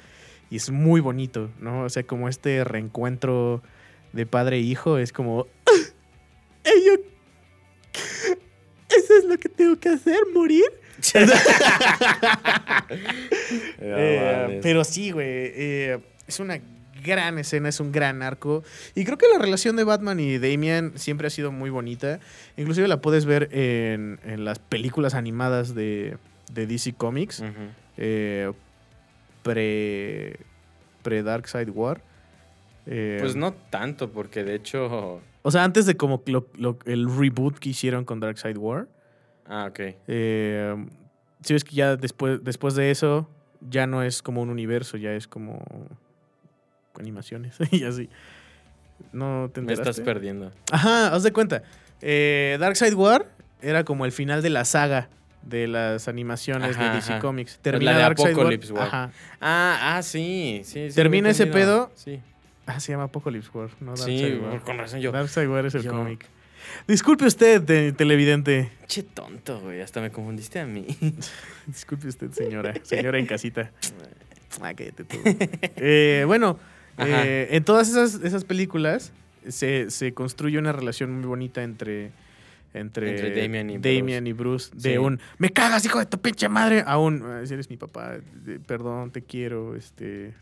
y 0.50 0.58
es 0.58 0.70
muy 0.70 1.02
bonito, 1.02 1.50
¿no? 1.60 1.84
O 1.84 1.90
sea, 1.90 2.04
como 2.04 2.30
este 2.30 2.64
reencuentro 2.64 3.62
de 4.12 4.26
padre 4.26 4.58
e 4.58 4.60
hijo 4.62 4.98
es 4.98 5.12
como... 5.12 5.48
"Ah, 5.66 5.90
Ello... 6.66 6.94
Eso 8.96 9.18
es 9.18 9.26
lo 9.26 9.38
que 9.38 9.50
tengo 9.50 9.78
que 9.80 9.90
hacer, 9.90 10.20
morir. 10.34 10.66
Eh, 13.80 14.60
pero 14.62 14.84
sí, 14.84 15.12
güey. 15.12 15.28
eh, 15.28 16.00
es 16.28 16.40
una 16.40 16.60
gran 17.04 17.38
escena, 17.38 17.70
es 17.70 17.80
un 17.80 17.92
gran 17.92 18.22
arco. 18.22 18.64
Y 18.96 19.04
creo 19.04 19.18
que 19.18 19.28
la 19.32 19.40
relación 19.40 19.76
de 19.76 19.84
Batman 19.84 20.20
y 20.20 20.38
Damian 20.38 20.94
siempre 20.96 21.28
ha 21.28 21.30
sido 21.30 21.52
muy 21.52 21.70
bonita. 21.70 22.20
Inclusive 22.58 22.88
la 22.88 23.02
puedes 23.02 23.26
ver 23.26 23.50
en, 23.52 24.20
en 24.24 24.46
las 24.46 24.60
películas 24.60 25.14
animadas 25.14 25.76
de, 25.76 26.18
de 26.52 26.68
DC 26.68 26.94
Comics. 26.94 27.40
Ujú. 27.42 27.50
eh, 27.98 28.52
pre, 29.44 30.38
pre 31.04 31.22
Dark 31.24 31.48
Side 31.48 31.72
War. 31.72 32.02
Eh, 32.86 33.18
Pues 33.22 33.36
no 33.36 33.54
tanto, 33.54 34.12
porque 34.12 34.44
de 34.44 34.56
hecho. 34.56 35.22
O 35.44 35.52
sea, 35.52 35.64
antes 35.64 35.86
de 35.86 35.96
como 35.98 36.22
lo- 36.26 36.48
lo- 36.56 36.80
el 36.86 37.08
reboot 37.16 37.60
que 37.60 37.70
hicieron 37.70 38.06
con 38.06 38.20
Dark 38.20 38.38
Side 38.38 38.58
War. 38.58 38.88
Ah, 39.46 39.68
ok. 39.70 39.80
Eh, 40.08 40.86
si 41.44 41.54
ves 41.54 41.64
que 41.64 41.76
ya 41.76 41.96
después, 41.98 42.44
después 42.44 42.76
de 42.76 42.92
eso 42.92 43.30
ya 43.70 43.86
no 43.88 44.02
es 44.04 44.22
como 44.22 44.42
un 44.42 44.50
universo, 44.50 44.98
ya 44.98 45.12
es 45.14 45.28
como 45.28 45.62
animaciones 46.98 47.58
y 47.72 47.84
así. 47.84 48.10
No 49.12 49.50
te 49.54 49.62
Me 49.62 49.74
estás 49.74 50.00
perdiendo. 50.00 50.52
Ajá, 50.72 51.14
haz 51.14 51.24
de 51.24 51.34
cuenta. 51.34 51.64
Eh, 52.02 52.58
Dark 52.60 52.76
Side 52.78 52.96
War 52.96 53.28
era 53.62 53.84
como 53.84 54.06
el 54.06 54.12
final 54.12 54.42
de 54.42 54.50
la 54.50 54.66
saga 54.66 55.10
de 55.46 55.68
las 55.68 56.08
animaciones 56.08 56.76
Ajá, 56.78 56.90
de 56.90 56.96
DC 56.96 57.12
ajá. 57.14 57.22
Comics. 57.22 57.56
la 57.58 57.62
Termina 57.62 57.92
de 57.94 58.00
Darkseid 58.00 58.32
Apocalypse 58.34 58.74
War. 58.74 58.90
Ah, 58.94 59.96
ah, 59.98 60.02
sí. 60.04 60.62
sí, 60.64 60.90
sí 60.90 60.96
Termina 60.96 61.30
ese 61.30 61.48
pedo. 61.48 61.92
Sí. 61.96 62.20
Ah, 62.66 62.80
se 62.80 62.94
llama 62.94 63.04
Apocalypse 63.06 63.50
War, 63.54 63.70
no 63.82 63.98
Sí, 63.98 64.22
Darkseid 64.22 64.42
War. 64.42 64.62
con 64.62 64.78
razón 64.78 65.00
yo. 65.02 65.12
Darkseid 65.12 65.48
War 65.50 65.66
es 65.66 65.76
el 65.76 65.86
cómic. 65.88 66.26
Disculpe 66.88 67.26
usted, 67.26 67.62
te- 67.64 67.92
televidente. 67.92 68.72
Che 68.88 69.04
tonto, 69.04 69.60
güey. 69.60 69.82
Hasta 69.82 70.00
me 70.02 70.12
confundiste 70.12 70.60
a 70.60 70.66
mí. 70.66 70.86
Disculpe 71.68 72.08
usted, 72.08 72.32
señora. 72.32 72.74
Señora 72.84 73.20
en 73.20 73.26
casita. 73.26 73.72
Ah, 74.62 74.72
cállate 74.76 75.04
tú. 75.04 75.18
Eh, 75.78 76.26
bueno, 76.28 76.60
eh, 77.00 77.48
en 77.50 77.64
todas 77.64 77.90
esas, 77.90 78.22
esas 78.24 78.46
películas 78.46 79.12
se, 79.48 79.90
se 79.90 80.14
construye 80.14 80.60
una 80.60 80.72
relación 80.72 81.12
muy 81.12 81.26
bonita 81.26 81.64
entre, 81.64 82.12
entre, 82.74 83.12
Entre 83.12 83.42
Damian 83.42 83.70
y 83.70 83.78
Bruce. 83.78 83.98
Damian 84.00 84.28
y 84.28 84.34
Bruce. 84.34 84.72
De 84.76 84.92
Sí. 84.94 84.98
un, 84.98 85.20
me 85.38 85.50
cagas, 85.52 85.86
hijo 85.86 86.00
de 86.00 86.06
tu 86.06 86.20
pinche 86.20 86.50
madre, 86.50 86.84
a 86.86 86.98
un, 86.98 87.24
"Ah, 87.24 87.42
si 87.46 87.54
eres 87.54 87.70
mi 87.70 87.78
papá, 87.78 88.18
perdón, 88.66 89.12
te 89.12 89.22
quiero, 89.22 89.76
este, 89.76 90.34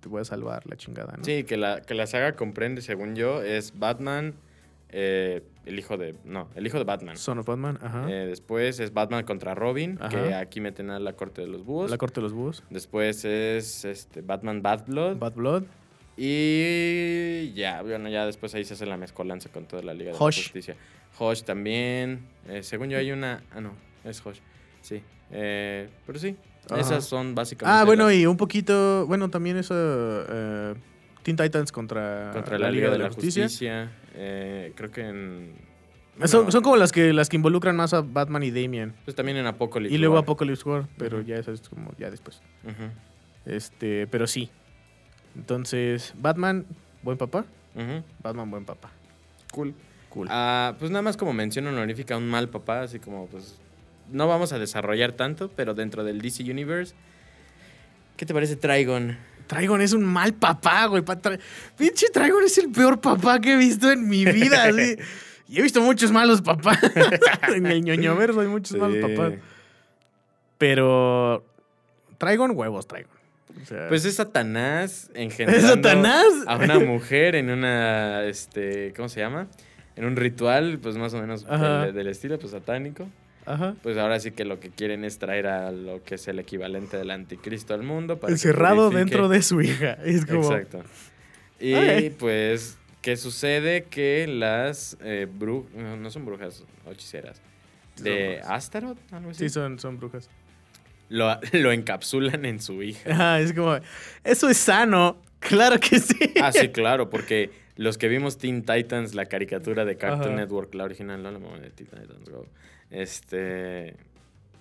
te 0.00 0.08
voy 0.08 0.20
a 0.20 0.24
salvar, 0.24 0.66
la 0.66 0.76
chingada, 0.76 1.14
¿no? 1.16 1.24
Sí, 1.24 1.44
que 1.44 1.56
la, 1.56 1.80
que 1.82 1.94
la 1.94 2.06
saga 2.06 2.32
comprende, 2.34 2.82
según 2.82 3.14
yo, 3.16 3.42
es 3.42 3.72
Batman, 3.78 4.34
eh, 4.90 5.42
el 5.64 5.78
hijo 5.80 5.96
de. 5.96 6.14
No, 6.24 6.48
el 6.54 6.64
hijo 6.66 6.78
de 6.78 6.84
Batman. 6.84 7.16
Son 7.16 7.38
of 7.38 7.46
Batman, 7.46 7.76
ajá. 7.82 8.06
Eh, 8.08 8.26
después 8.26 8.78
es 8.78 8.92
Batman 8.94 9.24
contra 9.24 9.54
Robin, 9.54 9.98
que 10.10 10.32
aquí 10.34 10.60
meten 10.60 10.90
a 10.90 11.00
la 11.00 11.12
corte 11.14 11.40
de 11.42 11.48
los 11.48 11.64
búhos. 11.64 11.90
la 11.90 11.98
corte 11.98 12.20
de 12.20 12.22
los 12.22 12.32
búhos. 12.32 12.62
Después 12.70 13.24
es 13.24 13.84
este, 13.84 14.20
Batman 14.22 14.62
Bad 14.62 14.86
Blood. 14.86 15.16
Bad 15.18 15.34
Blood. 15.34 15.64
Y 16.16 17.52
ya, 17.54 17.82
bueno, 17.82 18.08
ya 18.08 18.26
después 18.26 18.54
ahí 18.54 18.64
se 18.64 18.74
hace 18.74 18.86
la 18.86 18.96
mezcolanza 18.96 19.48
con 19.50 19.64
toda 19.66 19.82
la 19.82 19.92
Liga 19.92 20.06
de 20.06 20.12
la. 20.12 20.18
Justicia. 20.18 20.76
Hush 21.18 21.42
también. 21.42 22.20
eh, 22.48 22.62
según 22.62 22.88
yo 22.90 22.98
hay 22.98 23.10
una... 23.12 23.42
Ah, 23.54 23.60
no, 23.60 23.72
es 24.04 24.24
Hush. 24.24 24.38
Sí. 24.82 25.02
Eh, 25.32 25.88
pero 26.06 26.18
sí, 26.18 26.36
Ajá. 26.70 26.80
esas 26.80 27.04
son 27.04 27.34
básicamente 27.34 27.80
Ah, 27.80 27.84
bueno, 27.84 28.04
las- 28.06 28.14
y 28.14 28.26
un 28.26 28.36
poquito, 28.36 29.04
bueno, 29.06 29.28
también 29.28 29.56
eso, 29.56 29.74
eh, 29.76 30.74
Teen 31.24 31.36
Titans 31.36 31.72
contra, 31.72 32.30
contra 32.32 32.58
la, 32.58 32.70
Liga, 32.70 32.90
de 32.90 32.98
la, 32.98 33.10
Justicia. 33.10 33.90
eh, 34.14 34.72
creo 34.76 34.90
que 34.92 35.00
en... 35.08 35.54
Son, 36.24 36.40
bueno, 36.42 36.52
son 36.52 36.62
como 36.62 36.76
las 36.76 36.92
que, 36.92 37.12
las 37.12 37.28
que 37.28 37.36
involucran 37.36 37.76
más 37.76 37.92
a 37.92 38.00
Batman 38.00 38.42
y 38.44 38.50
Damian. 38.50 38.94
Pues 39.04 39.14
también 39.16 39.36
en 39.36 39.46
Apocalypse. 39.46 39.94
Y 39.94 39.98
luego 39.98 40.14
War. 40.14 40.22
Apocalypse 40.22 40.66
War, 40.66 40.86
pero 40.96 41.20
ya 41.20 41.36
eso 41.36 41.52
es 41.52 41.60
como 41.68 41.92
ya 41.98 42.10
después. 42.10 42.40
Este, 43.44 44.06
pero 44.06 44.26
sí. 44.26 44.48
Entonces, 45.34 46.14
Batman, 46.16 46.64
buen 47.02 47.18
papá. 47.18 47.44
Batman, 48.22 48.50
buen 48.50 48.64
papá. 48.64 48.90
Cool. 49.52 49.74
Cool. 50.16 50.28
Ah, 50.30 50.74
pues 50.78 50.90
nada 50.90 51.02
más 51.02 51.18
como 51.18 51.34
mención 51.34 51.66
honorífica, 51.66 52.16
un 52.16 52.26
mal 52.26 52.48
papá, 52.48 52.80
así 52.82 52.98
como 52.98 53.26
pues 53.26 53.56
no 54.10 54.26
vamos 54.26 54.52
a 54.54 54.58
desarrollar 54.58 55.12
tanto, 55.12 55.50
pero 55.54 55.74
dentro 55.74 56.04
del 56.04 56.22
DC 56.22 56.42
Universe, 56.50 56.94
¿qué 58.16 58.24
te 58.24 58.32
parece 58.32 58.56
Trigon? 58.56 59.18
Trigon 59.46 59.82
es 59.82 59.92
un 59.92 60.04
mal 60.04 60.32
papá, 60.32 60.86
güey. 60.86 61.02
Tra- 61.02 61.38
Pinche 61.76 62.06
Trigon 62.12 62.44
es 62.44 62.56
el 62.56 62.70
peor 62.70 62.98
papá 63.00 63.40
que 63.40 63.52
he 63.52 63.56
visto 63.58 63.90
en 63.92 64.08
mi 64.08 64.24
vida. 64.24 64.64
así. 64.64 64.96
Y 65.48 65.60
he 65.60 65.62
visto 65.62 65.80
muchos 65.80 66.10
malos 66.10 66.42
papás. 66.42 66.78
en 67.54 67.66
el 67.66 67.84
ñoño 67.84 68.16
verso 68.16 68.40
hay 68.40 68.48
muchos 68.48 68.76
malos 68.78 68.96
papás. 68.96 69.34
Pero. 70.58 71.44
Trigon 72.18 72.52
huevos, 72.56 72.86
Trigon. 72.88 73.10
O 73.62 73.64
sea, 73.66 73.88
Pues 73.88 74.04
es 74.04 74.16
Satanás 74.16 75.10
engendrando 75.14 75.64
¿Es 75.66 75.72
Satanás? 75.74 76.26
a 76.46 76.56
una 76.56 76.78
mujer 76.78 77.36
en 77.36 77.50
una, 77.50 78.24
este, 78.24 78.92
¿cómo 78.96 79.08
se 79.08 79.20
llama? 79.20 79.46
En 79.96 80.04
un 80.04 80.16
ritual, 80.16 80.78
pues 80.80 80.96
más 80.96 81.14
o 81.14 81.20
menos 81.20 81.44
del, 81.46 81.94
del 81.94 82.06
estilo, 82.08 82.38
pues 82.38 82.52
satánico. 82.52 83.08
Ajá. 83.46 83.74
Pues 83.82 83.96
ahora 83.96 84.18
sí 84.20 84.32
que 84.32 84.44
lo 84.44 84.60
que 84.60 84.70
quieren 84.70 85.04
es 85.04 85.18
traer 85.18 85.46
a 85.46 85.70
lo 85.72 86.02
que 86.02 86.16
es 86.16 86.28
el 86.28 86.38
equivalente 86.38 86.96
del 86.96 87.10
anticristo 87.10 87.74
al 87.74 87.82
mundo. 87.82 88.18
Para 88.18 88.28
que 88.28 88.32
Encerrado 88.34 88.90
dentro 88.90 89.28
de 89.28 89.40
su 89.42 89.60
hija. 89.62 89.92
Es 90.04 90.26
como. 90.26 90.52
Exacto. 90.52 90.82
Y 91.60 92.10
pues, 92.10 92.76
¿qué 93.02 93.16
sucede? 93.16 93.84
Que 93.84 94.26
las 94.26 94.98
brujas, 95.38 95.72
no, 95.74 95.96
no 95.96 96.10
son 96.10 96.26
brujas 96.26 96.64
hechiceras, 96.90 97.40
de. 98.02 98.40
Astaroth, 98.44 98.98
algo 99.12 99.30
así, 99.30 99.44
Sí, 99.44 99.48
son, 99.48 99.78
son 99.78 99.98
brujas. 99.98 100.28
lo, 101.08 101.38
lo 101.52 101.72
encapsulan 101.72 102.44
en 102.44 102.60
su 102.60 102.82
hija. 102.82 103.10
Ajá, 103.10 103.40
es 103.40 103.52
como. 103.52 103.78
Eso 104.24 104.48
es 104.50 104.56
sano. 104.58 105.16
Claro 105.38 105.78
que 105.78 106.00
sí. 106.00 106.32
Ah, 106.42 106.50
sí, 106.50 106.70
claro, 106.70 107.08
porque 107.08 107.52
los 107.76 107.98
que 107.98 108.08
vimos 108.08 108.38
Teen 108.38 108.62
Titans, 108.64 109.14
la 109.14 109.26
caricatura 109.26 109.84
de 109.84 109.96
Cartoon 109.96 110.34
Ajá. 110.34 110.36
Network, 110.36 110.74
la 110.74 110.84
original, 110.84 111.22
no 111.22 111.30
la 111.30 111.38
mamá 111.38 111.58
de 111.60 111.70
Teen 111.70 111.88
Titans 111.88 112.28
Go, 112.28 112.46
este, 112.90 113.94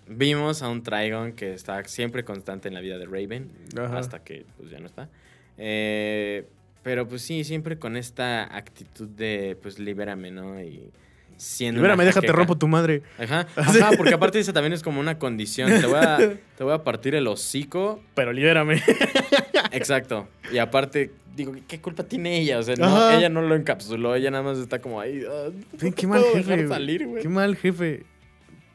vimos 0.08 0.62
a 0.62 0.70
un 0.70 0.84
Trigon 0.84 1.34
que 1.34 1.54
está 1.54 1.84
siempre 1.86 2.24
constante 2.24 2.68
en 2.68 2.74
la 2.74 2.82
vida 2.82 2.98
de 2.98 3.06
Raven, 3.06 3.50
Ajá. 3.78 3.98
hasta 3.98 4.24
que 4.24 4.46
pues 4.58 4.70
ya 4.70 4.80
no 4.80 4.86
está. 4.88 5.10
Eh, 5.58 6.46
pero 6.84 7.08
pues 7.08 7.22
sí, 7.24 7.44
siempre 7.44 7.80
con 7.80 7.98
esta 7.98 8.56
actitud 8.56 9.08
de 9.10 9.58
pues 9.62 9.80
libérame, 9.80 10.32
¿no? 10.32 10.62
Y 10.62 10.92
siendo 11.38 11.80
Libérame, 11.80 12.00
una 12.02 12.06
déjate 12.06 12.32
rompo 12.32 12.58
tu 12.58 12.68
madre. 12.68 13.02
Ajá, 13.20 13.48
ajá, 13.56 13.92
porque 13.98 14.14
aparte 14.14 14.40
esa 14.40 14.54
también 14.54 14.74
es 14.74 14.82
como 14.84 15.00
una 15.00 15.18
condición. 15.20 15.70
Te 15.70 15.86
voy 15.86 16.00
a, 16.00 16.18
te 16.58 16.64
voy 16.64 16.74
a 16.74 16.84
partir 16.84 17.16
el 17.16 17.28
hocico 17.28 18.02
Pero 18.14 18.34
libérame. 18.34 18.82
Exacto. 19.72 20.28
Y 20.52 20.58
aparte, 20.58 21.12
digo, 21.36 21.54
¿qué 21.68 21.82
culpa 21.82 22.04
tiene 22.04 22.40
ella? 22.40 22.60
O 22.60 22.64
sea, 22.64 22.76
no, 22.76 23.12
ella 23.12 23.30
no 23.30 23.42
lo 23.42 23.56
encapsuló, 23.56 24.16
ella 24.16 24.32
nada 24.32 24.44
más 24.44 24.58
está 24.58 24.80
como 24.80 25.00
ahí. 25.00 25.24
ah, 25.30 25.50
no 25.82 25.92
qué 25.94 26.08
mal 26.08 26.24
jefe. 26.34 26.68
salir. 26.68 27.08
Qué 27.22 27.30
mal 27.30 27.56
jefe. 27.56 28.06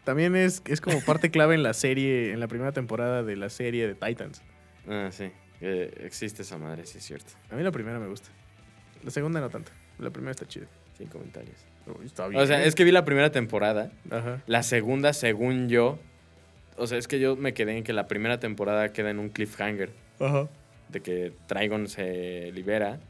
También 0.04 0.34
es, 0.34 0.62
es 0.66 0.80
como 0.80 1.00
parte 1.02 1.30
clave 1.30 1.54
en 1.54 1.62
la 1.62 1.74
serie, 1.74 2.32
en 2.32 2.40
la 2.40 2.48
primera 2.48 2.72
temporada 2.72 3.22
de 3.22 3.36
la 3.36 3.50
serie 3.50 3.86
de 3.86 3.94
Titans. 3.94 4.42
Ah, 4.88 5.10
sí. 5.12 5.30
eh, 5.60 5.92
existe 6.04 6.42
esa 6.42 6.58
madre, 6.58 6.86
sí 6.86 6.98
es 6.98 7.04
cierto. 7.04 7.32
A 7.50 7.54
mí 7.54 7.62
la 7.62 7.70
primera 7.70 7.98
me 7.98 8.08
gusta. 8.08 8.28
La 9.04 9.10
segunda 9.10 9.40
no 9.40 9.50
tanto. 9.50 9.72
La 9.98 10.10
primera 10.10 10.32
está 10.32 10.46
chida. 10.46 10.66
Sin 10.96 11.06
comentarios. 11.08 11.69
Uy, 11.86 12.06
está 12.06 12.28
bien. 12.28 12.40
O 12.40 12.46
sea, 12.46 12.62
es 12.64 12.74
que 12.74 12.84
vi 12.84 12.92
la 12.92 13.04
primera 13.04 13.30
temporada. 13.30 13.90
Ajá. 14.10 14.42
La 14.46 14.62
segunda, 14.62 15.12
según 15.12 15.68
yo. 15.68 15.98
O 16.76 16.86
sea, 16.86 16.98
es 16.98 17.08
que 17.08 17.20
yo 17.20 17.36
me 17.36 17.52
quedé 17.54 17.76
en 17.76 17.84
que 17.84 17.92
la 17.92 18.06
primera 18.06 18.40
temporada 18.40 18.92
queda 18.92 19.10
en 19.10 19.18
un 19.18 19.28
cliffhanger. 19.28 19.90
Ajá. 20.18 20.48
De 20.88 21.00
que 21.00 21.32
Trigon 21.46 21.88
se 21.88 22.52
libera. 22.52 23.00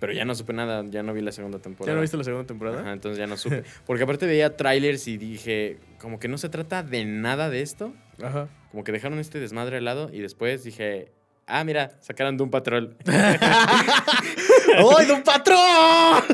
Pero 0.00 0.12
ya 0.12 0.24
no 0.24 0.34
supe 0.34 0.52
nada, 0.52 0.84
ya 0.90 1.02
no 1.02 1.14
vi 1.14 1.22
la 1.22 1.32
segunda 1.32 1.60
temporada. 1.60 1.92
¿Ya 1.92 1.96
no 1.96 2.02
viste 2.02 2.16
la 2.16 2.24
segunda 2.24 2.46
temporada? 2.46 2.80
Ajá, 2.80 2.92
entonces 2.92 3.18
ya 3.18 3.26
no 3.26 3.36
supe. 3.36 3.64
Porque 3.86 4.02
aparte 4.02 4.26
veía 4.26 4.56
trailers 4.56 5.08
y 5.08 5.16
dije, 5.16 5.78
como 5.98 6.18
que 6.18 6.28
no 6.28 6.36
se 6.36 6.48
trata 6.48 6.82
de 6.82 7.04
nada 7.04 7.48
de 7.48 7.62
esto. 7.62 7.94
Ajá. 8.22 8.48
Como 8.70 8.84
que 8.84 8.92
dejaron 8.92 9.18
este 9.18 9.38
desmadre 9.38 9.78
al 9.78 9.84
lado 9.84 10.10
y 10.12 10.20
después 10.20 10.64
dije, 10.64 11.12
ah, 11.46 11.64
mira, 11.64 11.92
sacaron 12.00 12.36
Doom 12.36 12.50
Patrol. 12.50 12.96
¡Ay, 13.06 15.06
de 15.06 15.12
un 15.12 15.22
patrón! 15.22 16.24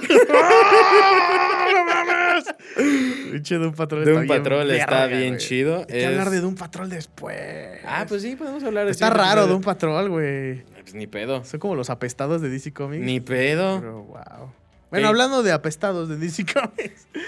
¡No 1.74 1.84
mames! 1.84 2.44
Pinche 3.32 3.58
Patrol 3.70 4.04
Doom 4.04 4.22
está 4.22 4.32
bien 4.32 4.42
Patrol 4.42 4.70
está 4.70 5.06
bien 5.06 5.36
chido. 5.38 5.78
Hay 5.80 5.86
que 5.86 6.06
hablar 6.06 6.30
de 6.30 6.40
Doom 6.40 6.54
Patrol 6.54 6.88
después. 6.88 7.80
Ah, 7.84 8.06
pues 8.08 8.22
sí, 8.22 8.36
podemos 8.36 8.62
hablar 8.64 8.86
de 8.86 8.92
Está 8.92 9.10
raro 9.10 9.42
episodio. 9.42 9.46
Doom 9.48 9.62
Patrol, 9.62 10.08
güey. 10.08 10.64
Pues 10.82 10.94
ni 10.94 11.06
pedo. 11.06 11.44
Son 11.44 11.60
como 11.60 11.74
los 11.74 11.90
apestados 11.90 12.42
de 12.42 12.48
DC 12.48 12.72
Comics. 12.72 13.04
Ni 13.04 13.20
pedo. 13.20 13.80
Pero, 13.80 14.02
wow. 14.04 14.52
Bueno, 14.90 15.08
hablando 15.08 15.42
de 15.42 15.52
apestados 15.52 16.08
de 16.08 16.16
DC 16.16 16.46
Comics. 16.52 17.06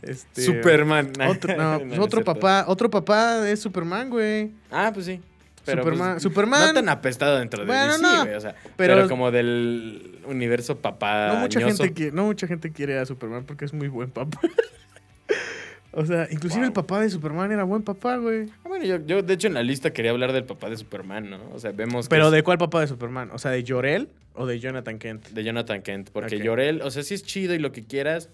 Este, 0.00 0.42
Superman. 0.42 1.12
Otro, 1.28 1.54
no, 1.54 1.78
pues 1.78 1.98
No, 1.98 2.04
otro 2.04 2.24
papá, 2.24 2.64
otro 2.66 2.88
papá 2.88 3.46
es 3.46 3.60
Superman, 3.60 4.08
güey. 4.08 4.52
Ah, 4.70 4.90
pues 4.94 5.04
sí. 5.04 5.20
Pero 5.64 5.82
Superman- 5.84 6.12
pues, 6.14 6.22
Superman- 6.22 6.66
No 6.68 6.74
tan 6.74 6.88
apestado 6.88 7.38
dentro 7.38 7.60
de 7.60 7.66
Bueno, 7.66 7.92
DC, 7.92 8.02
no, 8.02 8.36
o 8.36 8.40
sea, 8.40 8.54
pero- 8.76 8.94
pero, 8.96 9.08
como 9.08 9.30
del 9.30 10.18
universo 10.26 10.78
papá. 10.78 11.28
no, 11.34 11.40
mucha 11.40 11.60
gente 11.60 11.92
quiere, 11.92 12.12
no 12.12 12.24
mucha 12.26 12.46
gente 12.46 12.72
quiere 12.72 12.98
a 12.98 13.06
Superman 13.06 13.44
porque 13.44 13.64
es 13.64 13.72
muy 13.72 13.88
buen 13.88 14.10
papá. 14.10 14.40
o 15.92 16.06
sea, 16.06 16.26
inclusive 16.30 16.60
Wow. 16.62 16.68
el 16.68 16.72
papá 16.72 17.00
de 17.00 17.10
Superman 17.10 17.52
era 17.52 17.64
buen 17.64 17.82
papá, 17.82 18.16
güey. 18.16 18.48
Ah, 18.64 18.68
bueno, 18.68 18.84
yo, 18.84 18.96
yo 19.04 19.22
de 19.22 19.34
hecho 19.34 19.46
en 19.46 19.54
la 19.54 19.62
lista 19.62 19.92
quería 19.92 20.10
hablar 20.10 20.32
del 20.32 20.44
papá 20.44 20.70
de 20.70 20.76
Superman, 20.78 21.28
¿no? 21.30 21.38
O 21.52 21.58
sea, 21.58 21.72
vemos 21.72 22.06
que 22.06 22.10
Pero 22.10 22.26
es 22.26 22.32
¿de 22.32 22.42
cuál 22.42 22.58
papá 22.58 22.80
de 22.80 22.86
Superman? 22.86 23.30
O 23.32 23.38
sea, 23.38 23.50
¿de 23.50 23.64
Jorel 23.66 24.08
o 24.34 24.46
de 24.46 24.58
Jonathan 24.58 24.98
Kent? 24.98 25.28
de 25.28 25.44
Jonathan 25.44 25.82
Kent. 25.82 26.10
Porque 26.10 26.36
Ok. 26.36 26.42
Llorel, 26.42 26.80
o 26.82 26.90
sea, 26.90 27.02
sí 27.02 27.14
es 27.14 27.22
chido 27.24 27.54
y 27.54 27.58
lo 27.58 27.72
que 27.72 27.84
quieras, 27.84 28.30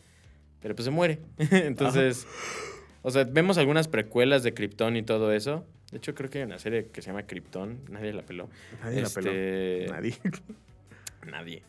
pero 0.62 0.74
pues 0.76 0.84
se 0.84 0.90
muere. 0.92 1.18
Entonces, 1.50 2.26
o 3.02 3.10
sea, 3.10 3.24
vemos 3.24 3.58
algunas 3.58 3.88
precuelas 3.88 4.42
de 4.44 4.54
Krypton 4.54 4.96
y 4.96 5.02
todo 5.02 5.32
eso. 5.32 5.66
De 5.90 5.98
hecho, 5.98 6.14
creo 6.14 6.28
que 6.28 6.38
hay 6.38 6.44
una 6.44 6.58
serie 6.58 6.86
que 6.92 7.00
se 7.00 7.06
llama 7.08 7.22
Krypton. 7.24 7.80
Nadie 7.90 8.12
la 8.12 8.22
peló. 8.22 8.48
Nadie 8.82 9.00
la 9.02 9.08
peló. 9.08 9.30
Este, 9.30 9.86
Nadie. 9.90 10.14
Nadie. 11.26 11.62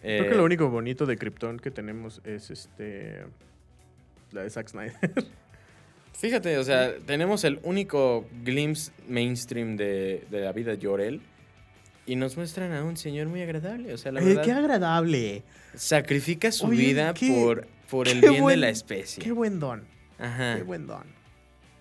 Creo 0.00 0.24
Eh, 0.24 0.28
que 0.28 0.34
lo 0.36 0.44
único 0.44 0.68
bonito 0.68 1.06
de 1.06 1.16
Krypton 1.16 1.58
que 1.58 1.70
tenemos 1.70 2.20
es 2.24 2.50
este. 2.50 3.24
La 4.32 4.42
de 4.42 4.50
Zack 4.50 4.68
Snyder. 4.68 4.98
Fíjate, 6.12 6.58
o 6.58 6.64
sea, 6.64 6.96
tenemos 7.06 7.44
el 7.44 7.60
único 7.62 8.26
glimpse 8.44 8.92
mainstream 9.08 9.76
de, 9.76 10.24
de 10.30 10.40
la 10.40 10.52
vida 10.52 10.74
de 10.76 10.84
Jorel. 10.86 11.20
Y 12.06 12.16
nos 12.16 12.36
muestran 12.36 12.72
a 12.72 12.82
un 12.84 12.96
señor 12.96 13.28
muy 13.28 13.42
agradable. 13.42 13.92
O 13.92 13.98
sea, 13.98 14.12
la 14.12 14.20
Eh, 14.20 14.24
verdad, 14.24 14.42
qué 14.44 14.52
agradable. 14.52 15.42
sacrifica 15.74 16.50
su 16.52 16.66
Oye, 16.66 16.76
vida 16.76 17.14
qué- 17.14 17.28
por, 17.44 17.66
por 17.90 18.08
el 18.08 18.20
bien 18.20 18.42
buen- 18.42 18.54
de 18.54 18.60
la 18.66 18.68
especie. 18.70 19.22
Qué 19.22 19.30
buen 19.32 19.60
don. 19.60 19.84
Ajá. 20.18 20.56
Qué 20.56 20.62
buen 20.62 20.86
don. 20.86 21.04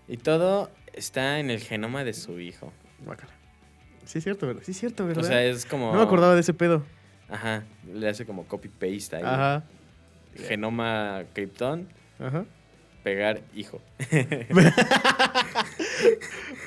Y 0.08 0.18
todo 0.18 0.70
está 0.98 1.40
en 1.40 1.50
el 1.50 1.60
genoma 1.62 2.04
de 2.04 2.14
su 2.14 2.40
hijo. 2.40 2.74
Sí, 4.06 4.18
es 4.20 4.24
cierto, 4.24 4.48
¿verdad? 4.48 4.62
Sí, 4.66 4.72
es 4.72 4.80
cierto, 4.80 5.06
¿verdad? 5.06 5.24
O 5.24 5.28
sea, 5.28 5.44
es 5.44 5.66
como. 5.66 5.92
No 5.92 5.98
me 6.00 6.04
acordaba 6.04 6.34
de 6.34 6.42
ese 6.42 6.54
pedo. 6.54 6.84
Ajá. 7.30 7.64
Le 7.94 8.08
hace 8.10 8.26
como 8.26 8.46
copy-paste 8.48 9.18
ahí. 9.18 9.24
Ajá. 9.26 9.64
Genoma 10.36 11.24
Krypton, 11.34 11.88
Ajá. 12.20 12.46
pegar 13.04 13.42
hijo. 13.56 13.82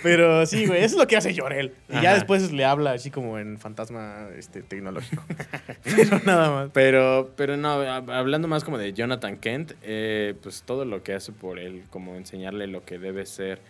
Pero 0.03 0.47
sí, 0.47 0.67
güey, 0.67 0.83
eso 0.83 0.95
es 0.97 1.01
lo 1.01 1.07
que 1.07 1.17
hace 1.17 1.35
Llorel. 1.35 1.75
Y 1.89 2.01
ya 2.01 2.15
después 2.15 2.53
le 2.53 2.65
habla 2.65 2.93
así 2.93 3.11
como 3.11 3.39
en 3.39 3.59
fantasma 3.59 4.29
este, 4.37 4.63
tecnológico. 4.63 5.23
Pero 5.85 6.21
nada 6.25 6.51
más. 6.51 6.71
Pero, 6.73 7.33
pero 7.37 7.57
no, 7.57 7.83
hab- 7.83 8.11
hablando 8.13 8.49
más 8.49 8.65
como 8.65 8.79
de 8.79 8.93
Jonathan 8.93 9.37
Kent, 9.37 9.73
eh, 9.83 10.35
pues 10.43 10.63
todo 10.63 10.85
lo 10.85 11.03
que 11.03 11.15
hace 11.15 11.33
por 11.33 11.59
él, 11.59 11.85
como 11.91 12.15
enseñarle 12.17 12.67
lo 12.67 12.85
que 12.85 12.99
debe 12.99 13.27
ser. 13.27 13.61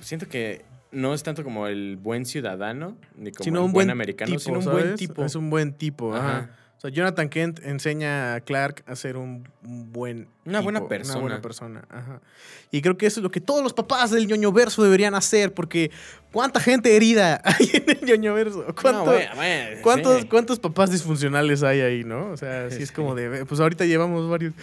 Siento 0.00 0.28
que 0.28 0.64
no 0.92 1.14
es 1.14 1.22
tanto 1.22 1.44
como 1.44 1.66
el 1.66 1.96
buen 1.96 2.26
ciudadano, 2.26 2.96
ni 3.16 3.32
como 3.32 3.44
Sino 3.44 3.58
el 3.60 3.64
un 3.66 3.72
buen 3.72 3.86
buen 3.86 3.90
americano, 3.90 4.28
tipo, 4.30 4.40
sino 4.40 4.58
un 4.58 4.64
buen 4.64 4.84
¿sabes? 4.84 4.98
tipo. 4.98 5.24
Es 5.24 5.34
un 5.34 5.50
buen 5.50 5.72
tipo, 5.72 6.14
ajá. 6.14 6.38
Ajá. 6.38 6.50
O 6.76 6.80
sea, 6.80 6.90
Jonathan 6.90 7.28
Kent 7.28 7.60
enseña 7.62 8.36
a 8.36 8.40
Clark 8.40 8.82
a 8.86 8.96
ser 8.96 9.18
un, 9.18 9.46
buen 9.60 10.28
Una 10.46 10.60
buena 10.60 10.88
persona. 10.88 11.18
Una 11.18 11.22
buena 11.22 11.42
persona, 11.42 11.84
ajá. 11.90 12.22
Y 12.70 12.80
creo 12.80 12.96
que 12.96 13.04
eso 13.04 13.20
es 13.20 13.22
lo 13.22 13.30
que 13.30 13.42
todos 13.42 13.62
los 13.62 13.74
papás 13.74 14.10
del 14.10 14.26
ñoño 14.26 14.50
verso 14.50 14.82
deberían 14.82 15.14
hacer, 15.14 15.52
porque 15.52 15.90
¿cuánta 16.32 16.58
gente 16.58 16.96
herida 16.96 17.42
hay 17.44 17.70
en 17.74 17.84
el 17.90 18.06
ñoño 18.06 18.32
verso? 18.32 18.64
¿Cuánto- 18.80 19.04
No, 19.04 19.12
bueno, 19.12 19.30
bueno, 19.34 19.76
¿Cuántos, 19.82 20.20
sí. 20.22 20.26
¿Cuántos 20.28 20.58
papás 20.58 20.90
disfuncionales 20.90 21.62
hay 21.62 21.82
ahí, 21.82 22.02
no? 22.02 22.30
O 22.30 22.38
sea, 22.38 22.70
sí 22.70 22.82
es 22.82 22.92
como 22.92 23.14
de, 23.14 23.44
pues 23.44 23.60
ahorita 23.60 23.84
llevamos 23.84 24.26
varios. 24.30 24.54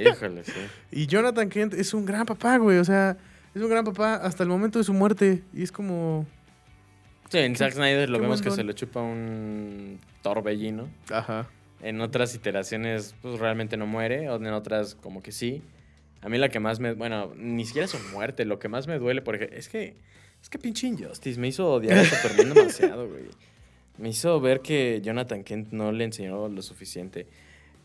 Híjole, 0.00 0.44
sí. 0.44 0.52
Y 0.92 1.06
Jonathan 1.08 1.48
Kent 1.48 1.74
es 1.74 1.94
un 1.94 2.04
gran 2.06 2.26
papá, 2.26 2.58
güey. 2.58 2.78
O 2.78 2.84
sea, 2.84 3.16
es 3.54 3.62
un 3.62 3.70
gran 3.70 3.84
papá 3.84 4.14
hasta 4.16 4.42
el 4.42 4.48
momento 4.48 4.78
de 4.78 4.84
su 4.84 4.92
muerte. 4.92 5.42
Y 5.52 5.62
es 5.62 5.72
como. 5.72 6.26
Sí, 7.28 7.38
en 7.38 7.56
Zack 7.56 7.74
Snyder 7.74 8.08
lo 8.08 8.18
vemos 8.18 8.40
que 8.40 8.50
se 8.50 8.64
lo 8.64 8.72
chupa 8.72 9.00
un 9.00 9.98
torbellino. 10.22 10.88
Ajá. 11.10 11.48
En 11.82 12.00
otras 12.00 12.34
iteraciones, 12.34 13.14
pues 13.20 13.38
realmente 13.38 13.76
no 13.76 13.86
muere, 13.86 14.28
o 14.30 14.36
en 14.36 14.46
otras 14.48 14.94
como 14.94 15.22
que 15.22 15.32
sí. 15.32 15.62
A 16.22 16.28
mí 16.28 16.38
la 16.38 16.48
que 16.48 16.58
más 16.58 16.80
me... 16.80 16.94
Bueno, 16.94 17.32
ni 17.36 17.64
siquiera 17.64 17.86
su 17.86 17.98
muerte, 18.12 18.44
lo 18.44 18.58
que 18.58 18.68
más 18.68 18.86
me 18.88 18.98
duele, 18.98 19.22
porque 19.22 19.50
es 19.52 19.68
que... 19.68 19.96
Es 20.42 20.48
que 20.48 20.58
pinche 20.58 20.86
Injustice 20.86 21.38
me 21.38 21.48
hizo 21.48 21.70
odiar 21.70 21.98
a 21.98 22.04
Superman 22.04 22.54
demasiado, 22.54 23.08
güey. 23.08 23.24
Me 23.98 24.10
hizo 24.10 24.40
ver 24.40 24.60
que 24.60 25.00
Jonathan 25.02 25.42
Kent 25.42 25.72
no 25.72 25.92
le 25.92 26.04
enseñó 26.04 26.48
lo 26.48 26.62
suficiente. 26.62 27.26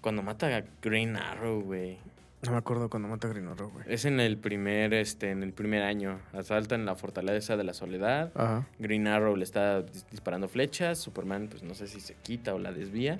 Cuando 0.01 0.21
mata 0.21 0.55
a 0.55 0.63
Green 0.81 1.15
Arrow, 1.15 1.61
güey. 1.61 1.97
No 2.45 2.51
me 2.51 2.57
acuerdo 2.57 2.89
cuando 2.89 3.07
mata 3.07 3.27
a 3.27 3.31
Green 3.31 3.47
Arrow, 3.47 3.69
güey. 3.69 3.85
Es 3.87 4.05
en 4.05 4.19
el 4.19 4.37
primer, 4.37 4.93
este, 4.93 5.31
en 5.31 5.43
el 5.43 5.53
primer 5.53 5.83
año. 5.83 6.19
Asaltan 6.33 6.85
la 6.85 6.95
fortaleza 6.95 7.55
de 7.57 7.63
la 7.63 7.73
soledad. 7.73 8.31
Ajá. 8.35 8.67
Green 8.79 9.07
Arrow 9.07 9.35
le 9.35 9.43
está 9.43 9.81
dis- 9.85 10.05
disparando 10.11 10.47
flechas. 10.47 10.97
Superman, 10.99 11.47
pues 11.49 11.63
no 11.63 11.73
sé 11.73 11.87
si 11.87 11.99
se 12.01 12.15
quita 12.15 12.53
o 12.53 12.59
la 12.59 12.71
desvía. 12.71 13.19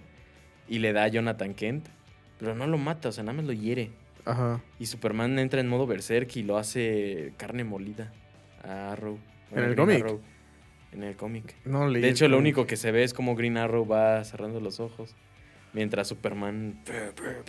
Y 0.67 0.80
le 0.80 0.93
da 0.93 1.03
a 1.03 1.07
Jonathan 1.07 1.53
Kent. 1.53 1.88
Pero 2.39 2.55
no 2.55 2.67
lo 2.67 2.78
mata, 2.78 3.09
o 3.09 3.11
sea, 3.11 3.24
nada 3.24 3.38
más 3.38 3.45
lo 3.45 3.53
hiere. 3.53 3.91
Ajá. 4.26 4.61
Y 4.80 4.86
Superman 4.88 5.39
entra 5.39 5.61
en 5.61 5.67
modo 5.69 5.88
berserk 5.88 6.36
y 6.36 6.43
lo 6.43 6.57
hace 6.57 7.34
carne 7.38 7.63
molida 7.63 8.11
a 8.63 8.91
Arrow. 8.91 9.17
¿En 9.51 9.63
el 9.63 9.76
cómic? 9.76 9.99
Arrow. 10.03 10.21
En 10.91 11.03
el 11.03 11.15
cómic. 11.15 11.55
No 11.65 11.88
leí 11.88 12.01
De 12.01 12.09
hecho, 12.09 12.28
lo 12.28 12.38
único 12.38 12.67
que 12.67 12.76
se 12.78 12.91
ve 12.91 13.03
es 13.03 13.13
como 13.13 13.36
Green 13.36 13.57
Arrow 13.57 13.86
va 13.88 14.24
cerrando 14.26 14.59
los 14.59 14.80
ojos. 14.80 15.15
Mientras 15.74 16.07
Superman... 16.07 16.80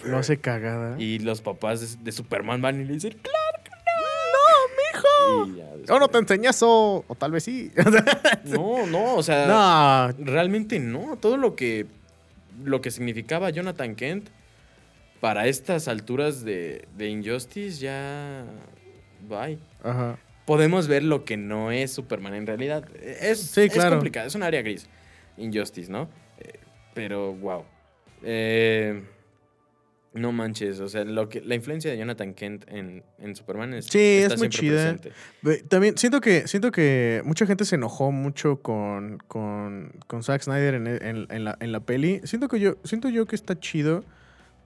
Lo 0.05 0.18
hace 0.18 0.39
cagada. 0.39 0.99
Y 1.01 1.18
los 1.18 1.43
papás 1.43 1.99
de, 1.99 2.05
de 2.05 2.12
Superman 2.12 2.62
van 2.62 2.81
y 2.81 2.85
le 2.85 2.95
dicen, 2.95 3.12
¡Clark, 3.20 3.70
¡No, 3.87 5.45
mijo! 5.45 5.47
no! 5.47 5.47
Y 5.47 5.57
ya 5.59 5.87
Yo 5.87 5.99
no 5.99 6.09
te 6.09 6.18
después- 6.18 6.22
enseñé 6.39 6.49
eso. 6.49 7.05
O 7.07 7.14
tal 7.14 7.33
vez 7.33 7.45
sí. 7.45 7.70
No, 8.45 8.87
no, 8.87 9.14
o 9.16 9.22
sea... 9.22 9.47
no. 10.18 10.25
Realmente 10.25 10.79
no. 10.81 11.16
Todo 11.18 11.37
lo 11.37 11.55
que, 11.55 11.87
lo 12.64 12.81
que 12.81 12.91
significaba 12.91 13.51
Jonathan 13.51 13.95
Kent 13.95 14.29
para 15.20 15.47
estas 15.47 15.87
alturas 15.89 16.45
de, 16.45 16.87
de 16.97 17.09
Injustice 17.09 17.79
ya... 17.79 18.45
Bye. 19.29 19.59
Ajá. 19.83 20.18
Podemos 20.47 20.89
ver 20.89 21.03
lo 21.03 21.25
que 21.25 21.37
no 21.39 21.70
es 21.72 21.93
Superman 21.93 22.35
en 22.35 22.47
realidad. 22.47 22.87
Es, 23.03 23.41
Sí, 23.41 23.62
es 23.62 23.72
claro. 23.72 23.93
complicado, 23.97 24.27
es 24.29 24.35
un 24.35 24.43
área 24.43 24.61
gris. 24.62 24.87
Injustice, 25.39 25.91
¿no? 25.91 26.09
Eh, 26.39 26.59
pero, 26.93 27.33
wow. 27.35 27.64
Eh, 28.25 29.05
no 30.14 30.31
manches, 30.31 30.79
o 30.79 30.89
sea, 30.89 31.05
lo 31.05 31.29
que, 31.29 31.41
la 31.41 31.57
influencia 31.57 31.91
de 31.91 31.99
Jonathan 31.99 32.35
Kent 32.35 32.66
en, 32.68 33.03
en 33.18 33.35
Superman 33.35 33.75
es, 33.75 33.87
Sí, 33.87 33.99
está 33.99 34.35
es 34.35 34.41
muy 34.41 34.49
chida. 34.49 34.95
presente. 34.97 35.66
También 35.68 35.99
siento 35.99 36.20
que, 36.20 36.47
siento 36.47 36.70
que 36.70 37.20
mucha 37.25 37.47
gente 37.47 37.64
se 37.64 37.75
enojó 37.75 38.12
mucho 38.12 38.62
con, 38.62 39.18
con, 39.27 39.93
con 40.07 40.22
Zack 40.22 40.43
Snyder 40.43 40.75
en, 40.75 40.87
en- 40.87 41.27
en 41.29 41.45
la, 41.45 41.57
en 41.59 41.72
la 41.72 41.81
peli. 41.81 42.20
Siento 42.22 42.47
que 42.47 42.61
yo, 42.61 42.77
siento 42.85 43.09
yo 43.09 43.27
que 43.27 43.35
está 43.35 43.59
chido 43.59 44.05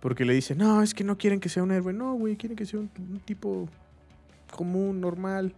porque 0.00 0.26
le 0.26 0.34
dicen, 0.34 0.58
no, 0.58 0.82
es 0.82 0.92
que 0.92 1.02
no 1.02 1.16
quieren 1.16 1.40
que 1.40 1.48
sea 1.48 1.62
un 1.62 1.72
héroe. 1.72 1.94
No, 1.94 2.12
güey, 2.14 2.36
quieren 2.36 2.54
que 2.54 2.66
sea 2.66 2.78
un, 2.80 2.90
un 2.98 3.18
tipo 3.20 3.70
común, 4.54 5.00
normal. 5.00 5.54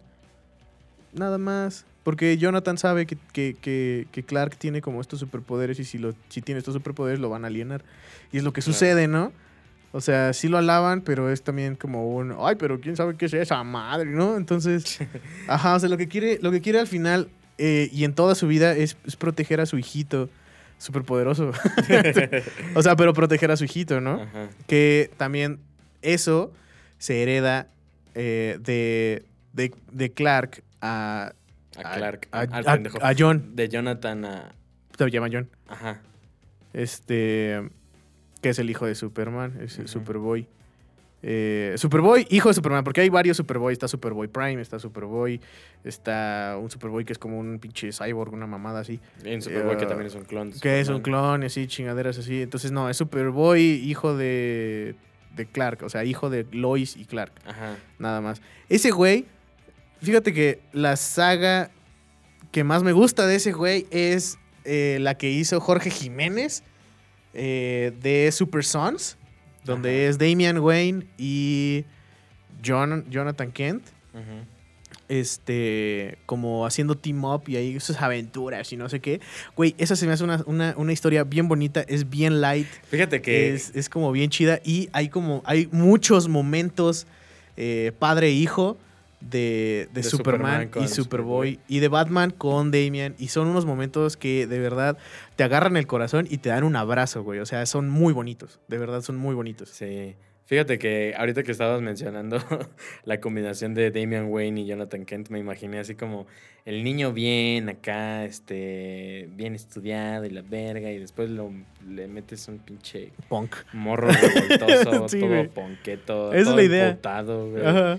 Nada 1.12 1.36
más. 1.36 1.84
Porque 2.02 2.38
Jonathan 2.38 2.78
sabe 2.78 3.04
que, 3.06 3.16
que- 3.32 3.56
que- 3.60 4.06
que 4.10 4.22
Clark 4.22 4.56
tiene 4.56 4.80
como 4.80 5.00
estos 5.00 5.20
superpoderes 5.20 5.78
y 5.80 5.84
si, 5.84 5.98
lo, 5.98 6.14
si 6.28 6.40
tiene 6.40 6.58
estos 6.58 6.74
superpoderes 6.74 7.20
lo 7.20 7.28
van 7.28 7.44
a 7.44 7.48
alienar. 7.48 7.84
Y 8.32 8.38
es 8.38 8.44
lo 8.44 8.52
que 8.52 8.62
Claro. 8.62 8.72
sucede, 8.72 9.06
¿no? 9.08 9.32
O 9.92 10.00
sea, 10.00 10.32
sí 10.32 10.48
lo 10.48 10.56
alaban, 10.56 11.02
pero 11.02 11.30
es 11.30 11.42
también 11.42 11.74
como 11.74 12.14
un, 12.14 12.34
ay, 12.40 12.54
pero 12.56 12.80
quién 12.80 12.96
sabe 12.96 13.16
qué 13.16 13.26
es 13.26 13.34
esa 13.34 13.62
madre, 13.64 14.08
¿no? 14.10 14.36
Entonces, 14.36 14.98
ajá, 15.48 15.74
o 15.74 15.80
sea, 15.80 15.88
lo 15.88 15.96
que 15.98 16.06
quiere, 16.08 16.38
lo 16.40 16.50
que 16.52 16.60
quiere 16.60 16.78
al 16.78 16.86
final 16.86 17.28
eh, 17.58 17.90
y 17.92 18.04
en 18.04 18.14
toda 18.14 18.34
su 18.34 18.46
vida 18.46 18.72
es, 18.76 18.96
es 19.04 19.16
proteger 19.16 19.60
a 19.60 19.66
su 19.66 19.76
hijito 19.78 20.30
superpoderoso. 20.78 21.50
o 22.74 22.82
sea, 22.82 22.96
pero 22.96 23.12
proteger 23.12 23.50
a 23.50 23.56
su 23.56 23.64
hijito, 23.64 24.00
¿no? 24.00 24.22
Ajá. 24.22 24.48
Que 24.66 25.10
también 25.16 25.58
eso 26.02 26.52
se 26.98 27.22
hereda 27.22 27.68
eh, 28.14 28.58
de, 28.62 29.24
de, 29.52 29.74
de 29.92 30.10
Clark 30.12 30.62
a, 30.80 31.32
A 31.76 31.94
Clark, 31.94 32.28
a, 32.32 32.40
al 32.40 32.68
a- 32.68 32.72
pendejo. 32.74 32.98
a 33.02 33.12
John. 33.16 33.54
De 33.54 33.68
Jonathan 33.68 34.24
a... 34.24 34.54
Se 34.98 35.10
llama 35.10 35.28
John. 35.32 35.48
Ajá. 35.68 36.00
Este. 36.72 37.68
Que 38.42 38.50
es 38.50 38.58
el 38.58 38.70
hijo 38.70 38.86
de 38.86 38.94
Superman, 38.94 39.58
es 39.62 39.76
el 39.78 39.84
Ujú. 39.84 39.92
Superboy. 39.92 40.46
Eh, 41.22 41.74
Superboy, 41.76 42.26
hijo 42.30 42.48
de 42.48 42.54
Superman, 42.54 42.82
porque 42.84 43.02
hay 43.02 43.10
varios 43.10 43.36
Superboy. 43.36 43.72
Está 43.74 43.88
Superboy 43.88 44.28
Prime, 44.28 44.60
está 44.62 44.78
Superboy, 44.78 45.40
está 45.84 46.56
un 46.58 46.70
Superboy 46.70 47.04
que 47.04 47.12
es 47.12 47.18
como 47.18 47.38
un 47.38 47.58
pinche 47.58 47.90
cyborg, 47.92 48.32
una 48.32 48.46
mamada 48.46 48.80
así. 48.80 49.00
En 49.24 49.42
Superboy, 49.42 49.76
que 49.76 49.84
Eh, 49.84 49.86
también 49.86 50.06
es 50.06 50.14
un 50.14 50.24
clon. 50.24 50.52
Que 50.52 50.80
es 50.80 50.88
un 50.88 51.00
clon, 51.02 51.42
y 51.42 51.46
así, 51.46 51.66
chingaderas 51.66 52.16
así. 52.18 52.40
Entonces, 52.40 52.72
no, 52.72 52.88
es 52.88 52.96
Superboy, 52.96 53.60
hijo 53.60 54.16
de, 54.16 54.94
de 55.36 55.46
Clark, 55.46 55.82
o 55.82 55.90
sea, 55.90 56.04
hijo 56.04 56.30
de 56.30 56.46
Lois 56.52 56.96
y 56.96 57.04
Clark, 57.04 57.32
Ajá. 57.44 57.76
nada 57.98 58.22
más. 58.22 58.40
Ese 58.70 58.90
güey, 58.90 59.26
fíjate 60.02 60.32
que 60.32 60.60
la 60.72 60.96
saga 60.96 61.70
que 62.52 62.64
más 62.64 62.82
me 62.82 62.92
gusta 62.92 63.26
de 63.26 63.36
ese 63.36 63.52
güey 63.52 63.86
es 63.90 64.38
eh, 64.64 64.98
la 65.00 65.16
que 65.16 65.30
hizo 65.30 65.60
Jorge 65.60 65.90
Jiménez 65.90 66.62
eh, 67.34 67.92
de 68.02 68.30
Super 68.32 68.64
Sons, 68.64 69.16
donde 69.64 69.90
Ajá. 69.90 70.10
es 70.10 70.18
Damian 70.18 70.58
Wayne 70.58 71.06
y 71.16 71.84
John, 72.64 73.04
Jonathan 73.10 73.52
Kent. 73.52 73.84
Este, 75.08 76.18
como 76.26 76.64
haciendo 76.66 76.96
team 76.96 77.24
up 77.24 77.42
y 77.48 77.56
ahí 77.56 77.80
sus 77.80 77.96
aventuras 78.00 78.72
y 78.72 78.76
no 78.76 78.88
sé 78.88 79.00
qué. 79.00 79.20
Güey, 79.56 79.74
esa 79.76 79.96
se 79.96 80.06
me 80.06 80.12
hace 80.12 80.22
una, 80.22 80.42
una- 80.46 80.74
una 80.76 80.92
historia 80.92 81.24
bien 81.24 81.48
bonita, 81.48 81.80
es 81.88 82.08
bien 82.08 82.40
light, 82.40 82.68
Fíjate 82.88 83.20
que... 83.20 83.52
es, 83.52 83.72
es 83.74 83.88
como 83.88 84.12
bien 84.12 84.30
chida 84.30 84.60
y 84.64 84.88
hay 84.92 85.08
como, 85.08 85.42
hay 85.46 85.68
muchos 85.72 86.28
momentos 86.28 87.08
eh, 87.56 87.90
padre 87.98 88.28
e 88.28 88.32
hijo 88.32 88.78
de, 89.20 89.88
de 89.92 90.00
De 90.00 90.02
Superman, 90.02 90.70
y 90.82 90.88
Superboy 90.88 91.58
y 91.68 91.80
de 91.80 91.88
Batman 91.88 92.30
con 92.30 92.70
Damian 92.70 93.14
y 93.18 93.28
son 93.28 93.48
unos 93.48 93.66
momentos 93.66 94.16
que 94.16 94.46
de 94.46 94.58
verdad 94.58 94.96
te 95.36 95.44
agarran 95.44 95.76
el 95.76 95.86
corazón 95.86 96.26
y 96.30 96.38
te 96.38 96.48
dan 96.48 96.64
un 96.64 96.76
abrazo, 96.76 97.22
güey. 97.22 97.38
O 97.40 97.46
sea, 97.46 97.64
son 97.66 97.88
muy 97.88 98.12
bonitos, 98.12 98.60
de 98.68 98.78
verdad 98.78 99.02
son 99.02 99.16
muy 99.16 99.34
bonitos. 99.34 99.68
Sí. 99.70 100.14
Fíjate 100.46 100.80
que 100.80 101.14
ahorita 101.16 101.44
que 101.44 101.52
estabas 101.52 101.80
mencionando 101.80 102.38
la 103.04 103.20
combinación 103.20 103.72
de 103.72 103.92
Damian 103.92 104.26
Wayne 104.32 104.62
y 104.62 104.66
Jonathan 104.66 105.04
Kent, 105.04 105.28
me 105.30 105.38
imaginé 105.38 105.78
así 105.78 105.94
como 105.94 106.26
el 106.64 106.82
niño 106.82 107.12
bien 107.12 107.68
acá, 107.68 108.24
este, 108.24 109.28
bien 109.36 109.54
estudiado 109.54 110.24
y 110.24 110.30
la 110.30 110.42
verga, 110.42 110.90
y 110.90 110.98
después 110.98 111.30
lo, 111.30 111.52
le 111.88 112.08
metes 112.08 112.48
un 112.48 112.58
pinche 112.58 113.12
Punk. 113.28 113.54
morro 113.74 114.08
revoltoso, 114.10 115.08
Sí, 115.08 115.20
todo 115.20 115.28
güey. 115.28 115.48
ponqueto, 115.48 116.32
es 116.32 116.44
todo 116.46 116.56
la 116.56 116.62
idea. 116.64 116.88
emputado, 116.88 117.48
güey, 117.50 117.64
Ajá. 117.64 117.98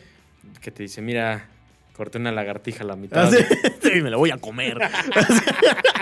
Que 0.61 0.71
te 0.71 0.83
dice, 0.83 1.01
mira, 1.01 1.47
corté 1.95 2.17
una 2.17 2.31
lagartija 2.31 2.83
a 2.83 2.87
la 2.87 2.95
mitad. 2.95 3.31
Sí, 3.31 3.89
me 4.01 4.09
lo 4.09 4.17
voy 4.17 4.31
a 4.31 4.37
comer. 4.37 4.77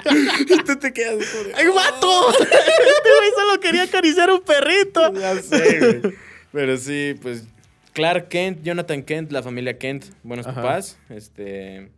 y 0.40 0.64
tú 0.64 0.76
te 0.78 0.94
quedas 0.94 1.20
de, 1.20 1.54
¡Ay, 1.56 1.68
vato! 1.68 2.32
Este 2.32 2.46
güey 2.48 3.32
solo 3.36 3.60
quería 3.60 3.84
acariciar 3.84 4.32
un 4.32 4.42
perrito. 4.42 5.14
Ya 5.14 5.36
sé, 5.42 5.80
güey. 5.80 6.14
Pero 6.52 6.78
sí, 6.78 7.16
pues 7.22 7.46
Clark 7.94 8.30
Kent, 8.30 8.64
Jonathan 8.64 9.04
Kent, 9.04 9.32
la 9.32 9.44
familia 9.44 9.78
Kent, 9.78 10.06
buenos 10.24 10.48
Ajá. 10.48 10.62
papás. 10.62 10.98
Este, 11.10 11.90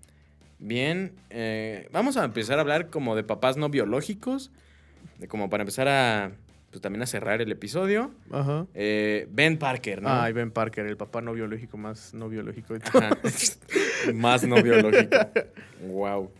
bien, 0.59 1.13
eh, 1.29 1.87
vamos 1.91 2.17
a 2.17 2.23
empezar 2.23 2.57
a 2.57 2.61
hablar 2.61 2.89
como 2.89 3.15
de 3.15 3.23
papás 3.23 3.57
no 3.57 3.69
biológicos, 3.69 4.51
de 5.19 5.27
como 5.27 5.49
para 5.49 5.61
empezar 5.61 5.87
a, 5.87 6.31
pues 6.71 6.81
también 6.81 7.03
a 7.03 7.05
cerrar 7.05 7.41
el 7.41 7.51
episodio. 7.51 8.11
Ajá. 8.31 8.65
Eh, 8.73 9.27
ben 9.29 9.57
Parker, 9.57 10.01
¿no? 10.01 10.09
Ay, 10.09 10.31
Ben 10.31 10.51
Parker, 10.51 10.85
el 10.85 10.95
papá 10.97 11.21
no 11.21 11.33
biológico 11.33 11.77
más 11.77 12.13
no 12.13 12.29
biológico 12.29 12.73
de 12.73 12.79
todo. 12.79 13.01
Ajá. 13.03 13.17
Más 14.13 14.43
no 14.43 14.61
biológico. 14.63 15.15
Wow. 15.87 16.31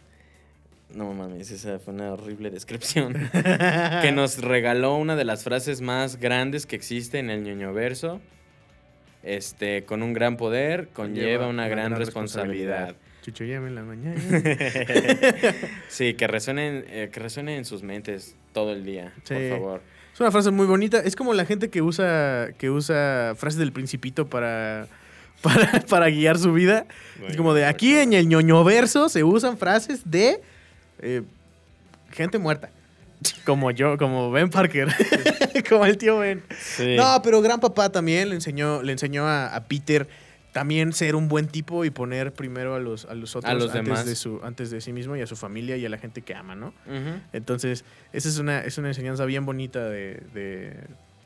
No 0.94 1.14
mames, 1.14 1.52
esa 1.52 1.80
fue 1.80 1.94
una 1.94 2.12
horrible 2.14 2.50
descripción. 2.50 3.14
que 4.02 4.12
nos 4.12 4.40
regaló 4.40 4.96
una 4.96 5.16
de 5.16 5.26
las 5.26 5.44
frases 5.44 5.82
más 5.82 6.18
grandes 6.18 6.66
que 6.66 6.76
existe 6.76 7.20
en 7.20 7.30
el 7.30 7.44
ñoño 7.44 7.74
verso. 7.74 8.20
Este, 9.24 9.84
con 9.84 10.02
un 10.04 10.14
gran 10.14 10.36
poder 10.38 10.90
conlleva 10.90 11.48
una, 11.48 11.68
gran, 11.68 11.96
responsabilidad. 11.96 12.96
Chucho, 13.22 13.44
llame 13.44 13.68
en 13.68 13.76
la 13.76 13.84
mañana. 13.84 14.20
sí, 15.88 16.16
que 16.16 16.28
resuenen, 16.28 16.86
eh, 16.88 17.10
que 17.12 17.20
resuene 17.20 17.58
en 17.58 17.66
sus 17.66 17.84
mentes 17.84 18.36
todo 18.52 18.74
el 18.74 18.84
día, 18.84 19.14
Sí. 19.24 19.36
por 19.36 19.50
favor. 19.50 19.82
Es 20.22 20.24
una 20.24 20.32
frase 20.32 20.52
muy 20.52 20.68
bonita. 20.68 21.00
Es 21.00 21.16
como 21.16 21.34
la 21.34 21.46
gente 21.46 21.72
que 21.72 21.82
usa, 21.82 22.50
que 22.60 22.70
usa 22.70 23.34
frases 23.36 23.58
del 23.58 23.72
principito 23.72 24.28
para, 24.28 24.86
para, 25.42 25.82
para 25.90 26.10
guiar 26.12 26.38
su 26.38 26.54
vida. 26.54 26.86
es 27.28 27.36
como 27.36 27.56
de 27.56 27.66
aquí 27.66 27.96
en 27.96 28.14
el 28.14 28.28
ñoño 28.28 28.64
verso 28.64 29.10
se 29.10 29.24
usan 29.24 29.58
frases 29.58 30.02
de 30.06 30.40
eh, 31.00 31.24
gente 32.12 32.38
muerta. 32.38 32.70
Como 33.46 33.72
yo, 33.72 33.98
como 33.98 34.30
Ben 34.30 34.52
Parker. 34.52 34.90
como 35.70 35.88
el 35.88 35.98
tío 35.98 36.20
Ben. 36.20 36.44
Sí. 36.60 36.96
No, 36.98 37.20
pero 37.24 37.42
gran 37.42 37.60
papá 37.60 37.92
también 37.92 38.30
le 38.30 38.36
enseñó, 38.36 38.84
le 38.84 38.92
enseñó 38.92 39.26
a, 39.26 39.48
a 39.48 39.64
Peter 39.64 40.08
también 40.52 40.92
ser 40.94 41.16
un 41.16 41.28
buen 41.28 41.48
tipo 41.48 41.86
y 41.86 41.90
poner 41.92 42.34
primero 42.34 42.76
a 42.76 42.80
los, 42.80 43.06
a 43.06 43.14
los 43.16 43.36
otros 43.36 43.54
los 43.54 43.64
antes, 43.72 43.84
demás. 43.86 44.06
de 44.06 44.16
su, 44.16 44.40
antes 44.44 44.70
de 44.72 44.82
sí 44.82 44.92
mismo 44.94 45.16
y 45.16 45.22
a 45.22 45.28
su 45.28 45.36
familia 45.36 45.78
y 45.78 45.86
a 45.86 45.90
la 45.90 45.98
gente 45.98 46.22
que 46.22 46.36
ama, 46.36 46.56
¿no? 46.56 46.74
Entonces, 47.34 47.86
esa 48.14 48.28
es 48.30 48.38
una, 48.38 48.60
es 48.60 48.78
una 48.78 48.90
enseñanza 48.90 49.26
bien 49.26 49.46
bonita 49.46 49.88
de, 49.90 50.22
de- 50.34 50.78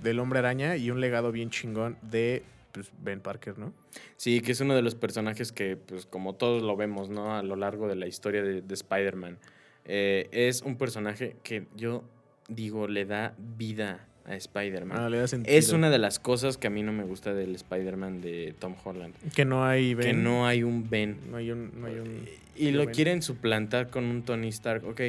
del 0.03 0.19
hombre 0.19 0.39
araña 0.39 0.75
y 0.77 0.91
un 0.91 0.99
legado 1.01 1.31
bien 1.31 1.49
chingón 1.49 1.97
de 2.03 2.43
pues, 2.73 2.91
Ben 3.01 3.19
Parker, 3.21 3.57
¿no? 3.57 3.73
Sí, 4.17 4.41
que 4.41 4.51
es 4.51 4.59
uno 4.61 4.75
de 4.75 4.81
los 4.81 4.93
personajes 4.93 5.51
que, 5.51 5.77
pues, 5.77 6.05
como 6.05 6.33
todos 6.35 6.61
lo 6.61 6.75
vemos, 6.75 7.09
¿no? 7.09 7.35
A 7.35 7.41
lo 7.41 7.55
largo 7.55 7.87
de 7.87 7.95
la 7.95 8.05
historia 8.05 8.43
de, 8.43 8.61
de 8.61 8.73
Spider-Man. 8.73 9.39
eh, 9.85 10.27
es 10.31 10.61
un 10.61 10.77
personaje 10.77 11.37
que 11.43 11.67
yo 11.75 12.03
digo 12.49 12.87
le 12.87 13.05
da 13.05 13.33
vida 13.37 14.05
a 14.27 14.35
Spider-Man. 14.35 14.97
Ah, 14.97 15.09
le 15.09 15.19
da 15.19 15.27
sentido. 15.27 15.55
es 15.55 15.69
una 15.71 15.89
de 15.89 15.99
las 15.99 16.19
cosas 16.19 16.57
que 16.57 16.67
a 16.67 16.69
mí 16.69 16.81
no 16.83 16.91
me 16.91 17.03
gusta 17.03 17.33
del 17.33 17.53
Spider-Man 17.55 18.21
de 18.21 18.55
Tom 18.57 18.75
Holland. 18.83 19.13
Que 19.35 19.45
no 19.45 19.65
hay 19.65 19.93
Ben. 19.93 20.07
Que 20.07 20.13
no 20.13 20.47
hay 20.47 20.63
un 20.63 20.89
Ben. 20.89 21.17
No 21.29 21.37
hay 21.37 21.51
un... 21.51 21.71
No 21.79 21.87
hay 21.87 21.99
un 21.99 22.25
Y 22.55 22.71
lo 22.71 22.85
Ben. 22.85 22.95
quieren 22.95 23.21
suplantar 23.21 23.89
con 23.89 24.05
un 24.05 24.23
Tony 24.23 24.47
Stark. 24.49 24.83
Ok, 24.85 25.01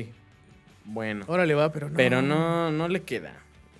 bueno. 0.85 1.25
Órale, 1.29 1.55
va, 1.55 1.73
pero 1.73 1.89
no. 1.89 1.97
Pero 1.97 2.23
no, 2.23 2.71
no 2.71 2.89
le 2.89 3.03
queda. 3.03 3.33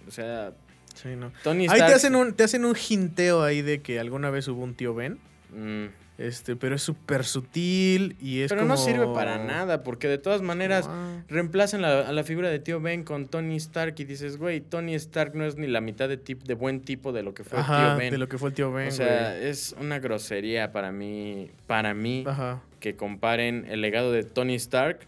O 0.09 0.11
sea, 0.11 0.53
Sí, 0.95 1.11
no. 1.15 1.31
Tony 1.43 1.65
Ahí 1.65 1.75
Stark... 1.75 1.87
te 1.89 1.95
hacen, 1.95 2.15
un, 2.17 2.33
te 2.33 2.45
hacen 2.45 2.65
un 2.65 2.75
hinteo 2.89 3.43
ahí 3.43 3.61
de 3.61 3.83
que 3.83 4.01
alguna 4.01 4.31
vez 4.31 4.49
hubo 4.49 4.63
un 4.65 4.75
tío 4.75 4.95
Ben. 4.95 5.19
Mm, 5.55 5.87
Este, 6.19 6.57
pero 6.57 6.75
es 6.77 6.83
súper 6.83 7.25
sutil 7.25 8.17
y 8.23 8.41
es 8.41 8.49
pero 8.49 8.65
no 8.65 8.79
sirve 8.79 9.07
para 9.13 9.37
nada, 9.37 9.83
porque 9.83 10.09
de 10.09 10.17
todas 10.19 10.41
maneras... 10.43 10.89
Reemplazan 11.29 11.83
la- 11.83 12.01
a 12.09 12.13
la 12.13 12.25
figura 12.25 12.49
de 12.49 12.59
tío 12.59 12.81
Ben 12.81 13.03
con 13.05 13.27
Tony 13.29 13.57
Stark 13.57 13.97
y 13.99 14.05
dices, 14.05 14.37
güey, 14.39 14.61
Tony 14.61 14.95
Stark 14.95 15.35
no 15.35 15.45
es 15.45 15.57
ni 15.57 15.67
la 15.67 15.81
mitad 15.81 16.09
de, 16.09 16.17
tip, 16.17 16.43
de 16.45 16.55
buen 16.55 16.81
tipo 16.81 17.13
de 17.13 17.23
lo 17.23 17.35
que 17.35 17.43
fue 17.45 17.59
Ajá, 17.59 17.89
tío 17.91 17.97
Ben. 17.99 18.11
de 18.13 18.19
lo 18.19 18.29
que 18.29 18.39
fue 18.39 18.49
el 18.51 18.55
tío 18.55 18.73
Ben, 18.73 18.89
o 18.89 18.91
sea, 18.93 19.33
güey. 19.37 19.49
es 19.49 19.75
una 19.81 19.99
grosería 19.99 20.73
para 20.73 20.93
mí, 20.93 21.51
para 21.67 21.93
mí, 21.95 22.25
Ajá. 22.27 22.63
que 22.81 22.95
comparen 22.97 23.67
el 23.69 23.81
legado 23.81 24.13
de 24.13 24.23
Tony 24.23 24.55
Stark, 24.55 25.01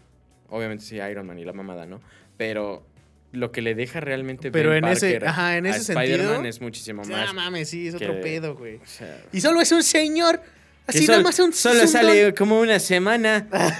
obviamente 0.49 0.83
sí, 0.83 0.97
Iron 0.97 1.25
Man 1.25 1.39
y 1.39 1.45
la 1.45 1.53
mamada, 1.53 1.85
¿no? 1.85 2.01
Pero 2.37 2.83
lo 3.31 3.51
que 3.51 3.61
le 3.61 3.75
deja 3.75 3.99
realmente 3.99 4.51
Pero 4.51 4.71
Ben 4.71 4.83
en 4.83 4.91
ese- 4.91 5.11
Parker 5.11 5.27
ajá, 5.29 5.57
en 5.57 5.65
a 5.65 5.69
ese 5.69 5.93
Spider-Man 5.93 6.27
sentido- 6.27 6.49
es 6.49 6.61
muchísimo 6.61 7.03
más. 7.05 7.33
mames, 7.33 7.69
sí, 7.69 7.87
es 7.87 7.95
que- 7.95 8.07
otro 8.09 8.21
pedo, 8.21 8.55
güey. 8.55 8.75
o 8.77 8.85
sea, 8.85 9.23
Y 9.31 9.39
solo 9.41 9.61
es 9.61 9.71
un 9.71 9.81
señor. 9.83 10.41
Así 10.89 11.07
nada 11.07 11.21
más 11.21 11.39
un 11.39 11.53
Solo 11.53 11.81
un 11.81 11.87
sale 11.87 12.23
don. 12.23 12.31
como 12.33 12.59
una 12.59 12.79
semana. 12.79 13.47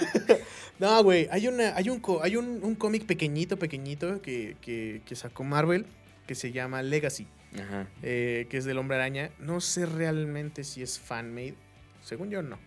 No, 0.80 1.03
güey, 1.03 1.28
hay, 1.30 1.45
una, 1.49 1.76
hay, 1.76 1.89
un, 1.89 2.01
hay 2.22 2.38
un, 2.38 2.62
un 2.64 2.74
cómic 2.74 3.05
pequeñito, 3.05 3.60
pequeñito 3.60 4.22
que, 4.22 4.55
que, 4.62 5.01
que 5.05 5.16
sacó 5.18 5.43
Marvel 5.43 5.86
que 6.26 6.36
se 6.36 6.53
llama 6.53 6.82
Legacy, 6.82 7.28
Ajá. 7.53 7.86
eh, 8.01 8.47
que 8.49 8.55
es 8.55 8.64
del 8.64 8.78
Hombre 8.78 8.95
Araña. 8.95 9.30
No 9.39 9.60
sé 9.60 9.86
realmente 9.86 10.64
si 10.64 10.82
es 10.82 10.97
fan-made. 10.97 11.55
Según 12.01 12.30
yo, 12.30 12.41
no. 12.41 12.57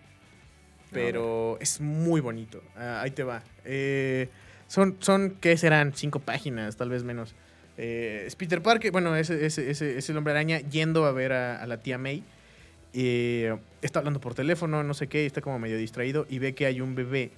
Pero 0.90 1.57
es 1.61 1.80
muy 1.80 2.20
bonito. 2.20 2.62
Ah, 2.76 3.01
ahí 3.01 3.12
te 3.12 3.22
va. 3.22 3.43
Eh, 3.64 4.28
son, 4.68 4.97
son, 5.01 5.38
¿qué 5.40 5.57
serán? 5.57 5.95
Cinco 5.95 6.18
páginas, 6.20 6.76
tal 6.76 6.90
vez 6.90 7.05
menos. 7.05 7.34
Eh, 7.78 8.24
es 8.26 8.36
Peter 8.36 8.61
Parker, 8.61 8.90
bueno, 8.93 9.16
ese, 9.16 9.47
ese, 9.47 9.70
ese- 9.70 9.97
es 9.97 10.11
el 10.11 10.18
Hombre 10.18 10.32
Araña 10.34 10.61
yendo 10.61 11.07
a 11.07 11.12
ver 11.12 11.32
a, 11.32 11.62
a 11.62 11.66
la 11.66 11.78
tía 11.78 11.97
May. 11.97 12.22
Eh, 12.95 13.57
está 13.80 14.01
hablando 14.01 14.20
por 14.20 14.34
teléfono, 14.34 14.82
no 14.82 14.95
sé 14.95 15.07
qué, 15.09 15.24
está 15.26 15.40
como 15.40 15.59
medio 15.59 15.76
distraído 15.78 16.26
y 16.28 16.38
ve 16.38 16.55
que 16.55 16.66
hay 16.66 16.80
un 16.80 16.95
bebé 16.95 17.30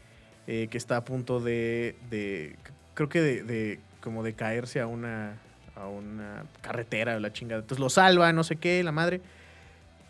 eh, 0.46 0.66
que 0.70 0.76
está 0.78 0.96
a 0.98 1.05
punto 1.05 1.40
de, 1.40 1.94
de- 2.11 2.57
creo 2.94 3.09
que 3.09 3.20
de, 3.20 3.42
de- 3.44 3.80
como 4.00 4.22
de 4.22 4.34
caerse 4.34 4.80
a 4.80 4.86
una, 4.86 5.38
a 5.76 5.86
una 5.88 6.44
carretera 6.61 7.16
o 7.16 7.20
la 7.20 7.32
chingada. 7.32 7.61
Entonces 7.62 7.80
lo 7.80 7.88
salva, 7.88 8.32
no 8.32 8.42
sé 8.44 8.57
qué, 8.57 8.82
la 8.82 8.92
madre. 8.92 9.20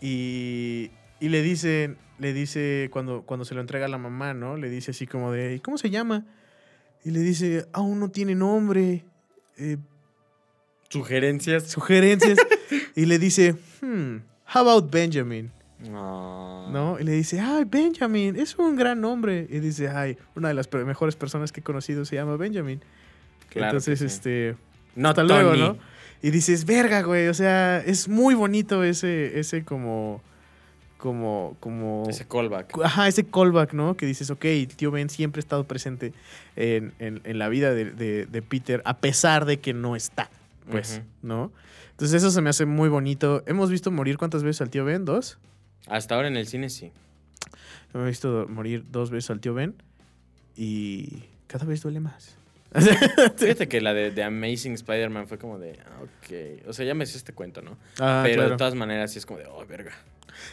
Y, 0.01 0.91
y 1.21 1.29
le 1.29 1.43
dice, 1.43 1.95
le 2.19 2.33
dice 2.33 2.89
cuando, 2.91 3.23
cuando 3.23 3.45
se 3.45 3.55
lo 3.55 3.61
entrega 3.61 3.87
a 3.87 3.89
la 3.89 3.99
mamá, 3.99 4.35
¿no? 4.35 4.57
Le 4.57 4.69
dice 4.71 4.91
así 4.91 5.07
como 5.07 5.31
de, 5.31 5.55
¿y 5.57 5.61
cómo 5.61 5.79
se 5.79 5.91
llama? 5.91 6.25
Y 7.05 7.11
le 7.11 7.21
dice, 7.21 7.67
aún 7.73 8.01
no 8.01 8.09
tiene 8.11 8.35
nombre. 8.35 9.05
eh, 9.59 9.77
Sugerencias. 10.89 11.71
sugerencias. 11.71 12.39
y 12.97 13.07
le 13.07 13.19
dice, 13.19 13.55
hmm, 13.83 14.17
how 14.53 14.69
about 14.69 14.91
Benjamin? 14.91 15.51
No. 15.81 16.71
¿No? 16.71 16.99
Y 16.99 17.05
le 17.05 17.13
dice, 17.13 17.41
ay, 17.41 17.65
Benjamin, 17.65 18.37
es 18.37 18.57
un 18.59 18.77
gran 18.77 19.01
nombre. 19.01 19.47
Y 19.51 19.59
dice, 19.61 19.89
ay, 19.89 20.17
una 20.35 20.49
de 20.49 20.55
las 20.55 20.73
mejores 20.73 21.15
personas 21.17 21.53
que 21.53 21.61
he 21.61 21.63
conocido 21.63 22.05
se 22.05 22.17
llama 22.17 22.37
Benjamin. 22.37 22.81
Claro 23.51 23.69
Entonces, 23.69 23.99
sí. 23.99 24.07
este, 24.07 24.57
No, 24.97 25.11
hasta 25.11 25.23
luego, 25.25 25.51
Tony. 25.51 25.61
¿no? 25.61 25.77
Y 26.23 26.31
dices, 26.31 26.65
verga, 26.65 27.03
güey, 27.03 27.29
o 27.29 27.35
sea, 27.35 27.79
es 27.85 28.09
muy 28.09 28.35
bonito 28.35 28.83
ese, 28.83 29.39
ese 29.39 29.63
como, 29.63 30.23
como, 30.97 31.55
como... 31.61 32.05
Ese 32.09 32.27
callback. 32.27 32.79
Ajá, 32.83 33.07
ese 33.09 33.25
callback, 33.25 33.75
¿no? 33.75 33.95
Que 33.95 34.07
dices, 34.07 34.31
ok, 34.31 34.45
tío 34.75 34.91
Ben 34.91 35.11
siempre 35.11 35.41
ha 35.41 35.43
estado 35.43 35.65
presente 35.65 36.15
en, 36.57 36.95
en- 36.99 37.21
en 37.25 37.39
la 37.39 37.51
vida 37.51 37.75
de, 37.75 37.91
de- 37.91 38.25
de 38.25 38.43
Peter, 38.43 38.81
a 38.87 38.97
pesar 38.97 39.45
de 39.45 39.59
que 39.61 39.75
no 39.75 39.97
está, 39.97 40.31
pues. 40.71 41.03
¿no? 41.23 41.53
Entonces 41.91 42.23
eso 42.23 42.31
se 42.31 42.41
me 42.41 42.51
hace 42.51 42.67
muy 42.67 42.89
bonito. 42.89 43.43
¿Hemos 43.47 43.71
visto 43.71 43.91
morir 43.91 44.19
cuántas 44.19 44.43
veces 44.43 44.61
al 44.63 44.71
tío 44.71 44.85
Ben? 44.85 45.05
¿Dos? 45.05 45.39
Hasta 45.87 46.15
ahora 46.15 46.29
en 46.29 46.37
el 46.37 46.47
cine 46.47 46.71
sí. 46.71 46.93
Hemos 47.93 48.07
visto 48.09 48.47
morir 48.49 48.85
dos 48.91 49.11
veces 49.11 49.31
al 49.31 49.41
tío 49.41 49.55
Ben 49.55 49.75
y 50.57 51.25
cada 51.47 51.65
vez 51.67 51.83
duele 51.83 52.01
más. 52.01 52.37
Fíjate 53.37 53.69
que 53.69 53.81
la 53.81 53.95
de, 53.95 54.11
de 54.11 54.25
Amazing 54.25 54.73
Spider-Man 54.75 55.29
fue 55.29 55.39
como 55.39 55.59
de, 55.59 55.79
ah, 55.87 56.03
ok. 56.03 56.67
O 56.69 56.73
sea, 56.73 56.85
ya 56.85 56.95
me 56.95 57.05
hice 57.05 57.17
este 57.17 57.33
cuento, 57.33 57.63
¿no? 57.63 57.77
Ah, 58.01 58.23
Pero 58.25 58.37
claro. 58.37 58.51
de 58.51 58.57
todas 58.57 58.75
maneras 58.75 59.13
sí 59.13 59.19
es 59.19 59.27
como 59.27 59.39
de, 59.39 59.47
oh, 59.47 59.65
verga. 59.65 59.93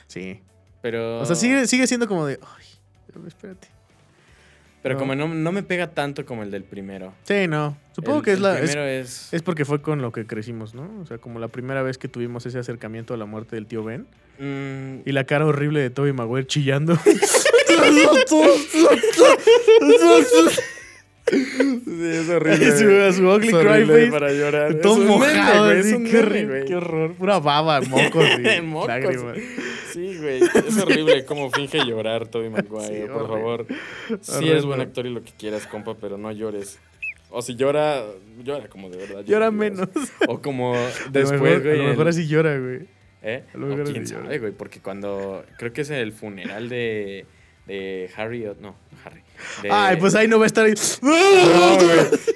Sí. 0.06 0.40
Pero. 0.84 1.20
O 1.20 1.26
sea, 1.26 1.36
sigue, 1.36 1.66
sigue 1.66 1.88
siendo 1.88 2.08
como 2.08 2.28
de, 2.28 2.40
ay, 2.42 2.66
espérate. 3.28 3.70
Pero 4.82 4.96
no. 4.96 5.00
como 5.00 5.16
no, 5.16 5.28
no 5.28 5.52
me 5.52 5.62
pega 5.64 5.88
tanto 5.92 6.26
como 6.26 6.42
el 6.44 6.50
del 6.52 6.64
primero. 6.64 7.14
Sí, 7.24 7.48
no. 7.48 7.78
Supongo 7.94 8.20
El- 8.20 8.24
que 8.26 8.32
es 8.32 8.38
el 8.38 8.44
la... 8.44 8.54
Es, 8.60 8.72
primero 8.72 8.86
es. 8.88 9.34
es 9.34 9.42
porque 9.44 9.66
fue 9.66 9.82
con 9.82 10.02
lo 10.02 10.12
que 10.12 10.26
crecimos, 10.26 10.74
¿no? 10.74 10.90
O 11.02 11.06
sea, 11.06 11.18
como 11.20 11.40
la 11.40 11.48
primera 11.50 11.84
vez 11.84 11.98
que 11.98 12.08
tuvimos 12.08 12.46
ese 12.46 12.58
acercamiento 12.60 13.14
a 13.14 13.18
la 13.18 13.26
muerte 13.26 13.56
del 13.56 13.68
tío 13.68 13.84
Ben. 13.84 14.08
mm, 14.40 15.08
Y 15.08 15.12
la 15.12 15.24
cara 15.26 15.46
horrible 15.46 15.80
de 15.82 15.90
Toby 15.92 16.14
Maguire 16.14 16.48
chillando. 16.48 16.98
sí, 21.32 22.06
es 22.06 22.30
horrible. 22.30 22.72
su, 22.78 22.86
güey. 22.86 23.14
su 23.14 23.28
ugly 23.28 23.48
Es 23.48 23.54
cry 23.54 23.68
horrible 23.68 23.94
face. 24.00 24.12
para 24.12 24.32
llorar. 24.34 24.76
Todo 24.82 25.02
Es 25.02 25.08
mojado, 25.08 25.66
güey, 25.66 25.80
es 25.80 25.94
un 25.94 26.04
qué, 26.06 26.18
horrible, 26.20 26.66
qué 26.66 26.76
horror. 26.76 27.14
Pura 27.16 27.40
baba, 27.40 27.82
mocos 27.82 28.26
y 28.58 28.62
Mocos. 28.62 28.88
lágrimas. 28.88 29.38
Sí, 29.94 30.18
güey. 30.20 30.42
Es 30.42 30.78
horrible 30.82 31.26
cómo 31.26 31.50
finge 31.52 31.86
llorar 31.86 32.28
Tobey 32.28 32.50
Maguire, 32.50 33.02
Sí, 33.04 33.08
por 33.08 33.22
horrible. 33.24 33.28
favor. 33.28 33.66
Sí 34.22 34.32
Horrendo. 34.32 34.52
eres 34.52 34.66
buen 34.66 34.82
actor 34.82 35.06
y 35.06 35.10
lo 35.10 35.24
que 35.24 35.32
quieras, 35.38 35.68
compa, 35.68 35.96
pero 35.96 36.18
no 36.18 36.32
llores. 36.32 36.80
O 37.30 37.42
si 37.42 37.56
llora, 37.56 38.04
llora 38.44 38.68
como 38.68 38.90
de 38.90 38.98
verdad. 38.98 39.24
Llora 39.26 39.52
menos. 39.52 39.88
O 40.28 40.42
como 40.42 40.76
después, 41.12 41.40
güey. 41.64 41.80
a 41.80 41.84
lo 41.84 41.90
mejor 41.90 42.08
así 42.10 42.28
llora, 42.28 42.58
güey. 42.58 42.80
¿Eh? 43.24 43.44
a 43.54 43.58
lo 43.58 43.68
mejor 43.68 43.82
O 43.82 43.84
así 43.84 43.94
quién 43.94 44.06
llora. 44.06 44.24
sabe, 44.24 44.40
güey, 44.40 44.52
porque 44.52 44.80
cuando... 44.80 45.46
Creo 45.60 45.72
que 45.72 45.82
es 45.82 45.90
el 45.92 46.12
funeral 46.12 46.68
de, 46.70 47.26
de 47.68 48.10
Harry... 48.18 48.46
o- 48.48 48.56
No. 48.60 48.76
De- 49.62 49.70
Ay, 49.72 49.98
pues 49.98 50.16
ahí 50.16 50.28
no 50.28 50.38
va 50.40 50.46
a 50.46 50.48
estar 50.48 50.66
ahí. 50.66 50.74
No. 51.02 51.12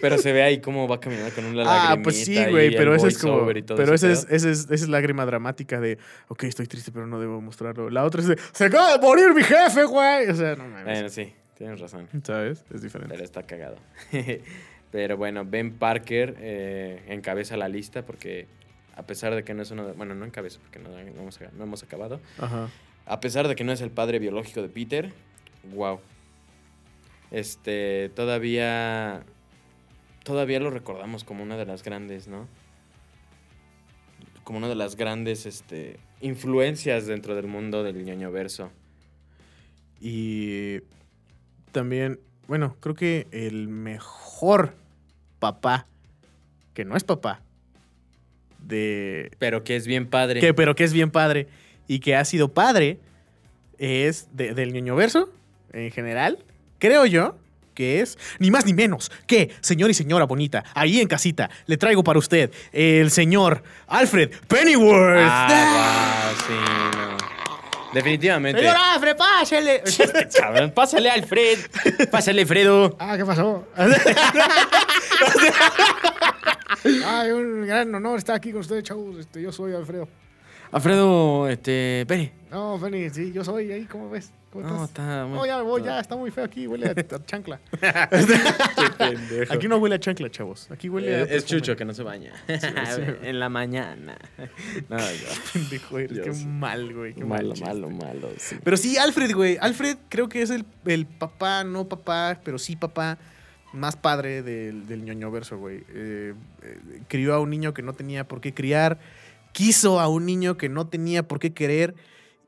Pero 0.01 0.17
se 0.17 0.31
ve 0.33 0.43
ahí 0.43 0.59
cómo 0.59 0.87
va 0.87 0.99
caminando 0.99 1.33
con 1.33 1.45
una 1.45 1.61
Ah, 1.63 1.65
lagrimita 1.65 2.03
pues 2.03 2.23
sí, 2.25 2.45
güey, 2.49 2.75
pero 2.75 2.95
ese 2.95 3.07
es 3.07 3.17
como. 3.17 3.45
Pero 3.45 3.93
ese 3.93 4.11
ese 4.11 4.11
es, 4.11 4.27
ese, 4.29 4.51
es, 4.51 4.59
esa 4.65 4.73
es 4.73 4.87
lágrima 4.87 5.25
dramática 5.25 5.79
de, 5.79 5.97
ok, 6.27 6.43
estoy 6.43 6.67
triste, 6.67 6.91
pero 6.91 7.07
no 7.07 7.19
debo 7.19 7.41
mostrarlo. 7.41 7.89
La 7.89 8.03
otra 8.03 8.21
es 8.21 8.27
de, 8.27 8.37
se 8.51 8.65
acaba 8.65 8.93
de 8.93 8.99
morir 8.99 9.33
mi 9.33 9.43
jefe, 9.43 9.83
güey. 9.85 10.29
O 10.29 10.35
sea, 10.35 10.55
no 10.55 10.65
mames. 10.67 10.83
Bueno, 10.85 11.09
sí, 11.09 11.33
tienes 11.57 11.79
razón. 11.79 12.07
¿Sabes? 12.23 12.63
Es 12.73 12.81
diferente. 12.81 13.13
Pero 13.13 13.23
está 13.25 13.43
cagado. 13.43 13.77
Pero 14.91 15.17
bueno, 15.17 15.43
Ben 15.45 15.73
Parker 15.77 16.35
eh, 16.39 17.03
encabeza 17.09 17.57
la 17.57 17.67
lista 17.67 18.05
porque 18.05 18.47
a 18.95 19.03
pesar 19.03 19.35
de 19.35 19.43
que 19.43 19.53
no 19.53 19.61
es 19.63 19.71
uno 19.71 19.85
de... 19.87 19.91
Bueno, 19.93 20.15
no 20.15 20.23
encabeza 20.25 20.59
porque 20.61 20.79
no, 20.79 20.89
no 20.89 20.97
hemos, 21.21 21.39
no 21.57 21.63
hemos 21.63 21.83
acabado. 21.83 22.21
Ajá. 22.39 22.69
A 23.05 23.19
pesar 23.19 23.47
de 23.49 23.55
que 23.55 23.63
no 23.65 23.73
es 23.73 23.81
el 23.81 23.91
padre 23.91 24.19
biológico 24.19 24.61
de 24.61 24.69
Peter, 24.69 25.11
wow. 25.73 25.99
Este, 27.31 28.09
todavía... 28.15 29.23
Todavía 30.23 30.59
lo 30.59 30.71
recordamos 30.71 31.23
como 31.23 31.43
una 31.43 31.55
de 31.55 31.65
las 31.65 31.83
grandes, 31.83 32.27
¿no? 32.27 32.47
Como 34.43 34.57
una 34.57 34.67
de 34.67 34.73
las 34.75 34.95
grandes 34.95 35.45
este, 35.45 35.99
influencias 36.19 37.05
dentro 37.05 37.35
del 37.35 37.45
mundo 37.45 37.83
del 37.83 38.03
ñoño 38.03 38.31
verso. 38.31 38.71
Y 40.01 40.79
también, 41.71 42.19
bueno, 42.47 42.75
creo 42.79 42.95
que 42.95 43.27
el 43.31 43.67
mejor 43.67 44.73
papá, 45.37 45.85
que 46.73 46.85
no 46.85 46.95
es 46.97 47.03
papá, 47.03 47.41
de. 48.59 49.29
Pero 49.37 49.63
que 49.63 49.75
es 49.75 49.85
bien 49.85 50.07
padre. 50.07 50.39
Que, 50.39 50.55
pero 50.55 50.75
que 50.75 50.85
es 50.85 50.93
bien 50.93 51.11
padre 51.11 51.47
y 51.87 51.99
que 51.99 52.15
ha 52.15 52.25
sido 52.25 52.51
padre, 52.51 52.97
es 53.77 54.27
de- 54.35 54.55
del 54.55 54.73
ñoño 54.73 54.95
verso 54.95 55.31
en 55.71 55.91
general, 55.91 56.43
creo 56.79 57.05
yo. 57.05 57.37
Que 57.73 57.99
es 57.99 58.17
ni 58.39 58.51
más 58.51 58.65
ni 58.65 58.73
menos 58.73 59.11
que, 59.27 59.53
señor 59.59 59.89
y 59.89 59.93
señora 59.93 60.23
bonita, 60.23 60.63
ahí 60.73 61.01
en 61.01 61.09
casita, 61.09 61.49
le 61.65 61.75
traigo 61.75 62.05
para 62.05 62.17
usted 62.17 62.49
el 62.71 63.11
señor 63.11 63.63
Alfred 63.87 64.31
Pennyworth. 64.47 65.27
Ah, 65.29 66.31
wow, 66.37 66.45
sí, 66.47 66.53
no. 66.97 67.35
Definitivamente. 67.95 68.59
Señor 68.59 68.75
Alfred, 68.77 69.15
pásele. 69.15 69.81
Cabrón, 70.37 70.71
pásale, 70.71 71.09
Alfred. 71.09 71.59
Pásale, 72.11 72.41
Alfredo. 72.41 72.95
Ah, 72.99 73.15
¿qué 73.17 73.25
pasó? 73.25 73.65
Ay, 77.05 77.31
un 77.31 77.65
gran 77.65 77.95
honor 77.95 78.17
estar 78.17 78.35
aquí 78.35 78.51
con 78.51 78.59
ustedes, 78.61 78.83
chavos. 78.83 79.17
Este, 79.17 79.41
yo 79.41 79.53
soy 79.53 79.73
Alfredo. 79.73 80.09
Alfredo, 80.71 81.47
este, 81.49 82.05
Peri. 82.07 82.31
No, 82.51 82.77
Fanny, 82.79 83.09
sí, 83.09 83.31
yo 83.33 83.43
soy 83.43 83.71
ahí, 83.71 83.85
¿cómo 83.85 84.09
ves? 84.09 84.31
¿Cómo 84.51 84.65
No, 84.65 84.85
estás? 84.85 84.89
está 85.05 85.25
muy... 85.25 85.37
No, 85.37 85.45
ya 85.45 85.57
me 85.57 85.63
voy, 85.63 85.83
ya, 85.83 85.99
está 85.99 86.15
muy 86.15 86.31
feo 86.31 86.45
aquí, 86.45 86.65
huele 86.67 86.87
a, 86.87 86.91
a 87.15 87.25
chancla. 87.25 87.59
Qué 87.81 88.89
pendejo. 88.97 89.53
Aquí 89.53 89.67
no 89.67 89.77
huele 89.77 89.95
a 89.95 89.99
chancla, 89.99 90.29
chavos. 90.31 90.71
Aquí 90.71 90.87
huele 90.87 91.13
a. 91.15 91.21
Es. 91.23 91.45
Chucho 91.45 91.75
que 91.75 91.83
no 91.83 91.93
se 91.93 92.03
baña. 92.03 92.31
sí. 92.47 92.53
en 93.23 93.39
la 93.39 93.49
mañana. 93.49 94.17
No, 94.89 94.97
yo- 94.97 95.27
Pendejo, 95.53 95.99
eres, 95.99 96.19
qué 96.19 96.45
mal, 96.45 96.93
güey. 96.93 97.13
Qué 97.13 97.25
mal 97.25 97.47
malo, 97.47 97.55
malo, 97.65 97.89
malo. 97.89 98.29
sí. 98.37 98.55
Pero 98.63 98.77
sí, 98.77 98.97
Alfred, 98.97 99.33
güey. 99.33 99.57
Alfred 99.59 99.97
creo 100.07 100.29
que 100.29 100.41
es 100.41 100.49
el, 100.49 100.65
el 100.85 101.05
papá, 101.05 101.63
no 101.65 101.89
papá, 101.89 102.39
pero 102.43 102.57
sí 102.57 102.75
papá 102.77 103.17
más 103.73 103.97
padre 103.97 104.41
del, 104.41 104.87
del 104.87 105.03
ñoño 105.03 105.29
verso, 105.31 105.57
güey. 105.57 105.83
Eh, 105.89 106.33
eh, 106.63 106.79
crió 107.09 107.33
a 107.33 107.39
un 107.41 107.49
niño 107.49 107.73
que 107.73 107.81
no 107.81 107.91
tenía 107.91 108.25
por 108.25 108.39
qué 108.39 108.53
criar, 108.53 108.97
quiso 109.55 110.01
a 110.01 110.09
un 110.09 110.25
niño 110.25 110.57
que 110.57 110.67
no 110.67 110.87
tenía 110.87 111.25
por 111.25 111.39
qué 111.39 111.53
querer 111.53 111.95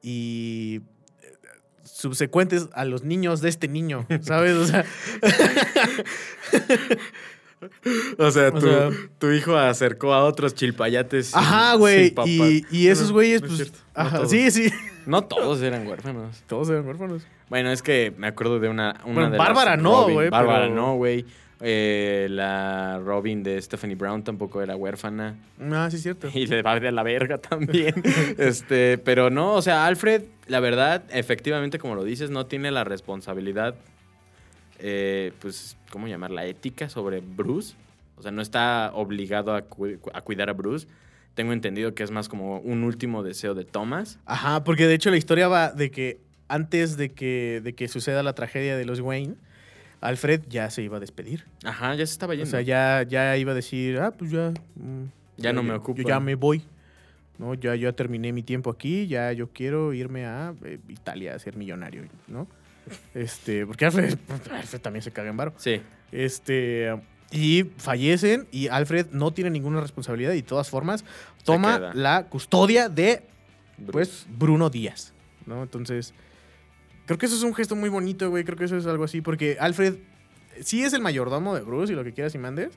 y 0.03 0.81
eh, 1.23 1.31
subsecuentes 1.85 2.67
a 2.73 2.83
los 2.83 3.03
niños 3.05 3.39
de 3.39 3.47
este 3.47 3.69
niño, 3.69 4.05
¿sabes? 4.21 4.53
O 4.55 4.65
sea, 4.67 4.83
O 8.19 8.29
sea, 8.29 8.49
O 8.49 8.51
tu, 8.51 8.61
sea- 8.61 8.89
tu 9.17 9.31
hijo 9.31 9.55
acercó 9.57 10.13
a 10.13 10.23
otros 10.23 10.53
chilpayates. 10.53 11.33
ajá, 11.35 11.73
güey. 11.75 12.13
Y, 12.25 12.63
y 12.69 12.87
esos 12.89 13.11
güeyes, 13.11 13.41
no 13.41 13.47
pues. 13.47 13.71
ajá, 13.95 14.25
sí, 14.27 14.51
sí. 14.51 14.71
No 15.07 15.23
todos 15.23 15.61
eran 15.63 15.87
huérfanos. 15.87 16.43
Todos 16.45 16.69
eran 16.69 16.85
huérfanos. 16.85 17.23
Bueno, 17.49 17.71
es 17.71 17.81
que 17.81 18.13
me 18.17 18.27
acuerdo 18.27 18.59
de 18.59 18.69
una. 18.69 19.01
una 19.05 19.13
Bueno, 19.13 19.29
de 19.31 19.37
Bárbara 19.39 19.71
las 19.75 19.81
no, 19.83 20.07
güey, 20.09 20.29
Bárbara 20.29 20.69
no, 20.69 20.95
güey. 20.97 21.25
Eh, 21.59 22.27
la 22.29 22.99
Robin 23.03 23.41
de 23.41 23.59
Stephanie 23.61 23.95
Brown 23.95 24.23
tampoco 24.23 24.61
era 24.61 24.75
huérfana. 24.75 25.35
Ah, 25.71 25.87
sí, 25.89 25.95
es 25.97 26.03
cierto. 26.03 26.29
Y 26.33 26.45
le 26.45 26.61
va 26.61 26.79
de 26.79 26.91
la 26.91 27.03
verga 27.03 27.37
también. 27.39 27.95
este, 28.37 28.97
pero 28.99 29.29
no, 29.29 29.53
o 29.55 29.61
sea, 29.61 29.85
Alfred, 29.87 30.23
la 30.47 30.59
verdad, 30.59 31.03
efectivamente, 31.11 31.79
como 31.79 31.95
lo 31.95 32.03
dices, 32.03 32.29
no 32.29 32.45
tiene 32.45 32.69
la 32.71 32.83
responsabilidad, 32.83 33.73
eh, 34.79 35.31
pues, 35.39 35.77
¿cómo 35.91 36.07
llamarla? 36.07 36.45
Ética 36.45 36.89
sobre 36.89 37.21
Bruce. 37.21 37.75
O 38.17 38.21
sea, 38.21 38.31
no 38.31 38.41
está 38.41 38.91
obligado 38.93 39.53
a, 39.55 39.61
cu- 39.63 39.97
a 40.13 40.21
cuidar 40.21 40.49
a 40.49 40.53
Bruce. 40.53 40.87
Tengo 41.35 41.53
entendido 41.53 41.93
que 41.93 42.03
es 42.03 42.11
más 42.11 42.29
como 42.29 42.59
un 42.59 42.83
último 42.83 43.21
deseo 43.23 43.53
de 43.53 43.63
Thomas. 43.63 44.19
Ajá, 44.25 44.63
porque 44.63 44.87
de 44.87 44.95
hecho 44.95 45.11
la 45.11 45.17
historia 45.17 45.47
va 45.47 45.71
de 45.71 45.91
que 45.91 46.19
antes 46.47 46.97
de 46.97 47.11
que, 47.11 47.61
de 47.63 47.73
que 47.75 47.87
suceda 47.87 48.23
la 48.23 48.33
tragedia 48.33 48.75
de 48.77 48.85
los 48.85 48.99
Wayne, 49.01 49.35
Alfred 50.01 50.41
ya 50.49 50.69
se 50.69 50.83
iba 50.83 50.97
a 50.97 50.99
despedir. 50.99 51.45
Ajá, 51.63 51.95
ya 51.95 52.05
se 52.05 52.11
estaba 52.13 52.33
O 52.33 52.35
yendo. 52.35 52.49
sea, 52.51 52.61
ya, 52.61 53.03
ya 53.03 53.35
iba 53.37 53.51
a 53.51 53.55
decir, 53.55 53.97
ah, 53.99 54.11
pues 54.11 54.31
ya. 54.31 54.51
mm, 54.75 55.03
Ya 55.37 55.53
no 55.53 55.63
me 55.63 55.73
ocupo. 55.73 56.01
Yo 56.01 56.07
ya 56.07 56.19
me 56.19 56.35
voy. 56.35 56.61
¿no? 57.37 57.53
Ya, 57.53 57.75
ya 57.75 57.91
terminé 57.93 58.31
mi 58.33 58.41
tiempo 58.41 58.71
aquí, 58.71 59.05
ya 59.07 59.31
yo 59.31 59.47
quiero 59.51 59.93
irme 59.93 60.25
a 60.25 60.55
eh, 60.65 60.79
Italia 60.89 61.35
a 61.35 61.39
ser 61.39 61.55
millonario, 61.55 62.03
¿no? 62.27 62.47
Este, 63.13 63.65
porque 63.67 63.85
Alfred, 63.85 64.17
Alfred 64.51 64.81
también 64.81 65.03
se 65.03 65.11
caga 65.11 65.29
en 65.29 65.37
varo. 65.37 65.53
Sí. 65.57 65.81
Este, 66.11 66.99
y 67.31 67.65
fallecen 67.77 68.47
y 68.51 68.69
Alfred 68.69 69.07
no 69.11 69.31
tiene 69.33 69.49
ninguna 69.51 69.81
responsabilidad 69.81 70.31
y 70.33 70.37
de 70.37 70.41
todas 70.47 70.69
formas 70.69 71.05
toma 71.43 71.91
la 71.93 72.25
custodia 72.27 72.89
de 72.89 73.21
pues 73.91 74.25
Bruno 74.29 74.69
Díaz, 74.71 75.13
¿no? 75.45 75.61
Entonces, 75.61 76.13
creo 77.07 77.17
que 77.17 77.25
eso 77.25 77.35
es 77.35 77.41
un 77.43 77.55
gesto 77.55 77.75
muy 77.75 77.89
bonito, 77.89 78.29
güey. 78.29 78.43
Creo 78.43 78.55
que 78.57 78.65
eso 78.65 78.77
es 78.77 78.85
algo 78.85 79.03
así, 79.05 79.21
porque 79.21 79.57
Alfred 79.59 79.95
sí 80.61 80.83
es 80.83 80.93
el 80.93 81.01
mayordomo 81.01 81.55
de 81.55 81.61
Bruce 81.61 81.91
y 81.91 81.95
lo 81.95 82.03
que 82.03 82.13
quieras 82.13 82.35
y 82.35 82.37
mandes, 82.37 82.73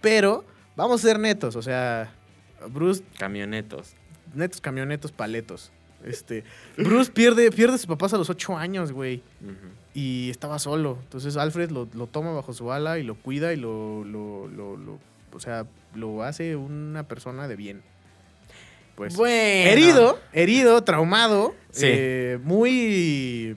pero 0.00 0.44
vamos 0.76 1.04
a 1.04 1.08
ser 1.08 1.18
netos, 1.18 1.56
o 1.56 1.62
sea, 1.62 2.12
Bruce, 2.70 3.02
Camionetos. 3.18 3.94
netos, 4.34 4.60
camionetos, 4.60 5.10
paletos. 5.10 5.72
Este, 6.04 6.42
Bruce 6.76 7.12
pierde, 7.12 7.50
pierde 7.52 7.74
a 7.74 7.78
sus 7.78 7.86
papás 7.86 8.12
a 8.14 8.18
los 8.18 8.28
ocho 8.30 8.56
años, 8.56 8.90
güey, 8.92 9.22
y 9.94 10.30
estaba 10.30 10.58
solo. 10.58 10.98
Entonces 11.02 11.36
Alfred 11.36 11.70
lo, 11.70 11.88
lo 11.94 12.06
toma 12.08 12.32
bajo 12.32 12.52
su 12.52 12.72
ala 12.72 12.98
y 12.98 13.04
lo 13.04 13.14
cuida 13.14 13.52
y 13.52 13.56
lo, 13.56 14.04
lo- 14.04 14.48
lo- 14.48 14.98
o 15.32 15.40
sea, 15.40 15.64
lo 15.94 16.24
hace 16.24 16.56
una 16.56 17.04
persona 17.04 17.46
de 17.48 17.56
bien. 17.56 17.82
Pues, 18.94 19.16
Bueno. 19.16 19.70
herido, 19.70 20.20
herido, 20.32 20.82
traumado, 20.84 21.54
Sí. 21.70 21.86
eh, 21.88 22.38
muy, 22.42 23.56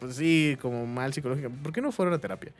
pues 0.00 0.16
sí, 0.16 0.56
como 0.60 0.86
mal 0.86 1.12
psicológicamente. 1.12 1.62
¿Por 1.62 1.72
qué 1.72 1.80
no 1.80 1.92
fueron 1.92 2.14
a 2.14 2.18
terapia? 2.18 2.52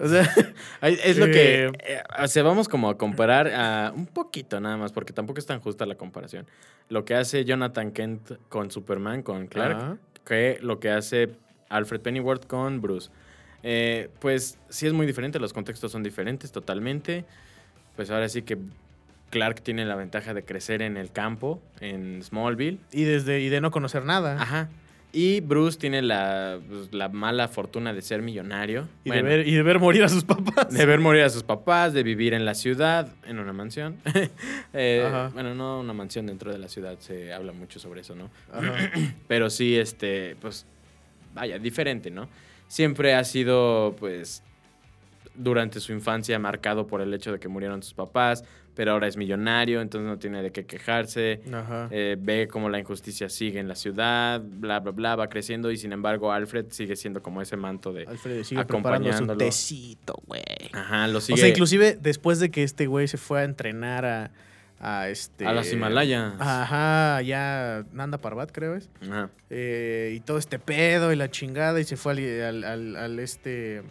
O 0.00 0.06
sea, 0.08 0.22
Es 0.82 1.18
lo 1.18 1.26
que. 1.26 1.64
Eh, 1.66 1.72
eh, 1.84 2.02
o 2.22 2.28
sea, 2.28 2.42
vamos 2.44 2.68
como 2.68 2.88
a 2.90 2.96
comparar 2.96 3.48
a 3.48 3.92
un 3.94 4.06
poquito 4.06 4.60
nada 4.60 4.76
más, 4.76 4.92
porque 4.92 5.12
tampoco 5.12 5.40
es 5.40 5.46
tan 5.46 5.60
justa 5.60 5.84
la 5.86 5.96
comparación. 5.96 6.46
Lo 6.88 7.04
que 7.04 7.14
hace 7.16 7.44
Jonathan 7.44 7.90
Kent 7.90 8.32
con 8.48 8.70
Superman, 8.70 9.22
con 9.22 9.46
Clark, 9.48 9.76
Ajá. 9.76 9.96
que 10.24 10.58
lo 10.62 10.78
que 10.78 10.90
hace 10.90 11.30
Alfred 11.68 12.00
Pennyworth 12.00 12.46
con 12.46 12.80
Bruce. 12.80 13.10
Eh, 13.62 14.08
pues 14.20 14.58
sí 14.68 14.86
es 14.86 14.92
muy 14.92 15.06
diferente, 15.06 15.38
los 15.40 15.52
contextos 15.52 15.90
son 15.92 16.02
diferentes 16.04 16.52
totalmente. 16.52 17.24
Pues 17.96 18.10
ahora 18.10 18.28
sí 18.28 18.42
que 18.42 18.56
Clark 19.30 19.62
tiene 19.62 19.84
la 19.84 19.94
ventaja 19.96 20.34
de 20.34 20.44
crecer 20.44 20.82
en 20.82 20.96
el 20.96 21.10
campo, 21.12 21.62
en 21.80 22.22
Smallville. 22.22 22.78
y 22.92 23.04
desde 23.04 23.40
y 23.40 23.48
de 23.48 23.60
no 23.60 23.70
conocer 23.70 24.04
nada. 24.04 24.40
Ajá. 24.40 24.68
Y 25.12 25.40
Bruce 25.40 25.76
tiene 25.76 26.02
la, 26.02 26.60
pues, 26.68 26.92
la 26.94 27.08
mala 27.08 27.48
fortuna 27.48 27.92
de 27.92 28.00
ser 28.00 28.22
millonario. 28.22 28.86
Y, 29.04 29.08
Bueno, 29.08 29.28
de 29.28 29.36
ver, 29.38 29.48
y 29.48 29.54
de 29.54 29.62
ver 29.64 29.80
morir 29.80 30.04
a 30.04 30.08
sus 30.08 30.22
papás. 30.22 30.70
de 30.72 30.86
ver 30.86 31.00
morir 31.00 31.22
a 31.24 31.30
sus 31.30 31.42
papás, 31.42 31.92
de 31.92 32.04
vivir 32.04 32.32
en 32.32 32.44
la 32.44 32.54
ciudad, 32.54 33.08
en 33.24 33.38
una 33.40 33.52
mansión. 33.52 33.96
Eh, 34.72 35.04
Ajá. 35.04 35.30
bueno, 35.34 35.52
no 35.56 35.80
una 35.80 35.92
mansión 35.92 36.26
dentro 36.26 36.52
de 36.52 36.58
la 36.58 36.68
ciudad, 36.68 36.96
se 37.00 37.32
habla 37.32 37.52
mucho 37.52 37.80
sobre 37.80 38.02
eso, 38.02 38.14
¿no? 38.14 38.30
Ajá. 38.52 38.72
Pero 39.26 39.50
sí, 39.50 39.76
este, 39.76 40.36
pues, 40.40 40.64
vaya, 41.34 41.58
diferente, 41.58 42.12
¿no? 42.12 42.28
Siempre 42.68 43.14
ha 43.14 43.24
sido, 43.24 43.96
pues, 43.98 44.44
durante 45.34 45.80
su 45.80 45.92
infancia 45.92 46.38
marcado 46.38 46.86
por 46.86 47.00
el 47.00 47.12
hecho 47.14 47.32
de 47.32 47.40
que 47.40 47.48
murieron 47.48 47.82
sus 47.82 47.94
papás, 47.94 48.44
pero 48.80 48.92
ahora 48.92 49.08
es 49.08 49.18
millonario, 49.18 49.82
entonces 49.82 50.08
no 50.08 50.18
tiene 50.18 50.42
de 50.42 50.52
qué 50.52 50.64
quejarse. 50.64 51.42
Ajá. 51.52 51.88
Eh, 51.90 52.16
ve 52.18 52.48
cómo 52.50 52.70
la 52.70 52.78
injusticia 52.78 53.28
sigue 53.28 53.60
en 53.60 53.68
la 53.68 53.74
ciudad, 53.74 54.40
bla, 54.42 54.80
bla, 54.80 54.92
bla, 54.92 55.16
va 55.16 55.28
creciendo 55.28 55.70
y 55.70 55.76
sin 55.76 55.92
embargo 55.92 56.32
Alfred 56.32 56.64
sigue 56.70 56.96
siendo 56.96 57.22
como 57.22 57.42
ese 57.42 57.58
manto 57.58 57.92
de... 57.92 58.06
Alfred 58.06 58.42
sigue 58.42 58.64
preparando 58.64 59.08
su 59.08 59.16
acompañándolo. 59.16 59.36
tecito, 59.36 60.14
güey. 60.26 60.40
Ajá, 60.72 61.08
lo 61.08 61.20
sigue 61.20 61.34
O 61.34 61.36
sea, 61.36 61.48
inclusive 61.50 61.98
después 62.00 62.40
de 62.40 62.50
que 62.50 62.62
este 62.62 62.86
güey 62.86 63.06
se 63.06 63.18
fue 63.18 63.40
a 63.40 63.44
entrenar 63.44 64.06
a, 64.06 64.30
a 64.80 65.10
este... 65.10 65.44
a 65.46 65.52
las 65.52 65.70
Himalayas. 65.70 66.32
Ajá, 66.38 67.20
ya 67.20 67.84
Nanda 67.92 68.16
Parbat, 68.16 68.50
creo 68.50 68.76
es. 68.76 68.88
Ajá. 69.02 69.28
Eh, 69.50 70.14
y 70.16 70.20
todo 70.20 70.38
este 70.38 70.58
pedo 70.58 71.12
y 71.12 71.16
la 71.16 71.30
chingada 71.30 71.78
y 71.80 71.84
se 71.84 71.98
fue 71.98 72.12
al, 72.14 72.64
al- 72.64 72.64
al- 72.64 72.96
al 72.96 73.18
este 73.18 73.82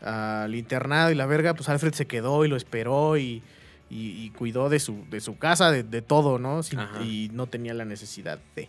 al 0.00 0.54
internado 0.54 1.10
y 1.10 1.14
la 1.14 1.26
verga, 1.26 1.52
pues 1.52 1.68
Alfred 1.68 1.92
se 1.92 2.06
quedó 2.06 2.46
y 2.46 2.48
lo 2.48 2.56
esperó 2.56 3.18
y, 3.18 3.42
y- 3.90 4.24
y 4.24 4.30
cuidó 4.30 4.68
de 4.68 4.78
su, 4.80 5.04
de 5.10 5.20
su 5.20 5.38
casa, 5.38 5.70
de, 5.70 5.82
de 5.82 6.02
todo, 6.02 6.38
¿no? 6.38 6.62
Sin- 6.62 6.78
y 7.04 7.30
no 7.32 7.46
tenía 7.46 7.72
la 7.74 7.84
necesidad 7.84 8.38
de, 8.56 8.68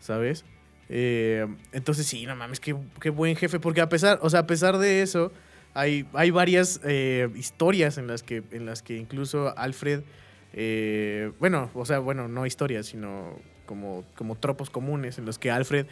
¿sabes? 0.00 0.44
Eh, 0.88 1.46
entonces 1.72 2.06
sí, 2.06 2.26
no 2.26 2.36
mames, 2.36 2.60
qué, 2.60 2.76
qué 3.00 3.10
buen 3.10 3.34
jefe, 3.36 3.58
porque 3.60 3.80
a 3.80 3.88
pesar, 3.88 4.18
o 4.22 4.28
sea, 4.30 4.40
a 4.40 4.46
pesar 4.46 4.78
de 4.78 5.02
eso, 5.02 5.32
hay, 5.74 6.06
hay 6.12 6.30
varias 6.30 6.80
eh, 6.84 7.28
historias 7.34 7.96
en 7.98 8.06
las 8.06 8.22
que, 8.22 8.42
en 8.50 8.66
las 8.66 8.82
que 8.82 8.96
incluso 8.98 9.56
Alfred, 9.56 10.02
eh, 10.52 11.32
bueno, 11.40 11.70
o 11.74 11.86
sea, 11.86 11.98
bueno, 11.98 12.28
no 12.28 12.44
historias, 12.46 12.86
sino 12.86 13.38
como, 13.66 14.04
como 14.16 14.34
tropos 14.36 14.68
comunes 14.70 15.18
en 15.18 15.24
los 15.24 15.38
que 15.38 15.50
Alfred 15.50 15.86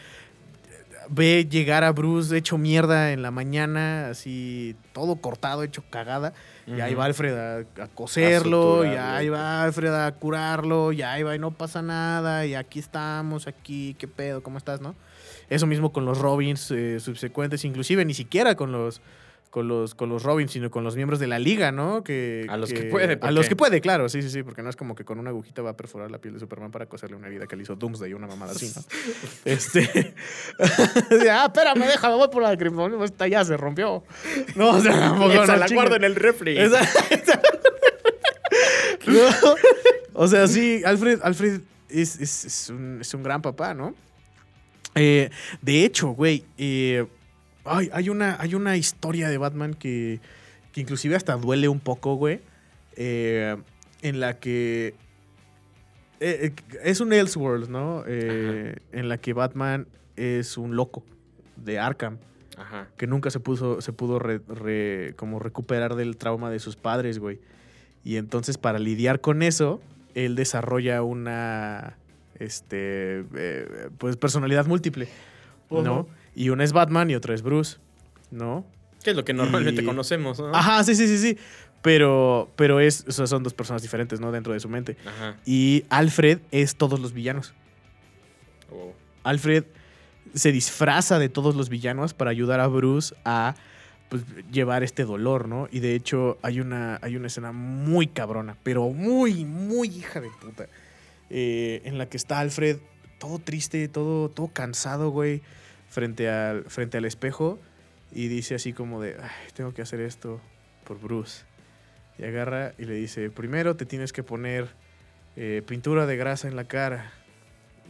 ve 1.10 1.46
llegar 1.50 1.84
a 1.84 1.92
Bruce 1.92 2.36
hecho 2.36 2.56
mierda 2.56 3.12
en 3.12 3.22
la 3.22 3.30
mañana, 3.30 4.08
así 4.10 4.76
todo 4.92 5.16
cortado, 5.16 5.62
hecho 5.62 5.82
cagada. 5.90 6.32
Y 6.66 6.80
ahí 6.80 6.94
va 6.94 7.06
Alfred 7.06 7.36
a, 7.36 7.58
a 7.82 7.88
coserlo, 7.88 8.84
y 8.84 8.88
suturarlo. 8.88 9.16
ahí 9.16 9.28
va 9.28 9.62
Alfred 9.64 9.92
a 9.92 10.12
curarlo, 10.12 10.92
y 10.92 11.02
ahí 11.02 11.24
va 11.24 11.34
y 11.34 11.38
no 11.38 11.50
pasa 11.50 11.82
nada, 11.82 12.46
y 12.46 12.54
aquí 12.54 12.78
estamos, 12.78 13.48
aquí, 13.48 13.96
qué 13.98 14.06
pedo, 14.06 14.42
¿cómo 14.42 14.56
estás, 14.56 14.80
no? 14.80 14.94
Eso 15.48 15.66
mismo 15.66 15.92
con 15.92 16.04
los 16.04 16.18
Robins 16.18 16.70
eh, 16.70 17.00
subsecuentes, 17.00 17.64
inclusive 17.64 18.04
ni 18.04 18.14
siquiera 18.14 18.54
con 18.54 18.70
los 18.70 19.00
con 19.50 19.66
los 19.66 19.94
con 19.96 20.08
los 20.08 20.22
Robins, 20.22 20.52
sino 20.52 20.70
con 20.70 20.84
los 20.84 20.94
miembros 20.94 21.18
de 21.18 21.26
la 21.26 21.38
liga, 21.40 21.72
¿no? 21.72 22.04
Que, 22.04 22.46
A 22.48 22.56
los 22.56 22.72
que 22.72 22.84
puede, 22.84 23.14
A 23.14 23.18
¿por 23.20 23.32
los 23.32 23.48
que 23.48 23.56
puede, 23.56 23.80
claro, 23.80 24.08
sí, 24.08 24.22
sí, 24.22 24.30
sí, 24.30 24.42
porque 24.44 24.62
no 24.62 24.70
es 24.70 24.76
como 24.76 24.94
que 24.94 25.04
con 25.04 25.18
una 25.18 25.30
agujita 25.30 25.60
va 25.60 25.70
a 25.70 25.76
perforar 25.76 26.08
la 26.10 26.18
piel 26.18 26.34
de 26.34 26.40
Superman 26.40 26.70
para 26.70 26.86
coserle 26.86 27.16
una 27.16 27.26
herida 27.26 27.46
que 27.48 27.56
le 27.56 27.64
hizo 27.64 27.74
Doomsday, 27.74 28.14
una 28.14 28.28
mamada 28.28 28.52
así, 28.52 28.72
¿no? 28.76 28.82
este. 29.44 30.14
ah, 31.30 31.46
espérame, 31.46 31.86
déjame, 31.86 32.14
voy 32.14 32.28
por 32.28 32.42
la 32.42 32.56
criptonita, 32.56 33.04
esta 33.04 33.26
ya 33.26 33.44
se 33.44 33.56
rompió. 33.56 34.04
No, 34.54 34.70
o 34.70 34.80
sea, 34.80 34.92
tampoco, 34.98 35.32
Esa 35.32 35.46
no 35.46 35.56
la 35.56 35.66
chingues. 35.66 35.72
guardo 35.74 35.96
en 35.96 36.04
el 36.04 36.14
refri. 36.14 36.56
Esa- 36.56 36.80
esa- 37.10 37.40
No, 39.06 39.54
O 40.14 40.28
sea, 40.28 40.46
sí, 40.46 40.82
Alfred, 40.84 41.20
Alfred 41.22 41.60
es, 41.88 42.20
es- 42.20 42.44
es 42.44 42.68
un, 42.70 42.98
es 43.00 43.12
un 43.14 43.22
gran 43.22 43.42
papá, 43.42 43.74
¿no? 43.74 43.94
Eh, 44.94 45.30
de 45.62 45.84
hecho, 45.84 46.08
güey, 46.08 46.44
eh, 46.58 47.06
ay, 47.64 47.90
hay, 47.92 48.08
una, 48.08 48.36
hay 48.40 48.54
una 48.54 48.76
historia 48.76 49.28
de 49.28 49.38
Batman 49.38 49.74
que, 49.74 50.20
que 50.72 50.80
inclusive 50.80 51.16
hasta 51.16 51.36
duele 51.36 51.68
un 51.68 51.80
poco, 51.80 52.14
güey. 52.16 52.40
eh, 52.96 53.56
en 54.02 54.18
la 54.20 54.38
que 54.38 54.94
eh, 56.20 56.52
eh, 56.52 56.54
es 56.84 57.00
un 57.00 57.12
Elseworlds, 57.12 57.68
¿no? 57.68 58.02
Eh, 58.06 58.76
en 58.92 59.08
la 59.08 59.18
que 59.18 59.32
Batman 59.32 59.86
es 60.16 60.56
un 60.58 60.76
loco 60.76 61.02
de 61.56 61.78
Arkham 61.78 62.18
Ajá. 62.56 62.88
que 62.96 63.06
nunca 63.06 63.30
se 63.30 63.40
puso 63.40 63.80
se 63.80 63.92
pudo 63.92 64.18
re- 64.18 64.40
re- 64.48 65.14
como 65.16 65.38
recuperar 65.38 65.94
del 65.96 66.16
trauma 66.16 66.50
de 66.50 66.58
sus 66.58 66.76
padres, 66.76 67.18
güey. 67.18 67.40
Y 68.04 68.16
entonces 68.16 68.56
para 68.58 68.78
lidiar 68.78 69.20
con 69.20 69.42
eso, 69.42 69.80
él 70.14 70.34
desarrolla 70.34 71.02
una 71.02 71.96
este 72.38 73.24
eh, 73.34 73.88
pues 73.98 74.16
personalidad 74.16 74.66
múltiple, 74.66 75.08
¿no? 75.70 76.00
Ujú. 76.00 76.08
Y 76.34 76.50
una 76.50 76.64
es 76.64 76.72
Batman 76.72 77.10
y 77.10 77.14
otra 77.14 77.34
es 77.34 77.42
Bruce, 77.42 77.78
¿no? 78.30 78.64
Que 79.02 79.10
es 79.10 79.16
lo 79.16 79.24
que 79.24 79.32
normalmente 79.32 79.82
Y- 79.82 79.84
conocemos, 79.84 80.38
¿no? 80.38 80.54
Ajá, 80.54 80.84
sí, 80.84 80.94
sí, 80.94 81.06
sí, 81.06 81.18
sí. 81.18 81.38
Pero, 81.82 82.50
pero 82.56 82.78
es, 82.80 83.04
o 83.08 83.12
sea, 83.12 83.26
son 83.26 83.42
dos 83.42 83.54
personas 83.54 83.80
diferentes, 83.82 84.20
¿no? 84.20 84.30
Dentro 84.32 84.52
de 84.52 84.60
su 84.60 84.68
mente. 84.68 84.96
Ajá. 85.06 85.36
Y 85.46 85.84
Alfred 85.88 86.40
es 86.50 86.76
todos 86.76 87.00
los 87.00 87.12
villanos. 87.14 87.54
Oh. 88.70 88.92
Alfred 89.24 89.64
se 90.34 90.52
disfraza 90.52 91.18
de 91.18 91.28
todos 91.28 91.56
los 91.56 91.68
villanos 91.70 92.14
para 92.14 92.30
ayudar 92.30 92.60
a 92.60 92.66
Bruce 92.68 93.14
a 93.24 93.54
pues, 94.10 94.22
llevar 94.52 94.82
este 94.82 95.04
dolor, 95.04 95.48
¿no? 95.48 95.68
Y 95.72 95.80
de 95.80 95.94
hecho 95.94 96.38
hay 96.42 96.60
una, 96.60 96.98
hay 97.02 97.16
una 97.16 97.28
escena 97.28 97.52
muy 97.52 98.06
cabrona, 98.06 98.56
pero 98.62 98.90
muy, 98.90 99.44
muy 99.44 99.88
hija 99.88 100.20
de 100.20 100.28
puta, 100.40 100.66
eh, 101.30 101.80
en 101.84 101.96
la 101.96 102.06
que 102.06 102.16
está 102.16 102.40
Alfred 102.40 102.78
todo 103.18 103.38
triste, 103.38 103.86
todo, 103.88 104.28
todo 104.28 104.48
cansado, 104.48 105.10
güey, 105.10 105.42
frente 105.90 106.30
al, 106.30 106.64
frente 106.64 106.96
al 106.96 107.04
espejo 107.04 107.58
y 108.12 108.28
dice 108.28 108.54
así 108.54 108.72
como 108.72 109.02
de, 109.02 109.16
"Ay, 109.20 109.50
tengo 109.54 109.74
que 109.74 109.82
hacer 109.82 110.00
esto 110.00 110.40
por 110.84 110.98
Bruce. 110.98 111.44
Y 112.18 112.24
agarra 112.24 112.72
y 112.78 112.84
le 112.84 112.94
dice, 112.94 113.30
primero 113.30 113.76
te 113.76 113.86
tienes 113.86 114.12
que 114.12 114.22
poner 114.22 114.68
eh, 115.36 115.62
pintura 115.66 116.06
de 116.06 116.16
grasa 116.16 116.48
en 116.48 116.56
la 116.56 116.64
cara 116.64 117.12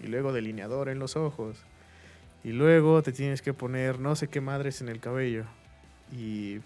y 0.02 0.08
luego 0.08 0.32
delineador 0.32 0.88
en 0.88 0.98
los 0.98 1.16
ojos. 1.16 1.58
Y 2.42 2.52
luego 2.52 3.02
te 3.02 3.12
tienes 3.12 3.42
que 3.42 3.52
poner 3.52 3.98
no 3.98 4.16
sé 4.16 4.28
qué 4.28 4.40
madres 4.40 4.80
en 4.80 4.88
el 4.88 5.00
cabello. 5.00 5.44
Y 6.12 6.60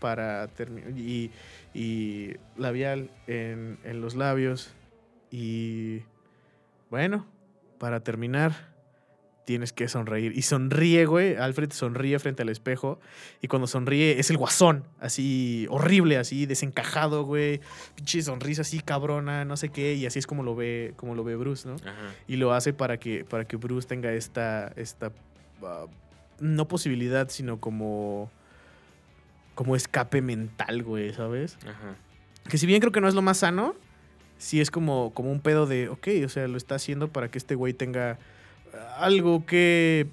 para. 0.00 0.48
Y, 0.96 1.30
y 1.74 2.34
labial 2.56 3.10
en, 3.26 3.78
en 3.84 4.00
los 4.00 4.14
labios. 4.14 4.74
Y 5.30 6.02
bueno, 6.90 7.26
para 7.78 8.00
terminar, 8.00 8.52
tienes 9.48 9.72
que 9.72 9.88
sonreír. 9.88 10.36
Y 10.36 10.42
sonríe, 10.42 11.06
güey. 11.06 11.36
Alfred 11.36 11.72
sonríe 11.72 12.18
frente 12.18 12.42
al 12.42 12.50
espejo. 12.50 13.00
Y 13.40 13.48
cuando 13.48 13.66
sonríe 13.66 14.20
es 14.20 14.28
el 14.28 14.36
guasón. 14.36 14.84
Así 15.00 15.66
horrible, 15.70 16.18
así 16.18 16.44
desencajado, 16.44 17.24
güey. 17.24 17.62
Pinche 17.94 18.20
sonrisa 18.20 18.60
así 18.60 18.80
cabrona, 18.80 19.46
no 19.46 19.56
sé 19.56 19.70
qué. 19.70 19.94
Y 19.94 20.04
así 20.04 20.18
es 20.18 20.26
como 20.26 20.42
lo 20.42 20.54
ve, 20.54 20.92
como 20.96 21.14
lo 21.14 21.24
ve 21.24 21.34
Bruce, 21.34 21.66
¿no? 21.66 21.76
Ajá. 21.76 22.12
y 22.26 22.36
lo 22.36 22.52
hace 22.52 22.74
para 22.74 22.98
que, 22.98 23.24
para 23.24 23.46
que 23.46 23.56
Bruce 23.56 23.88
tenga 23.88 24.12
esta, 24.12 24.70
esta 24.76 25.12
ah, 25.62 25.86
no 26.40 26.68
posibilidad, 26.68 27.30
sino 27.30 27.58
como, 27.58 28.30
como 29.54 29.76
escape 29.76 30.20
mental, 30.20 30.82
güey, 30.82 31.14
¿sabes? 31.14 31.56
Ajá. 31.62 31.96
Que 32.50 32.58
si 32.58 32.66
bien 32.66 32.80
creo 32.80 32.92
que 32.92 33.00
no 33.00 33.08
es 33.08 33.14
lo 33.14 33.22
más 33.22 33.38
sano, 33.38 33.74
sí 34.36 34.60
es 34.60 34.70
como, 34.70 35.14
como 35.14 35.32
un 35.32 35.40
pedo 35.40 35.64
de, 35.64 35.88
ok, 35.88 36.08
o 36.26 36.28
sea, 36.28 36.46
lo 36.48 36.58
está 36.58 36.74
haciendo 36.74 37.10
para 37.10 37.30
que 37.30 37.38
este 37.38 37.54
güey 37.54 37.72
tenga 37.72 38.18
algo 38.98 39.44
que 39.46 40.06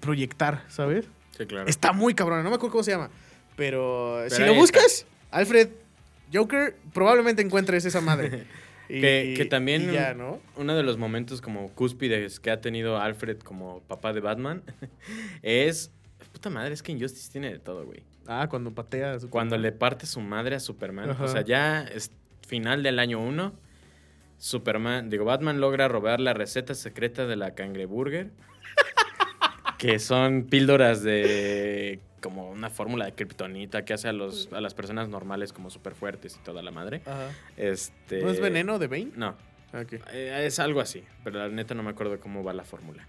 proyectar, 0.00 0.64
¿sabes? 0.68 1.06
Sí, 1.36 1.46
claro. 1.46 1.68
Está 1.68 1.92
muy 1.92 2.14
cabrón, 2.14 2.42
no 2.44 2.50
me 2.50 2.56
acuerdo 2.56 2.72
cómo 2.72 2.84
se 2.84 2.90
llama, 2.92 3.10
pero, 3.56 4.22
si 4.28 4.38
lo 4.40 4.46
está. 4.46 4.58
buscas, 4.58 5.06
Alfred 5.30 5.68
Joker, 6.32 6.76
probablemente 6.92 7.42
encuentres 7.42 7.84
esa 7.84 8.00
madre. 8.00 8.44
Y- 8.88 9.00
Que- 9.00 9.34
que 9.38 9.44
también- 9.46 9.88
y 9.88 9.92
ya, 9.94 10.12
¿no? 10.12 10.38
Uno 10.56 10.76
de 10.76 10.82
los 10.82 10.98
momentos 10.98 11.40
como 11.40 11.70
cúspides 11.70 12.40
que 12.40 12.50
ha 12.50 12.60
tenido 12.60 12.98
Alfred 12.98 13.38
como 13.38 13.80
papá 13.82 14.12
de 14.12 14.20
Batman 14.20 14.62
es... 15.42 15.90
Puta 16.32 16.50
madre, 16.50 16.74
es 16.74 16.82
que 16.82 16.92
Injustice 16.92 17.30
tiene 17.30 17.50
de 17.52 17.58
todo, 17.58 17.86
güey. 17.86 18.02
Ah, 18.26 18.48
cuando 18.50 18.72
patea. 18.72 19.14
a. 19.14 19.18
Cuando 19.30 19.56
le 19.56 19.72
parte 19.72 20.04
su 20.04 20.20
madre 20.20 20.56
a 20.56 20.60
Superman. 20.60 21.10
Ajá. 21.10 21.24
O 21.24 21.28
sea, 21.28 21.40
ya 21.42 21.82
es 21.84 22.10
final 22.46 22.82
del 22.82 22.98
año 22.98 23.20
1. 23.20 23.52
Superman, 24.42 25.08
digo, 25.08 25.24
Batman 25.24 25.60
logra 25.60 25.86
robar 25.86 26.18
la 26.18 26.34
receta 26.34 26.74
secreta 26.74 27.26
de 27.28 27.36
la 27.36 27.54
cangreburger. 27.54 28.30
que 29.78 30.00
son 30.00 30.46
píldoras 30.50 31.04
de 31.04 32.00
como 32.20 32.50
una 32.50 32.68
fórmula 32.68 33.04
de 33.04 33.12
kriptonita 33.12 33.84
que 33.84 33.92
hace 33.94 34.08
a, 34.08 34.12
los, 34.12 34.48
a 34.52 34.60
las 34.60 34.74
personas 34.74 35.08
normales 35.08 35.52
como 35.52 35.70
súper 35.70 35.94
fuertes 35.94 36.36
y 36.40 36.44
toda 36.44 36.60
la 36.60 36.72
madre. 36.72 37.02
Ajá. 37.06 37.30
Este, 37.56 38.20
¿No 38.20 38.30
es 38.30 38.40
veneno 38.40 38.80
de 38.80 38.88
Bane? 38.88 39.10
No, 39.14 39.36
Ok. 39.74 39.92
eh, 40.12 40.42
es 40.44 40.58
algo 40.58 40.80
así, 40.80 41.04
pero 41.22 41.38
la 41.38 41.48
neta 41.48 41.74
no 41.74 41.84
me 41.84 41.90
acuerdo 41.90 42.18
cómo 42.18 42.42
va 42.42 42.52
la 42.52 42.64
fórmula. 42.64 43.06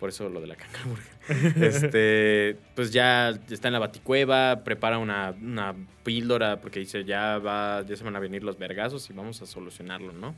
Por 0.00 0.08
eso 0.08 0.28
lo 0.28 0.40
de 0.40 0.48
la 0.48 0.56
cangreburger. 0.56 1.12
este, 1.64 2.56
pues 2.74 2.92
ya 2.92 3.28
está 3.50 3.68
en 3.68 3.72
la 3.74 3.78
baticueva, 3.78 4.64
prepara 4.64 4.98
una, 4.98 5.30
una 5.40 5.76
píldora 6.02 6.60
porque 6.60 6.80
dice 6.80 7.04
ya 7.04 7.38
va, 7.38 7.82
ya 7.86 7.94
se 7.94 8.02
van 8.02 8.16
a 8.16 8.18
venir 8.18 8.42
los 8.42 8.58
vergazos 8.58 9.08
y 9.10 9.12
vamos 9.12 9.40
a 9.42 9.46
solucionarlo, 9.46 10.12
¿no? 10.12 10.34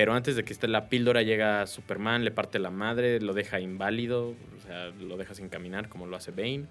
Pero 0.00 0.14
antes 0.14 0.34
de 0.34 0.44
que 0.44 0.54
esté 0.54 0.66
la 0.66 0.88
píldora 0.88 1.20
llega 1.20 1.66
Superman, 1.66 2.24
le 2.24 2.30
parte 2.30 2.58
la 2.58 2.70
madre, 2.70 3.20
lo 3.20 3.34
deja 3.34 3.60
inválido, 3.60 4.28
o 4.28 4.60
sea, 4.66 4.86
lo 4.98 5.18
deja 5.18 5.34
sin 5.34 5.50
caminar 5.50 5.90
como 5.90 6.06
lo 6.06 6.16
hace 6.16 6.30
Bane. 6.30 6.64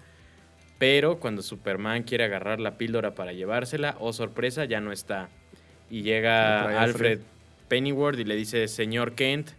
Pero 0.78 1.20
cuando 1.20 1.40
Superman 1.40 2.02
quiere 2.02 2.24
agarrar 2.24 2.58
la 2.58 2.76
píldora 2.76 3.14
para 3.14 3.32
llevársela, 3.32 3.94
oh 4.00 4.12
sorpresa, 4.12 4.64
ya 4.64 4.80
no 4.80 4.90
está. 4.90 5.28
Y 5.90 6.02
llega 6.02 6.82
Alfred. 6.82 7.20
Pennyworth 7.68 8.18
y 8.18 8.24
le 8.24 8.34
dice, 8.34 8.66
señor 8.66 9.14
Kent, 9.14 9.50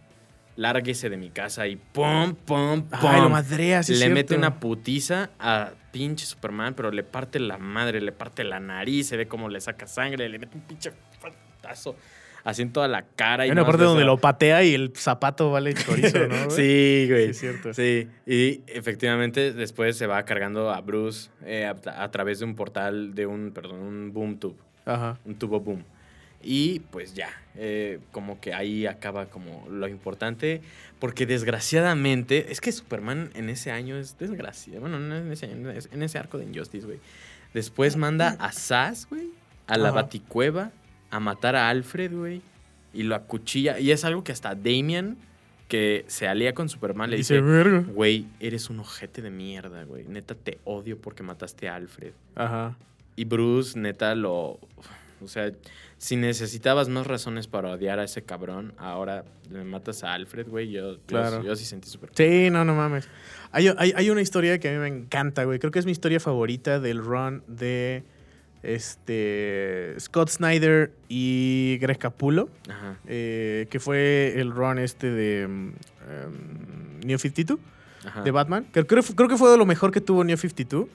lárguese 0.56 1.08
de 1.08 1.16
mi 1.16 1.30
casa 1.30 1.66
y 1.66 1.76
pum, 1.76 2.34
pum, 2.34 2.82
pum. 2.82 3.00
Ay, 3.08 3.22
lo 3.22 3.30
madrea, 3.30 3.82
sí 3.82 3.94
le 3.94 4.10
mete 4.10 4.36
una 4.36 4.60
putiza 4.60 5.30
a 5.38 5.70
pinche 5.92 6.26
Superman, 6.26 6.74
pero 6.74 6.90
le 6.90 7.04
parte 7.04 7.40
la 7.40 7.56
madre, 7.56 8.02
le 8.02 8.12
parte 8.12 8.44
la 8.44 8.60
nariz, 8.60 9.08
se 9.08 9.16
ve 9.16 9.28
como 9.28 9.48
le 9.48 9.62
saca 9.62 9.86
sangre, 9.86 10.28
le 10.28 10.38
mete 10.38 10.58
un 10.58 10.62
pinche 10.62 10.92
fantazo 11.18 11.96
así 12.44 12.62
en 12.62 12.72
toda 12.72 12.88
la 12.88 13.02
cara. 13.02 13.44
Hay 13.44 13.48
y 13.48 13.52
una 13.52 13.62
nomás 13.62 13.72
parte 13.72 13.84
donde 13.84 14.04
lo 14.04 14.18
patea 14.18 14.62
y 14.64 14.74
el 14.74 14.92
zapato 14.96 15.50
vale 15.50 15.74
chorizo, 15.74 16.26
¿no? 16.28 16.44
güey? 16.46 16.50
Sí, 16.50 17.06
güey. 17.08 17.24
Sí, 17.26 17.30
es 17.30 17.38
cierto. 17.40 17.74
Sí, 17.74 18.08
y 18.26 18.60
efectivamente 18.66 19.52
después 19.52 19.96
se 19.96 20.06
va 20.06 20.22
cargando 20.24 20.70
a 20.70 20.80
Bruce 20.80 21.30
eh, 21.44 21.66
a, 21.66 22.02
a 22.02 22.10
través 22.10 22.38
de 22.40 22.44
un 22.44 22.54
portal, 22.54 23.14
de 23.14 23.26
un, 23.26 23.52
perdón, 23.52 23.80
un 23.80 24.12
boom 24.12 24.38
tube, 24.38 24.56
Ajá. 24.84 25.18
un 25.24 25.34
tubo 25.36 25.60
boom. 25.60 25.84
Y 26.44 26.80
pues 26.90 27.14
ya, 27.14 27.28
eh, 27.54 28.00
como 28.10 28.40
que 28.40 28.52
ahí 28.52 28.86
acaba 28.86 29.26
como 29.26 29.64
lo 29.70 29.86
importante, 29.86 30.60
porque 30.98 31.24
desgraciadamente, 31.24 32.50
es 32.50 32.60
que 32.60 32.72
Superman 32.72 33.30
en 33.34 33.48
ese 33.48 33.70
año 33.70 33.96
es 33.96 34.18
desgraciado, 34.18 34.80
bueno, 34.80 34.98
no 34.98 35.16
en 35.16 35.30
ese 35.30 35.46
año, 35.46 35.70
en 35.70 36.02
ese 36.02 36.18
arco 36.18 36.38
de 36.38 36.44
Injustice, 36.46 36.84
güey. 36.84 36.98
Después 37.54 37.96
manda 37.96 38.36
a 38.40 38.50
Sass, 38.50 39.06
güey, 39.08 39.28
a 39.68 39.76
la 39.78 39.90
Ajá. 39.90 40.02
baticueva, 40.02 40.72
a 41.12 41.20
matar 41.20 41.54
a 41.54 41.68
Alfred, 41.68 42.10
güey, 42.12 42.42
y 42.92 43.04
lo 43.04 43.14
acuchilla, 43.14 43.78
y 43.78 43.92
es 43.92 44.04
algo 44.04 44.24
que 44.24 44.32
hasta 44.32 44.54
Damian, 44.56 45.16
que 45.68 46.04
se 46.08 46.26
alía 46.26 46.52
con 46.54 46.68
Superman, 46.68 47.08
le 47.10 47.16
Dice, 47.18 47.40
güey, 47.40 48.26
eres 48.40 48.68
un 48.68 48.80
ojete 48.80 49.22
de 49.22 49.30
mierda, 49.30 49.84
güey, 49.84 50.04
neta 50.08 50.34
te 50.34 50.58
odio 50.64 50.98
porque 50.98 51.22
mataste 51.22 51.68
a 51.68 51.76
Alfred. 51.76 52.12
Ajá. 52.34 52.76
Y 53.14 53.24
Bruce, 53.26 53.78
neta, 53.78 54.14
lo. 54.14 54.58
O 55.20 55.28
sea, 55.28 55.52
si 55.98 56.16
necesitabas 56.16 56.88
más 56.88 57.06
razones 57.06 57.46
para 57.46 57.70
odiar 57.70 57.98
a 58.00 58.04
ese 58.04 58.22
cabrón, 58.22 58.72
ahora 58.76 59.24
le 59.52 59.62
matas 59.64 60.02
a 60.02 60.14
Alfred, 60.14 60.48
güey. 60.48 60.70
Yo, 60.72 60.94
yo- 60.94 60.98
Claro. 61.06 61.42
yo, 61.44 61.54
sí 61.54 61.64
sentí 61.64 61.88
súper. 61.88 62.10
Sí, 62.14 62.50
no, 62.50 62.64
no 62.64 62.74
mames. 62.74 63.08
Hay, 63.52 63.68
hay- 63.78 63.92
hay 63.94 64.10
una 64.10 64.20
historia 64.22 64.58
que 64.58 64.68
a 64.68 64.72
mí 64.72 64.78
me 64.78 64.88
encanta, 64.88 65.44
güey. 65.44 65.58
Creo 65.58 65.70
que 65.70 65.78
es 65.78 65.86
mi 65.86 65.92
historia 65.92 66.18
favorita 66.20 66.80
del 66.80 66.98
run 66.98 67.42
de 67.46 68.02
este 68.62 69.94
Scott 69.98 70.28
Snyder 70.30 70.92
y 71.08 71.78
Greg 71.80 71.98
Capullo, 71.98 72.48
Ajá. 72.68 72.96
eh, 73.06 73.66
que 73.70 73.80
fue 73.80 74.34
el 74.40 74.52
run 74.52 74.78
este 74.78 75.10
de 75.10 75.48
mm, 75.48 75.68
em, 76.10 77.00
New 77.06 77.18
52. 77.18 77.58
Ajá. 78.04 78.22
de 78.22 78.30
Batman. 78.32 78.66
Creo, 78.72 78.86
creo, 78.86 79.02
creo 79.02 79.28
que 79.28 79.36
fue 79.36 79.50
de 79.50 79.56
lo 79.56 79.66
mejor 79.66 79.92
que 79.92 80.00
tuvo 80.00 80.24
New 80.24 80.36
52. 80.36 80.88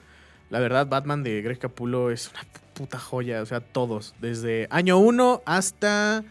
La 0.50 0.60
verdad, 0.60 0.86
Batman 0.86 1.22
de 1.22 1.42
Greg 1.42 1.58
Capullo 1.58 2.10
es 2.10 2.30
una 2.30 2.40
puta 2.74 2.98
joya. 2.98 3.42
O 3.42 3.46
sea, 3.46 3.60
todos. 3.60 4.14
Desde 4.20 4.66
año 4.70 4.98
1 4.98 5.42
hasta. 5.44 6.24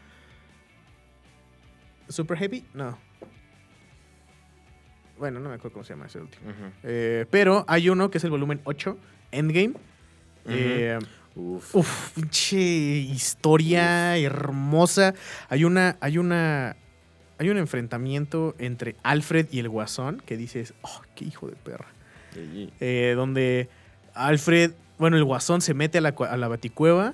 Super 2.10 2.38
Heavy? 2.38 2.64
No. 2.74 2.98
Bueno, 5.20 5.40
no 5.40 5.50
me 5.50 5.56
acuerdo 5.56 5.74
cómo 5.74 5.84
se 5.84 5.94
llama 5.94 6.06
ese 6.06 6.20
último. 6.20 6.52
Eh, 6.84 7.26
pero 7.32 7.66
hay 7.68 7.90
uno 7.90 8.10
que 8.10 8.20
es 8.20 8.24
el 8.24 8.30
volumen 8.30 8.62
8, 8.64 8.98
Endgame. 9.32 9.74
Eh, 10.46 10.98
Uf. 11.38 11.76
Uf, 11.76 12.12
pinche 12.16 12.58
historia 12.58 14.18
hermosa. 14.18 15.14
Hay 15.50 15.64
una, 15.64 15.98
hay 16.02 16.18
una, 16.18 16.76
hay 17.38 17.50
un 17.50 17.58
enfrentamiento 17.58 18.56
entre 18.58 18.96
Alfred 19.04 19.48
y 19.52 19.60
el 19.60 19.70
Guasón 19.70 20.22
que 20.26 20.36
dices, 20.36 20.74
oh, 20.82 21.02
qué 21.16 21.26
hijo 21.26 21.48
de 21.48 21.56
perra. 21.56 21.88
Sí. 22.34 22.72
Eh, 22.80 23.14
donde 23.16 23.70
Alfred, 24.14 24.72
bueno, 24.98 25.18
el 25.18 25.24
Guasón 25.24 25.62
se 25.62 25.74
mete 25.74 26.00
a 26.00 26.02
la, 26.02 26.10
a 26.10 26.38
la 26.38 26.48
baticueva 26.48 27.14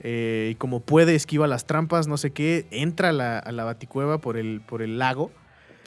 eh, 0.00 0.50
y 0.52 0.54
como 0.54 0.80
puede 0.80 1.14
esquiva 1.14 1.46
las 1.46 1.66
trampas, 1.66 2.06
no 2.06 2.16
sé 2.16 2.30
qué, 2.30 2.66
entra 2.70 3.10
a 3.10 3.12
la, 3.12 3.38
a 3.38 3.52
la 3.52 3.64
baticueva 3.64 4.18
por 4.18 4.36
el, 4.36 4.60
por 4.60 4.80
el 4.80 4.98
lago 4.98 5.30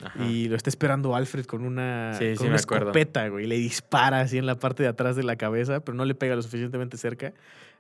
Ajá. 0.04 0.26
y 0.26 0.50
lo 0.50 0.56
está 0.56 0.70
esperando 0.70 1.16
Alfred 1.16 1.46
con 1.46 1.64
una, 1.64 2.16
Sí, 2.18 2.26
con 2.30 2.38
sí 2.38 2.48
una 2.48 2.56
escopeta, 2.58 3.28
güey. 3.30 3.48
Le 3.48 3.56
dispara 3.56 4.22
así 4.22 4.38
en 4.38 4.46
la 4.46 4.56
parte 4.56 4.84
de 4.84 4.90
atrás 4.90 5.16
de 5.16 5.24
la 5.24 5.36
cabeza, 5.36 5.80
pero 5.80 5.96
no 5.96 6.06
le 6.06 6.16
pega 6.16 6.36
lo 6.36 6.42
suficientemente 6.42 6.98
cerca. 6.98 7.34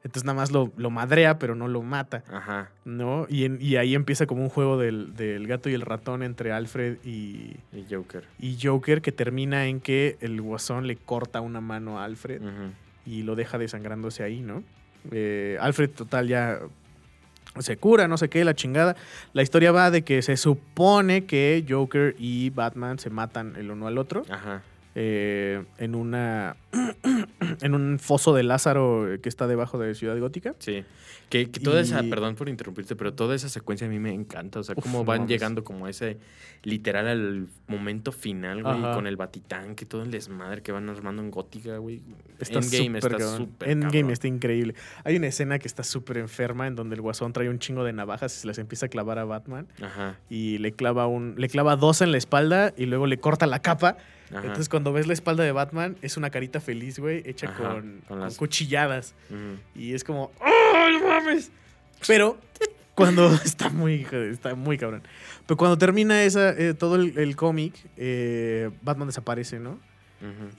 Entonces 0.03 0.23
nada 0.25 0.35
más 0.37 0.51
lo, 0.51 0.71
lo 0.77 0.89
madrea, 0.89 1.37
pero 1.37 1.53
no 1.53 1.67
lo 1.67 1.83
mata, 1.83 2.23
Ajá. 2.31 2.71
¿no? 2.85 3.27
Y, 3.29 3.45
en- 3.45 3.59
y 3.61 3.75
ahí 3.75 3.93
empieza 3.93 4.25
como 4.25 4.41
un 4.41 4.49
juego 4.49 4.77
del, 4.77 5.15
del 5.15 5.45
gato 5.47 5.69
y 5.69 5.73
el 5.75 5.81
ratón 5.81 6.23
entre 6.23 6.51
Alfred 6.51 6.97
y, 7.05 7.55
Y 7.71 7.85
Joker. 7.89 8.23
y 8.39 8.57
Joker 8.61 9.01
que 9.03 9.11
termina 9.11 9.67
en 9.67 9.79
que 9.79 10.17
el 10.21 10.41
guasón 10.41 10.87
le 10.87 10.95
corta 10.95 11.39
una 11.41 11.61
mano 11.61 11.99
a 11.99 12.05
Alfred 12.05 12.41
y 13.05 13.21
lo 13.23 13.35
deja 13.35 13.57
desangrándose 13.59 14.23
ahí, 14.23 14.41
¿no? 14.41 14.63
Eh, 15.11 15.57
Alfred 15.61 15.89
total 15.91 16.27
ya 16.27 16.59
se 17.59 17.75
cura, 17.77 18.07
no 18.07 18.17
sé 18.17 18.29
qué, 18.29 18.43
la 18.45 18.55
chingada. 18.55 18.95
La 19.33 19.41
historia 19.41 19.71
va 19.71 19.91
de 19.91 20.03
que 20.03 20.21
se 20.21 20.37
supone 20.37 21.25
que 21.25 21.65
Joker 21.67 22.15
y 22.17 22.49
Batman 22.51 22.97
se 22.97 23.09
matan 23.09 23.55
el 23.57 23.69
uno 23.71 23.87
al 23.87 23.97
otro 23.97 24.23
Ajá. 24.29 24.61
Eh, 24.95 25.63
en 25.77 25.95
una 25.95 26.57
en 27.61 27.73
un 27.75 27.99
foso 27.99 28.33
de 28.33 28.43
Lázaro 28.43 29.07
que 29.21 29.29
está 29.29 29.47
debajo 29.47 29.77
de 29.79 29.95
Ciudad 29.95 30.17
Gótica. 30.19 30.55
Sí. 30.59 30.83
Que, 31.29 31.49
que 31.49 31.61
toda 31.61 31.79
esa, 31.79 32.03
perdón 32.03 32.35
por 32.35 32.49
interrumpirte, 32.49 32.97
pero 32.97 33.13
toda 33.13 33.35
esa 33.35 33.47
secuencia 33.47 33.87
a 33.87 33.89
mí 33.89 33.99
me 33.99 34.13
encanta. 34.13 34.59
O 34.59 34.63
sea, 34.63 34.75
Uf, 34.77 34.83
cómo 34.83 35.05
van 35.05 35.29
llegando 35.29 35.63
como 35.63 35.87
ese, 35.87 36.17
literal, 36.63 37.07
al 37.07 37.47
momento 37.67 38.11
final, 38.11 38.63
güey, 38.63 38.75
Ajá. 38.75 38.93
con 38.95 39.07
el 39.07 39.15
Batitán, 39.15 39.75
que 39.75 39.85
todo 39.85 40.03
el 40.03 40.11
desmadre 40.11 40.61
que 40.61 40.73
van 40.73 40.89
armando 40.89 41.21
en 41.21 41.31
Gótica, 41.31 41.77
güey. 41.77 42.01
Está 42.37 42.59
Endgame 42.59 42.99
súper 42.99 43.21
está 43.21 43.37
súper 43.37 43.69
Endgame 43.69 43.91
cabrón. 43.93 44.11
está 44.11 44.27
increíble. 44.27 44.75
Hay 45.05 45.15
una 45.15 45.27
escena 45.27 45.57
que 45.57 45.69
está 45.69 45.83
súper 45.83 46.17
enferma 46.17 46.67
en 46.67 46.75
donde 46.75 46.95
el 46.95 47.01
guasón 47.01 47.31
trae 47.31 47.47
un 47.47 47.59
chingo 47.59 47.85
de 47.85 47.93
navajas 47.93 48.35
y 48.35 48.39
se 48.41 48.47
las 48.47 48.57
empieza 48.57 48.87
a 48.87 48.89
clavar 48.89 49.17
a 49.17 49.23
Batman. 49.23 49.67
Ajá. 49.81 50.17
y 50.29 50.57
le 50.57 50.73
clava 50.73 51.07
un 51.07 51.35
le 51.37 51.47
clava 51.47 51.77
dos 51.77 52.01
en 52.01 52.11
la 52.11 52.17
espalda 52.17 52.73
y 52.75 52.87
luego 52.87 53.07
le 53.07 53.19
corta 53.19 53.47
la 53.47 53.61
capa. 53.61 53.95
Ajá. 54.31 54.39
Entonces 54.41 54.69
cuando 54.69 54.93
ves 54.93 55.07
la 55.07 55.13
espalda 55.13 55.43
de 55.43 55.51
Batman 55.51 55.97
es 56.01 56.17
una 56.17 56.29
carita 56.29 56.59
feliz, 56.61 56.99
güey, 56.99 57.21
hecha 57.25 57.47
Ajá, 57.49 57.57
con, 57.57 57.81
con 57.81 58.01
con 58.07 58.19
las- 58.21 58.37
cuchilladas 58.37 59.13
y 59.75 59.93
es 59.93 60.03
como 60.03 60.31
¡Oh, 60.39 60.89
no 60.91 61.07
mames! 61.07 61.51
Pero 62.07 62.37
cuando 62.95 63.33
está 63.45 63.69
muy 63.69 64.05
está 64.31 64.55
muy 64.55 64.77
cabrón. 64.77 65.03
Pero 65.47 65.57
cuando 65.57 65.77
termina 65.77 66.23
esa 66.23 66.49
eh, 66.51 66.73
todo 66.73 66.95
el, 66.95 67.17
el 67.17 67.35
cómic 67.35 67.73
eh, 67.97 68.69
Batman 68.81 69.07
desaparece, 69.07 69.59
¿no? 69.59 69.79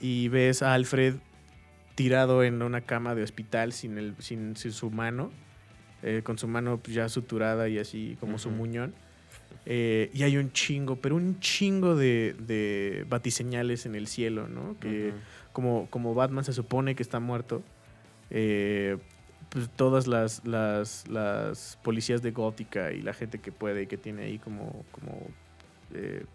Y 0.01 0.27
ves 0.27 0.61
a 0.61 0.73
Alfred 0.73 1.15
tirado 1.95 2.43
en 2.43 2.61
una 2.61 2.81
cama 2.81 3.15
de 3.15 3.23
hospital 3.23 3.71
sin 3.71 3.97
el 3.97 4.15
sin, 4.19 4.55
sin 4.57 4.71
su 4.73 4.89
mano 4.91 5.31
eh, 6.01 6.21
con 6.23 6.37
su 6.37 6.47
mano 6.49 6.79
pues, 6.79 6.95
ya 6.95 7.07
suturada 7.07 7.69
y 7.69 7.79
así 7.79 8.17
como 8.19 8.37
su 8.39 8.49
muñón. 8.49 8.93
Eh, 9.65 10.09
y 10.13 10.23
hay 10.23 10.35
un 10.37 10.51
chingo, 10.51 10.97
pero 10.97 11.15
un 11.15 11.39
chingo 11.39 11.95
de, 11.95 12.35
de 12.39 13.05
batiseñales 13.07 13.85
en 13.85 13.95
el 13.95 14.07
cielo, 14.07 14.47
¿no? 14.47 14.75
Que 14.79 15.13
como, 15.53 15.87
como 15.89 16.13
Batman 16.13 16.43
se 16.43 16.51
supone 16.53 16.95
que 16.95 17.03
está 17.03 17.19
muerto, 17.21 17.61
eh, 18.29 18.97
pues 19.49 19.69
todas 19.69 20.07
las, 20.07 20.43
las, 20.45 21.07
las 21.07 21.77
policías 21.83 22.21
de 22.21 22.31
Gótica 22.31 22.91
y 22.91 23.01
la 23.01 23.13
gente 23.13 23.39
que 23.39 23.51
puede 23.51 23.83
y 23.83 23.87
que 23.87 23.97
tiene 23.97 24.23
ahí 24.23 24.39
como, 24.39 24.83
como 24.91 25.21
eh, 25.93 26.25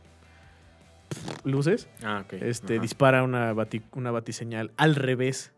luces, 1.44 1.88
Ah, 2.02 2.22
ok. 2.24 2.34
este, 2.34 2.78
dispara 2.80 3.22
una, 3.22 3.52
bati- 3.54 3.82
una 3.92 4.10
batiseñal 4.10 4.70
al 4.76 4.94
revés 4.94 5.52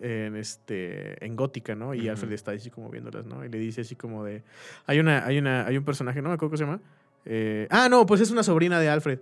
en 0.00 0.34
este 0.36 1.24
en 1.24 1.36
gótica, 1.36 1.74
¿no? 1.76 1.94
Y. 1.94 2.08
Alfred 2.08 2.32
está 2.32 2.50
así 2.50 2.68
como 2.70 2.90
viéndolas, 2.90 3.26
¿no? 3.26 3.44
Y 3.44 3.48
le 3.48 3.58
dice 3.58 3.82
así 3.82 3.94
como 3.94 4.24
de 4.24 4.42
hay 4.86 4.98
una 4.98 5.24
hay 5.24 5.38
una 5.38 5.66
hay 5.66 5.76
un 5.78 5.84
personaje, 5.84 6.20
no 6.20 6.30
me 6.30 6.34
acuerdo 6.34 6.50
cómo 6.50 6.58
se 6.58 6.64
llama. 6.64 6.80
Eh, 7.26 7.66
ah, 7.70 7.88
no, 7.88 8.06
pues 8.06 8.20
es 8.20 8.30
una 8.30 8.42
sobrina 8.42 8.78
de 8.80 8.88
Alfred. 8.88 9.18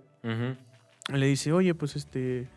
Le 1.13 1.25
dice, 1.27 1.51
"Oye, 1.53 1.73
pues 1.73 1.95
este 1.95 2.47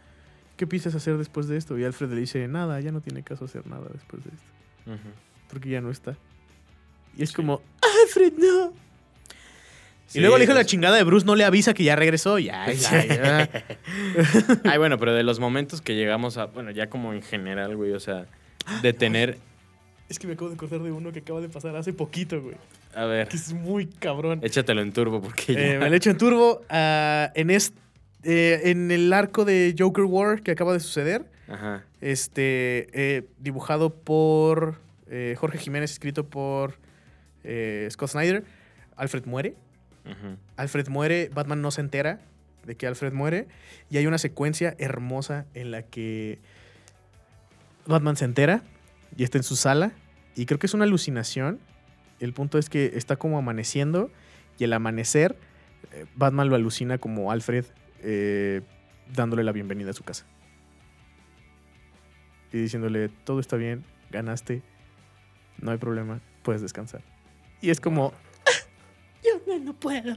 ¿qué 0.56 0.66
piensas 0.66 0.94
hacer 0.94 1.16
después 1.18 1.48
de 1.48 1.56
esto?" 1.56 1.76
Y 1.78 1.84
Alfred 1.84 2.10
le 2.10 2.20
dice, 2.20 2.46
"Nada, 2.48 2.80
ya 2.80 2.92
no 2.92 3.00
tiene 3.00 3.22
caso 3.22 3.44
hacer 3.44 3.66
nada 3.66 3.86
después 3.92 4.22
de 4.24 4.30
esto, 4.30 5.02
porque 5.50 5.68
ya 5.68 5.80
no 5.80 5.90
está." 5.90 6.16
Y 7.16 7.22
es 7.22 7.30
Sí. 7.30 7.34
como, 7.36 7.60
"Alfred, 8.04 8.32
no." 8.38 8.72
Sí, 10.08 10.18
y 10.18 10.20
luego 10.20 10.36
le 10.38 10.42
dijo 10.42 10.52
la 10.54 10.60
pues- 10.60 10.68
chingada 10.68 10.96
de 10.96 11.02
Bruce, 11.02 11.26
no 11.26 11.34
le 11.34 11.44
avisa 11.44 11.74
que 11.74 11.82
ya 11.82 11.96
regresó. 11.96 12.38
Ya, 12.38 12.70
ya, 12.72 13.04
ya. 13.04 13.50
Ay, 14.64 14.78
bueno, 14.78 14.98
pero 14.98 15.12
de 15.12 15.24
los 15.24 15.40
momentos 15.40 15.80
que 15.82 15.96
llegamos 15.96 16.38
a, 16.38 16.46
bueno, 16.46 16.70
ya 16.70 16.88
como 16.88 17.12
en 17.12 17.22
general, 17.22 17.74
güey, 17.76 17.90
o 17.92 17.98
sea, 18.00 18.26
de 18.82 18.92
tener, 18.92 19.38
es 20.08 20.20
que 20.20 20.28
me 20.28 20.34
acabo 20.34 20.48
de 20.50 20.54
acordar 20.54 20.80
de 20.80 20.92
uno 20.92 21.10
que 21.10 21.18
acaba 21.18 21.40
de 21.40 21.48
pasar 21.48 21.74
hace 21.74 21.92
poquito, 21.92 22.40
güey. 22.40 22.54
A 22.96 23.04
ver, 23.04 23.28
Que 23.28 23.36
es 23.36 23.52
muy 23.52 23.86
cabrón. 23.86 24.40
échatelo 24.42 24.80
en 24.82 24.92
turbo 24.92 25.20
porque 25.22 25.54
ya... 25.54 25.60
Eh, 25.60 25.78
me 25.78 25.88
lo 25.90 25.96
echo 25.96 26.10
en 26.10 26.18
turbo. 26.18 26.62
ah, 26.68 27.30
en, 27.34 27.50
est- 27.50 27.76
eh, 28.24 28.62
en 28.64 28.90
el 28.90 29.12
arco 29.12 29.44
de 29.44 29.74
Joker 29.78 30.04
War 30.04 30.42
que 30.42 30.50
acaba 30.50 30.72
de 30.72 30.80
suceder, 30.80 31.26
Ajá. 31.48 31.84
este, 32.00 32.88
eh, 32.92 33.28
dibujado 33.38 33.90
por 33.94 34.80
Jorge 35.36 35.58
Jiménez, 35.58 35.92
escrito 35.92 36.26
por 36.26 36.78
Scott 37.90 38.08
Snyder, 38.10 38.42
Alfred 38.96 39.24
muere. 39.26 39.54
Alfred 40.56 40.88
muere, 40.88 41.30
Batman 41.32 41.60
no 41.62 41.70
se 41.70 41.80
entera 41.80 42.20
de 42.64 42.76
que 42.76 42.86
Alfred 42.88 43.12
muere. 43.12 43.46
Y 43.90 43.98
hay 43.98 44.06
una 44.08 44.18
secuencia 44.18 44.74
hermosa 44.78 45.46
en 45.54 45.70
la 45.70 45.82
que 45.82 46.40
Batman 47.86 48.16
se 48.16 48.24
entera 48.24 48.62
y 49.16 49.22
está 49.24 49.38
en 49.38 49.44
su 49.44 49.54
sala. 49.56 49.92
Y 50.34 50.46
creo 50.46 50.58
que 50.58 50.66
es 50.66 50.74
una 50.74 50.84
alucinación. 50.84 51.60
El 52.20 52.32
punto 52.32 52.58
es 52.58 52.68
que 52.68 52.92
está 52.94 53.16
como 53.16 53.38
amaneciendo 53.38 54.10
y 54.58 54.64
el 54.64 54.72
amanecer, 54.72 55.36
eh, 55.92 56.06
Batman 56.14 56.48
lo 56.48 56.56
alucina 56.56 56.98
como 56.98 57.30
Alfred 57.30 57.64
eh, 58.02 58.62
dándole 59.14 59.44
la 59.44 59.52
bienvenida 59.52 59.90
a 59.90 59.92
su 59.92 60.04
casa. 60.04 60.26
Y 62.52 62.58
diciéndole, 62.58 63.08
todo 63.24 63.40
está 63.40 63.56
bien, 63.56 63.84
ganaste, 64.10 64.62
no 65.58 65.70
hay 65.70 65.78
problema, 65.78 66.20
puedes 66.42 66.62
descansar. 66.62 67.02
Y 67.60 67.70
es 67.70 67.80
como, 67.80 68.12
yo 69.24 69.40
no, 69.46 69.58
no 69.58 69.74
puedo. 69.74 70.16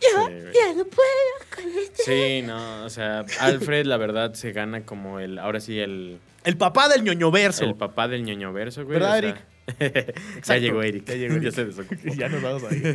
Sí, 0.00 0.06
güey. 0.16 1.90
Sí, 1.92 2.42
no, 2.46 2.84
o 2.84 2.90
sea, 2.90 3.24
Alfred, 3.40 3.84
la 3.84 3.98
verdad, 3.98 4.32
se 4.32 4.52
gana 4.52 4.84
como 4.84 5.20
el, 5.20 5.38
ahora 5.38 5.60
sí, 5.60 5.78
el, 5.78 6.20
El 6.44 6.56
papá 6.56 6.88
del 6.88 7.04
ñoño 7.04 7.30
verso. 7.30 7.64
el 7.64 7.74
papá 7.74 8.08
del 8.08 8.24
ñoño 8.24 8.52
verso, 8.52 8.84
güey. 8.84 8.98
¿Verdad, 8.98 9.18
o 9.18 9.20
sea, 9.20 9.46
ya 10.44 10.56
llegó 10.58 10.82
Eric. 10.82 11.04
Ya 11.06 11.14
llegó 11.14 11.36
Eric. 11.36 11.52
se 11.52 11.64
desocupó. 11.64 12.14
ya 12.16 12.28
nos 12.28 12.42
vamos 12.42 12.64
ahí. 12.64 12.80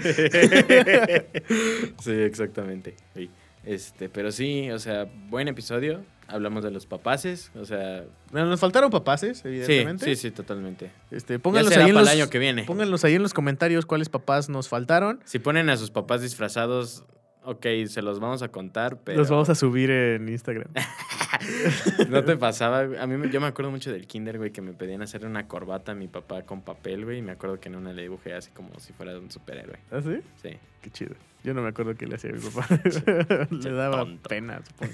sí, 2.02 2.12
exactamente. 2.12 2.96
Sí. 3.16 3.30
Este, 3.64 4.10
pero 4.10 4.32
sí, 4.32 4.70
o 4.72 4.80
sea, 4.80 5.08
buen 5.30 5.48
episodio. 5.48 6.04
Hablamos 6.28 6.64
de 6.64 6.72
los 6.72 6.88
papaces, 6.88 7.52
o 7.54 7.66
sea, 7.66 8.04
Bueno, 8.32 8.48
nos 8.48 8.60
faltaron 8.60 8.90
papaces, 8.90 9.38
sí, 9.40 9.48
evidentemente. 9.48 10.06
sí, 10.06 10.16
sí, 10.16 10.32
totalmente. 10.32 10.92
Este, 11.12 11.38
pónganlos, 11.38 11.72
será 11.72 11.86
ahí 11.86 11.92
en 11.92 11.96
para 11.96 12.06
los, 12.06 12.14
el 12.14 12.20
año 12.22 12.30
que 12.32 12.40
viene. 12.40 12.64
pónganlos 12.64 13.06
ahí 13.06 13.14
en 13.14 13.22
los 13.22 13.36
comentarios 13.36 13.86
cuáles 13.86 14.10
papás 14.10 14.50
nos 14.50 14.68
faltaron. 14.68 15.20
Si 15.26 15.38
ponen 15.38 15.70
a 15.70 15.78
sus 15.78 15.92
papás 15.92 16.24
disfrazados, 16.24 17.04
ok, 17.46 17.66
se 17.88 18.02
los 18.02 18.20
vamos 18.20 18.42
a 18.42 18.50
contar, 18.50 19.00
pero 19.04 19.18
Los 19.20 19.30
vamos 19.30 19.50
a 19.50 19.56
subir 19.56 19.92
en 19.92 20.28
Instagram. 20.30 20.68
no 22.10 22.24
te 22.24 22.38
pasaba. 22.38 22.82
A 23.00 23.08
mí 23.08 23.30
yo 23.30 23.42
me 23.42 23.48
acuerdo 23.48 23.72
mucho 23.72 23.92
del 23.92 24.08
kinder, 24.08 24.38
güey, 24.38 24.52
que 24.52 24.62
me 24.62 24.74
pedían 24.74 25.02
hacer 25.02 25.26
una 25.26 25.48
corbata 25.48 25.94
a 25.94 25.96
mi 25.96 26.08
papá 26.08 26.44
con 26.44 26.62
papel, 26.62 27.06
güey, 27.06 27.20
y 27.20 27.22
me 27.22 27.32
acuerdo 27.32 27.60
que 27.60 27.70
en 27.70 27.76
una 27.76 27.94
le 27.94 28.04
dibujé 28.04 28.34
así 28.34 28.52
como 28.52 28.80
si 28.80 28.94
fuera 28.94 29.18
un 29.18 29.32
superhéroe. 29.32 29.78
¿Ah, 29.92 30.02
sí? 30.02 30.20
Sí. 30.42 30.58
Qué 30.82 30.90
chido. 30.92 31.16
Yo 31.44 31.54
no 31.54 31.62
me 31.62 31.70
acuerdo 31.70 31.96
qué 31.96 32.08
le 32.08 32.16
hacía 32.16 32.32
a 32.32 32.34
mi 32.34 32.40
papá. 32.40 32.68
le 33.52 33.72
daba 33.72 33.98
tonto. 34.00 34.30
pena, 34.30 34.62
supongo. 34.66 34.94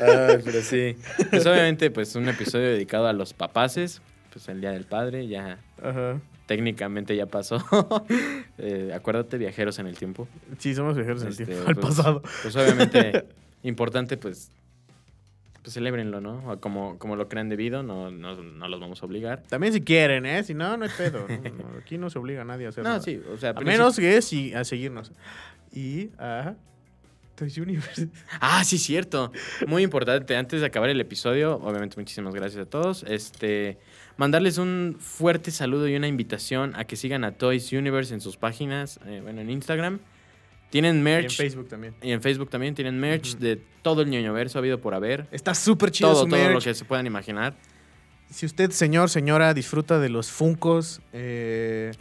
Ay, 0.00 0.38
pero 0.44 0.62
sí. 0.62 0.96
Pues 1.30 1.46
obviamente, 1.46 1.90
pues 1.90 2.14
un 2.14 2.28
episodio 2.28 2.68
dedicado 2.68 3.06
a 3.06 3.12
los 3.12 3.34
papaces. 3.34 4.00
Pues 4.34 4.48
el 4.48 4.60
Día 4.60 4.72
del 4.72 4.84
Padre 4.84 5.26
ya 5.28 5.58
Ajá. 5.82 6.20
técnicamente 6.46 7.16
ya 7.16 7.26
pasó. 7.26 7.58
Eh, 8.58 8.92
acuérdate, 8.94 9.36
viajeros 9.36 9.78
en 9.80 9.86
el 9.88 9.96
tiempo. 9.98 10.28
Sí, 10.58 10.74
somos 10.76 10.94
viajeros 10.96 11.22
en 11.22 11.26
el 11.28 11.32
Este, 11.32 11.46
tiempo. 11.46 11.68
Al 11.68 11.74
pues, 11.74 11.96
pasado. 11.96 12.22
Pues 12.42 12.54
obviamente, 12.54 13.24
importante, 13.64 14.16
pues, 14.16 14.50
pues 15.62 15.74
celébrenlo, 15.74 16.20
¿no? 16.20 16.38
O 16.48 16.60
como, 16.60 16.96
como 16.98 17.16
lo 17.16 17.28
crean 17.28 17.48
debido, 17.48 17.82
no, 17.82 18.10
no, 18.12 18.36
no 18.42 18.68
los 18.68 18.78
vamos 18.80 19.02
a 19.02 19.06
obligar. 19.06 19.42
También 19.48 19.72
si 19.72 19.80
quieren, 19.80 20.24
¿eh? 20.24 20.44
Si 20.44 20.54
no, 20.54 20.76
no 20.76 20.84
hay 20.84 20.90
pedo. 20.96 21.26
No, 21.28 21.78
aquí 21.80 21.98
no 21.98 22.10
se 22.10 22.18
obliga 22.20 22.42
a 22.42 22.44
nadie 22.44 22.66
a 22.66 22.68
hacer 22.68 22.84
No, 22.84 22.90
nada. 22.90 23.02
sí, 23.02 23.20
o 23.32 23.36
sea, 23.38 23.50
A 23.50 23.54
princip- 23.54 23.64
menos 23.66 23.96
que 23.96 24.22
si, 24.22 24.54
a 24.54 24.62
seguirnos. 24.64 25.10
Y 25.72 26.10
a 26.18 26.54
Toys 27.34 27.58
Universe. 27.58 28.08
Ah, 28.40 28.62
sí, 28.62 28.78
cierto. 28.78 29.32
Muy 29.66 29.82
importante. 29.82 30.36
Antes 30.36 30.60
de 30.60 30.66
acabar 30.68 30.90
el 30.90 31.00
episodio, 31.00 31.56
obviamente 31.56 31.96
muchísimas 31.98 32.34
gracias 32.34 32.66
a 32.66 32.70
todos. 32.70 33.02
Este, 33.08 33.78
mandarles 34.16 34.58
un 34.58 34.96
fuerte 35.00 35.50
saludo 35.50 35.88
y 35.88 35.96
una 35.96 36.08
invitación 36.08 36.72
a 36.76 36.84
que 36.84 36.96
sigan 36.96 37.24
a 37.24 37.32
Toys 37.32 37.72
Universe 37.72 38.12
en 38.14 38.20
sus 38.20 38.36
páginas, 38.36 39.00
eh, 39.06 39.20
bueno, 39.22 39.40
en 39.40 39.50
Instagram. 39.50 40.00
Tienen 40.70 40.96
Y 40.96 40.98
en 40.98 41.02
merch. 41.04 41.36
Facebook 41.36 41.68
también. 41.68 41.94
Y 42.02 42.10
en 42.10 42.20
Facebook 42.20 42.50
también 42.50 42.74
tienen 42.74 42.98
merch 42.98 43.36
de 43.36 43.60
todo 43.82 44.02
el 44.02 44.10
ñoño 44.10 44.32
verso 44.32 44.58
habido 44.58 44.80
por 44.80 44.94
haber. 44.94 45.26
Está 45.30 45.54
súper 45.54 45.90
chido 45.92 46.10
Todo, 46.12 46.22
su 46.24 46.28
todo 46.28 46.42
lo 46.42 46.48
merch. 46.50 46.64
que 46.64 46.74
se 46.74 46.84
puedan 46.84 47.06
imaginar. 47.06 47.54
Si 48.30 48.44
usted, 48.46 48.70
señor, 48.70 49.08
señora, 49.10 49.54
disfruta 49.54 50.00
de 50.00 50.08
los 50.08 50.32
Funcos, 50.32 51.00
eh, 51.12 51.92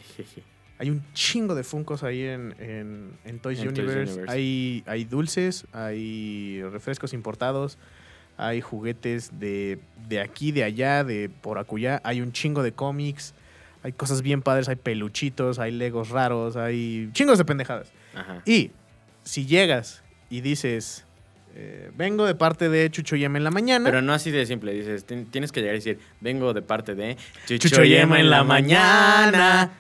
hay 0.80 0.89
un 0.89 1.03
chingo 1.14 1.53
de 1.53 1.64
Funcos 1.64 2.01
ahí 2.01 2.24
en, 2.24 2.55
en- 2.57 3.11
en 3.26 3.39
Toys, 3.39 3.59
En 3.59 3.66
Toys 3.74 3.78
Universe. 3.80 4.14
Universe. 4.14 4.32
Hay, 4.34 4.84
hay 4.88 5.03
dulces, 5.03 5.68
hay 5.72 6.64
refrescos 6.72 7.14
importados, 7.14 7.78
hay 8.38 8.62
juguetes 8.62 9.40
de, 9.40 9.80
de 10.08 10.20
aquí, 10.22 10.52
de 10.52 10.64
allá, 10.64 11.04
de 11.04 11.30
por 11.30 11.58
acullá. 11.60 12.02
Hay 12.04 12.22
un 12.22 12.32
chingo 12.32 12.64
de 12.64 12.72
cómics, 12.72 13.34
hay 13.84 13.92
cosas 13.94 14.22
bien 14.22 14.42
padres, 14.42 14.70
hay 14.70 14.76
peluchitos, 14.76 15.60
hay 15.60 15.72
legos 15.72 16.10
raros, 16.10 16.56
hay 16.56 17.10
chingos 17.14 17.38
de 17.38 17.46
pendejadas. 17.46 17.92
Ajá. 18.16 18.42
Y 18.46 18.72
si 19.24 19.46
llegas 19.46 20.04
y 20.30 20.42
dices, 20.42 21.06
eh, 21.56 21.92
vengo 21.96 22.26
de 22.26 22.34
parte 22.36 22.70
de 22.70 22.90
Chucho 22.90 23.16
Yema 23.16 23.38
en 23.38 23.44
la 23.44 23.52
mañana. 23.52 23.86
Pero 23.86 24.02
no 24.02 24.14
así 24.14 24.32
de 24.32 24.46
simple, 24.46 24.74
dices, 24.74 25.06
"Tien- 25.06 25.30
tienes 25.30 25.52
que 25.52 25.60
llegar 25.62 25.76
y 25.76 25.78
decir, 25.80 26.00
vengo 26.20 26.54
de 26.54 26.62
parte 26.64 26.96
de 26.96 27.16
Chucho 27.46 27.84
Yema 27.84 28.20
en 28.20 28.30
la 28.30 28.44
mañana. 28.44 29.72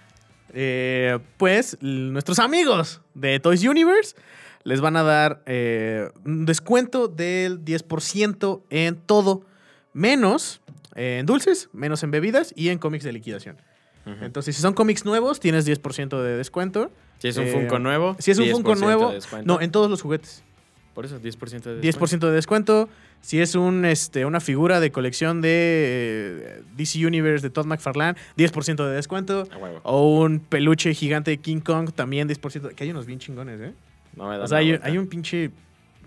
Eh, 0.55 1.17
pues 1.37 1.77
nuestros 1.81 2.37
amigos 2.37 3.01
de 3.15 3.39
Toys 3.39 3.63
Universe 3.63 4.15
les 4.63 4.81
van 4.81 4.95
a 4.95 5.03
dar 5.03 5.41
eh, 5.45 6.09
un 6.25 6.45
descuento 6.45 7.07
del 7.07 7.63
10% 7.63 8.61
en 8.69 8.95
todo, 8.95 9.45
menos 9.93 10.61
en 10.95 11.25
dulces, 11.25 11.69
menos 11.73 12.03
en 12.03 12.11
bebidas 12.11 12.53
y 12.55 12.69
en 12.69 12.77
cómics 12.77 13.03
de 13.03 13.13
liquidación. 13.13 13.57
Entonces, 14.05 14.55
si 14.55 14.61
son 14.61 14.73
cómics 14.73 15.05
nuevos, 15.05 15.39
tienes 15.39 15.65
10% 15.65 16.21
de 16.21 16.35
descuento. 16.37 16.91
Si 17.19 17.29
es 17.29 17.37
un 17.37 17.45
eh, 17.45 17.51
Funko 17.51 17.79
nuevo, 17.79 18.17
Si 18.19 18.31
es 18.31 18.37
un 18.37 18.45
10% 18.45 18.51
Funko 18.51 18.75
nuevo, 18.75 19.11
descuento. 19.11 19.47
no, 19.47 19.61
en 19.61 19.71
todos 19.71 19.89
los 19.89 20.01
juguetes. 20.01 20.43
Por 20.93 21.05
eso, 21.05 21.19
10% 21.19 21.79
de 21.79 21.81
10% 21.81 22.19
de 22.19 22.31
descuento. 22.31 22.89
Si 23.21 23.39
es 23.39 23.55
un, 23.55 23.85
este, 23.85 24.25
una 24.25 24.41
figura 24.41 24.81
de 24.81 24.91
colección 24.91 25.41
de 25.41 25.49
eh, 25.49 26.61
DC 26.75 27.05
Universe 27.07 27.41
de 27.41 27.49
Todd 27.49 27.65
McFarlane, 27.65 28.17
10% 28.37 28.85
de 28.85 28.93
descuento. 28.93 29.47
O 29.83 30.19
un 30.19 30.39
peluche 30.39 30.93
gigante 30.93 31.31
de 31.31 31.37
King 31.37 31.61
Kong, 31.61 31.91
también 31.95 32.27
10%. 32.27 32.75
Que 32.75 32.83
hay 32.83 32.91
unos 32.91 33.05
bien 33.05 33.19
chingones, 33.19 33.61
¿eh? 33.61 33.73
No 34.15 34.29
me 34.29 34.37
da 34.37 34.43
O 34.43 34.47
sea, 34.47 34.59
hay, 34.59 34.97
un 34.97 35.07
pinche, 35.07 35.51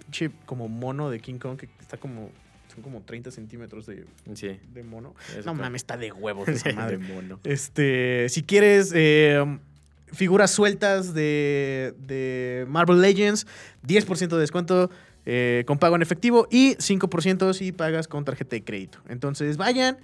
pinche 0.00 0.30
como 0.46 0.68
mono 0.68 1.10
de 1.10 1.20
King 1.20 1.38
Kong 1.38 1.56
que 1.58 1.68
está 1.80 1.96
como... 1.96 2.30
Son 2.72 2.82
como 2.82 3.00
30 3.00 3.30
centímetros 3.30 3.86
de, 3.86 4.04
Sí. 4.34 4.58
de 4.74 4.82
mono. 4.82 5.14
eso 5.30 5.46
No 5.46 5.54
mames, 5.54 5.80
está 5.82 5.96
de 5.96 6.12
huevos 6.12 6.46
esa 6.48 6.72
madre. 6.72 6.98
de 6.98 7.04
mono. 7.14 7.40
Este, 7.44 8.28
si 8.28 8.42
quieres 8.42 8.92
eh, 8.94 9.42
figuras 10.12 10.50
sueltas 10.50 11.14
de, 11.14 11.94
de 12.06 12.66
Marvel 12.68 13.00
Legends, 13.00 13.46
10% 13.86 14.28
de 14.28 14.38
descuento 14.38 14.90
eh, 15.24 15.64
con 15.66 15.78
pago 15.78 15.96
en 15.96 16.02
efectivo 16.02 16.46
y 16.50 16.74
5% 16.76 17.54
si 17.54 17.72
pagas 17.72 18.08
con 18.08 18.24
tarjeta 18.24 18.56
de 18.56 18.62
crédito. 18.62 18.98
Entonces 19.08 19.56
vayan, 19.56 19.96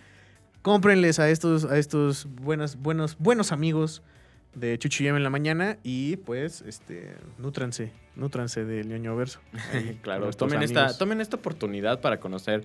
cómprenles 0.62 1.18
a 1.18 1.28
estos, 1.30 1.64
a 1.66 1.78
estos 1.78 2.26
buenos, 2.26 2.76
buenos, 2.76 3.18
buenos 3.18 3.53
amigos 3.53 4.03
de 4.55 4.78
Chuchu 4.78 5.05
y 5.05 5.09
Em 5.09 5.16
en 5.16 5.22
la 5.22 5.30
mañana 5.30 5.78
y 5.82 6.16
pues 6.16 6.62
este 6.62 7.14
nútranse, 7.38 7.92
nútranse 8.16 8.64
del 8.64 8.88
ñoño 8.88 9.16
verso. 9.16 9.40
Ahí, 9.72 9.98
claro, 10.03 10.30
tomen 10.32 10.62
esta, 10.62 10.96
tomen 10.96 11.20
esta 11.20 11.36
oportunidad 11.36 12.00
para 12.00 12.20
conocer. 12.20 12.64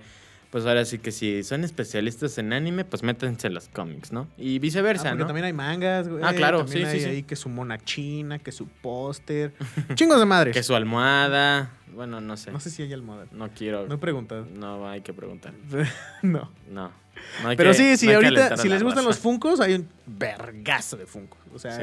Pues 0.49 0.65
ahora 0.65 0.85
sí 0.85 0.97
que 0.99 1.11
si 1.11 1.43
son 1.43 1.65
especialistas 1.65 2.37
en 2.37 2.53
anime, 2.53 2.85
pues 2.85 3.03
métanse 3.03 3.47
en 3.47 3.53
los 3.53 3.67
cómics, 3.67 4.13
¿no? 4.13 4.29
Y 4.37 4.55
Ah, 4.55 4.59
viceversa, 4.61 5.09
porque 5.09 5.19
¿no? 5.19 5.25
también 5.27 5.43
hay 5.43 5.51
mangas, 5.51 6.07
güey. 6.07 6.23
Ah, 6.23 6.33
claro, 6.33 6.59
También 6.59 6.85
sí, 6.85 6.91
sí, 6.91 6.97
hay 6.97 7.03
sí. 7.03 7.09
ahí 7.17 7.23
que 7.23 7.35
su 7.35 7.49
mona 7.49 7.77
china, 7.77 8.39
que 8.39 8.53
su 8.53 8.65
póster. 8.65 9.53
Chingos 9.95 10.17
de 10.19 10.25
madres. 10.25 10.53
Que 10.55 10.63
su 10.63 10.73
almohada. 10.73 11.71
Bueno, 11.93 12.21
no 12.21 12.37
sé. 12.37 12.51
No 12.53 12.61
sé 12.61 12.69
si 12.69 12.81
hay 12.81 12.93
almohada. 12.93 13.25
No 13.33 13.49
quiero. 13.49 13.87
No 13.87 13.95
he 13.95 13.97
preguntado. 13.97 14.47
No 14.55 14.87
hay 14.87 15.01
que 15.01 15.11
preguntar. 15.13 15.53
no. 16.21 16.49
No. 16.71 16.91
No 17.43 17.49
Pero 17.55 17.71
que- 17.71 17.77
sí, 17.77 17.97
sí, 17.97 18.07
no 18.07 18.15
ahorita, 18.15 18.57
si 18.57 18.67
les 18.69 18.81
gustan 18.83 19.03
raza. 19.05 19.09
los 19.09 19.17
Funcos, 19.19 19.59
hay 19.59 19.73
un 19.75 19.87
vergazo 20.05 20.97
de 20.97 21.05
Funcos. 21.05 21.39
O 21.53 21.59
sea, 21.59 21.75
Sí, 21.75 21.81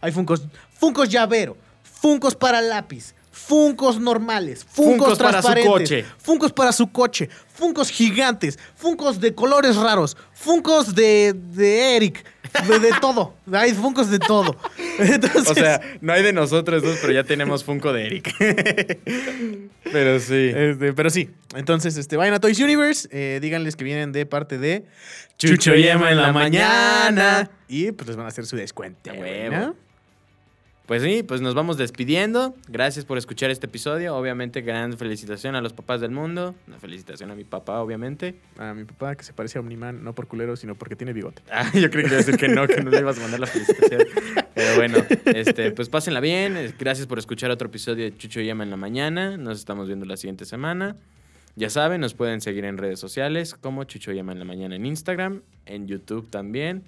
hay 0.00 0.12
Funcos. 0.12 0.42
Funcos 0.78 1.08
llavero, 1.08 1.56
Funcos 1.82 2.34
para 2.34 2.60
lápiz, 2.60 3.14
Funcos 3.32 3.98
normales, 4.00 4.64
Funcos, 4.64 4.84
Funkos 5.14 5.18
para 5.18 5.42
su 5.42 5.48
transparentes, 5.48 5.72
coche. 5.72 6.04
Funcos 6.18 6.52
para 6.52 6.72
su 6.72 6.90
coche, 6.92 7.28
Funcos 7.54 7.90
gigantes, 7.90 8.58
Funcos 8.76 9.20
de 9.20 9.34
colores 9.34 9.76
raros, 9.76 10.16
Funcos 10.32 10.94
de, 10.94 11.34
de 11.34 11.96
Eric, 11.96 12.24
de, 12.68 12.78
de 12.78 12.90
todo. 13.00 13.34
Hay 13.52 13.72
Funcos 13.72 14.10
de 14.10 14.18
todo. 14.18 14.56
Entonces, 14.98 15.48
O 15.50 15.54
sea, 15.54 15.80
no 16.00 16.12
hay 16.12 16.22
de 16.22 16.32
nosotros 16.32 16.82
dos, 16.82 16.98
pero 17.00 17.12
ya 17.12 17.24
tenemos 17.24 17.64
Funko 17.64 17.92
de 17.92 18.06
Eric. 18.06 18.34
pero 19.92 20.18
sí. 20.18 20.52
Este, 20.54 20.92
pero 20.92 21.10
sí, 21.10 21.30
entonces 21.54 21.96
este, 21.96 22.16
vayan 22.16 22.34
a 22.34 22.40
Toys 22.40 22.58
Universe, 22.60 23.08
eh, 23.12 23.38
díganles 23.40 23.76
que 23.76 23.84
vienen 23.84 24.12
de 24.12 24.26
parte 24.26 24.58
de 24.58 24.84
Chucho 25.38 25.74
Yema 25.74 26.10
en 26.10 26.16
la 26.18 26.32
mañana. 26.32 27.50
Y 27.68 27.92
pues 27.92 28.08
les 28.08 28.16
van 28.16 28.26
a 28.26 28.28
hacer 28.28 28.46
su 28.46 28.56
descuento. 28.56 29.10
Huevo. 29.12 29.56
¿no? 29.56 29.87
Pues 30.88 31.02
sí, 31.02 31.22
pues 31.22 31.42
nos 31.42 31.54
vamos 31.54 31.76
despidiendo. 31.76 32.54
Gracias 32.66 33.04
por 33.04 33.18
escuchar 33.18 33.50
este 33.50 33.66
episodio. 33.66 34.16
Obviamente, 34.16 34.62
gran 34.62 34.96
felicitación 34.96 35.54
a 35.54 35.60
los 35.60 35.74
papás 35.74 36.00
del 36.00 36.12
mundo. 36.12 36.54
Una 36.66 36.78
felicitación 36.78 37.30
a 37.30 37.34
mi 37.34 37.44
papá, 37.44 37.82
obviamente. 37.82 38.36
A 38.56 38.72
mi 38.72 38.84
papá 38.84 39.14
que 39.14 39.22
se 39.22 39.34
parece 39.34 39.58
a 39.58 39.60
Omniman, 39.60 40.02
no 40.02 40.14
por 40.14 40.28
culero, 40.28 40.56
sino 40.56 40.76
porque 40.76 40.96
tiene 40.96 41.12
bigote. 41.12 41.42
Ah, 41.52 41.70
yo 41.74 41.90
creo 41.90 42.04
que 42.04 42.08
iba 42.08 42.14
a 42.14 42.24
decir 42.24 42.38
que 42.38 42.48
no, 42.48 42.66
que 42.66 42.82
no 42.82 42.90
le 42.90 43.00
ibas 43.00 43.18
a 43.18 43.20
mandar 43.20 43.38
la 43.38 43.46
felicitación. 43.46 44.00
Pero 44.54 44.76
bueno, 44.76 44.96
este, 45.26 45.72
pues 45.72 45.90
pásenla 45.90 46.20
bien. 46.20 46.74
Gracias 46.78 47.06
por 47.06 47.18
escuchar 47.18 47.50
otro 47.50 47.68
episodio 47.68 48.04
de 48.04 48.16
Chucho 48.16 48.40
Llama 48.40 48.64
en 48.64 48.70
la 48.70 48.78
mañana. 48.78 49.36
Nos 49.36 49.58
estamos 49.58 49.88
viendo 49.88 50.06
la 50.06 50.16
siguiente 50.16 50.46
semana. 50.46 50.96
Ya 51.54 51.68
saben, 51.68 52.00
nos 52.00 52.14
pueden 52.14 52.40
seguir 52.40 52.64
en 52.64 52.78
redes 52.78 52.98
sociales 52.98 53.54
como 53.54 53.84
Chucho 53.84 54.12
Llama 54.12 54.32
en 54.32 54.38
la 54.38 54.46
mañana 54.46 54.74
en 54.74 54.86
Instagram, 54.86 55.42
en 55.66 55.86
YouTube 55.86 56.30
también. 56.30 56.84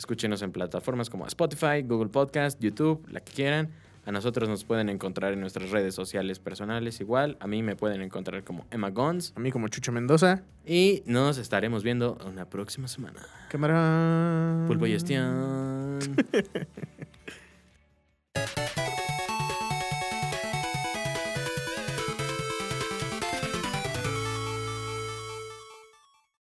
Escúchenos 0.00 0.40
en 0.40 0.50
plataformas 0.50 1.10
como 1.10 1.26
Spotify, 1.26 1.82
Google 1.84 2.08
Podcast, 2.08 2.58
YouTube, 2.58 3.06
la 3.10 3.20
que 3.20 3.34
quieran. 3.34 3.68
A 4.06 4.12
nosotros 4.12 4.48
nos 4.48 4.64
pueden 4.64 4.88
encontrar 4.88 5.34
en 5.34 5.40
nuestras 5.40 5.68
redes 5.68 5.94
sociales 5.94 6.38
personales 6.38 7.02
igual. 7.02 7.36
A 7.38 7.46
mí 7.46 7.62
me 7.62 7.76
pueden 7.76 8.00
encontrar 8.00 8.42
como 8.42 8.64
Emma 8.70 8.88
Gons. 8.88 9.34
A 9.36 9.40
mí 9.40 9.52
como 9.52 9.68
Chucho 9.68 9.92
Mendoza. 9.92 10.42
Y 10.64 11.02
nos 11.04 11.36
estaremos 11.36 11.82
viendo 11.82 12.16
una 12.26 12.46
próxima 12.46 12.88
semana. 12.88 13.20
Cámara. 13.50 14.64
Pulpo 14.68 14.86
y 14.86 14.96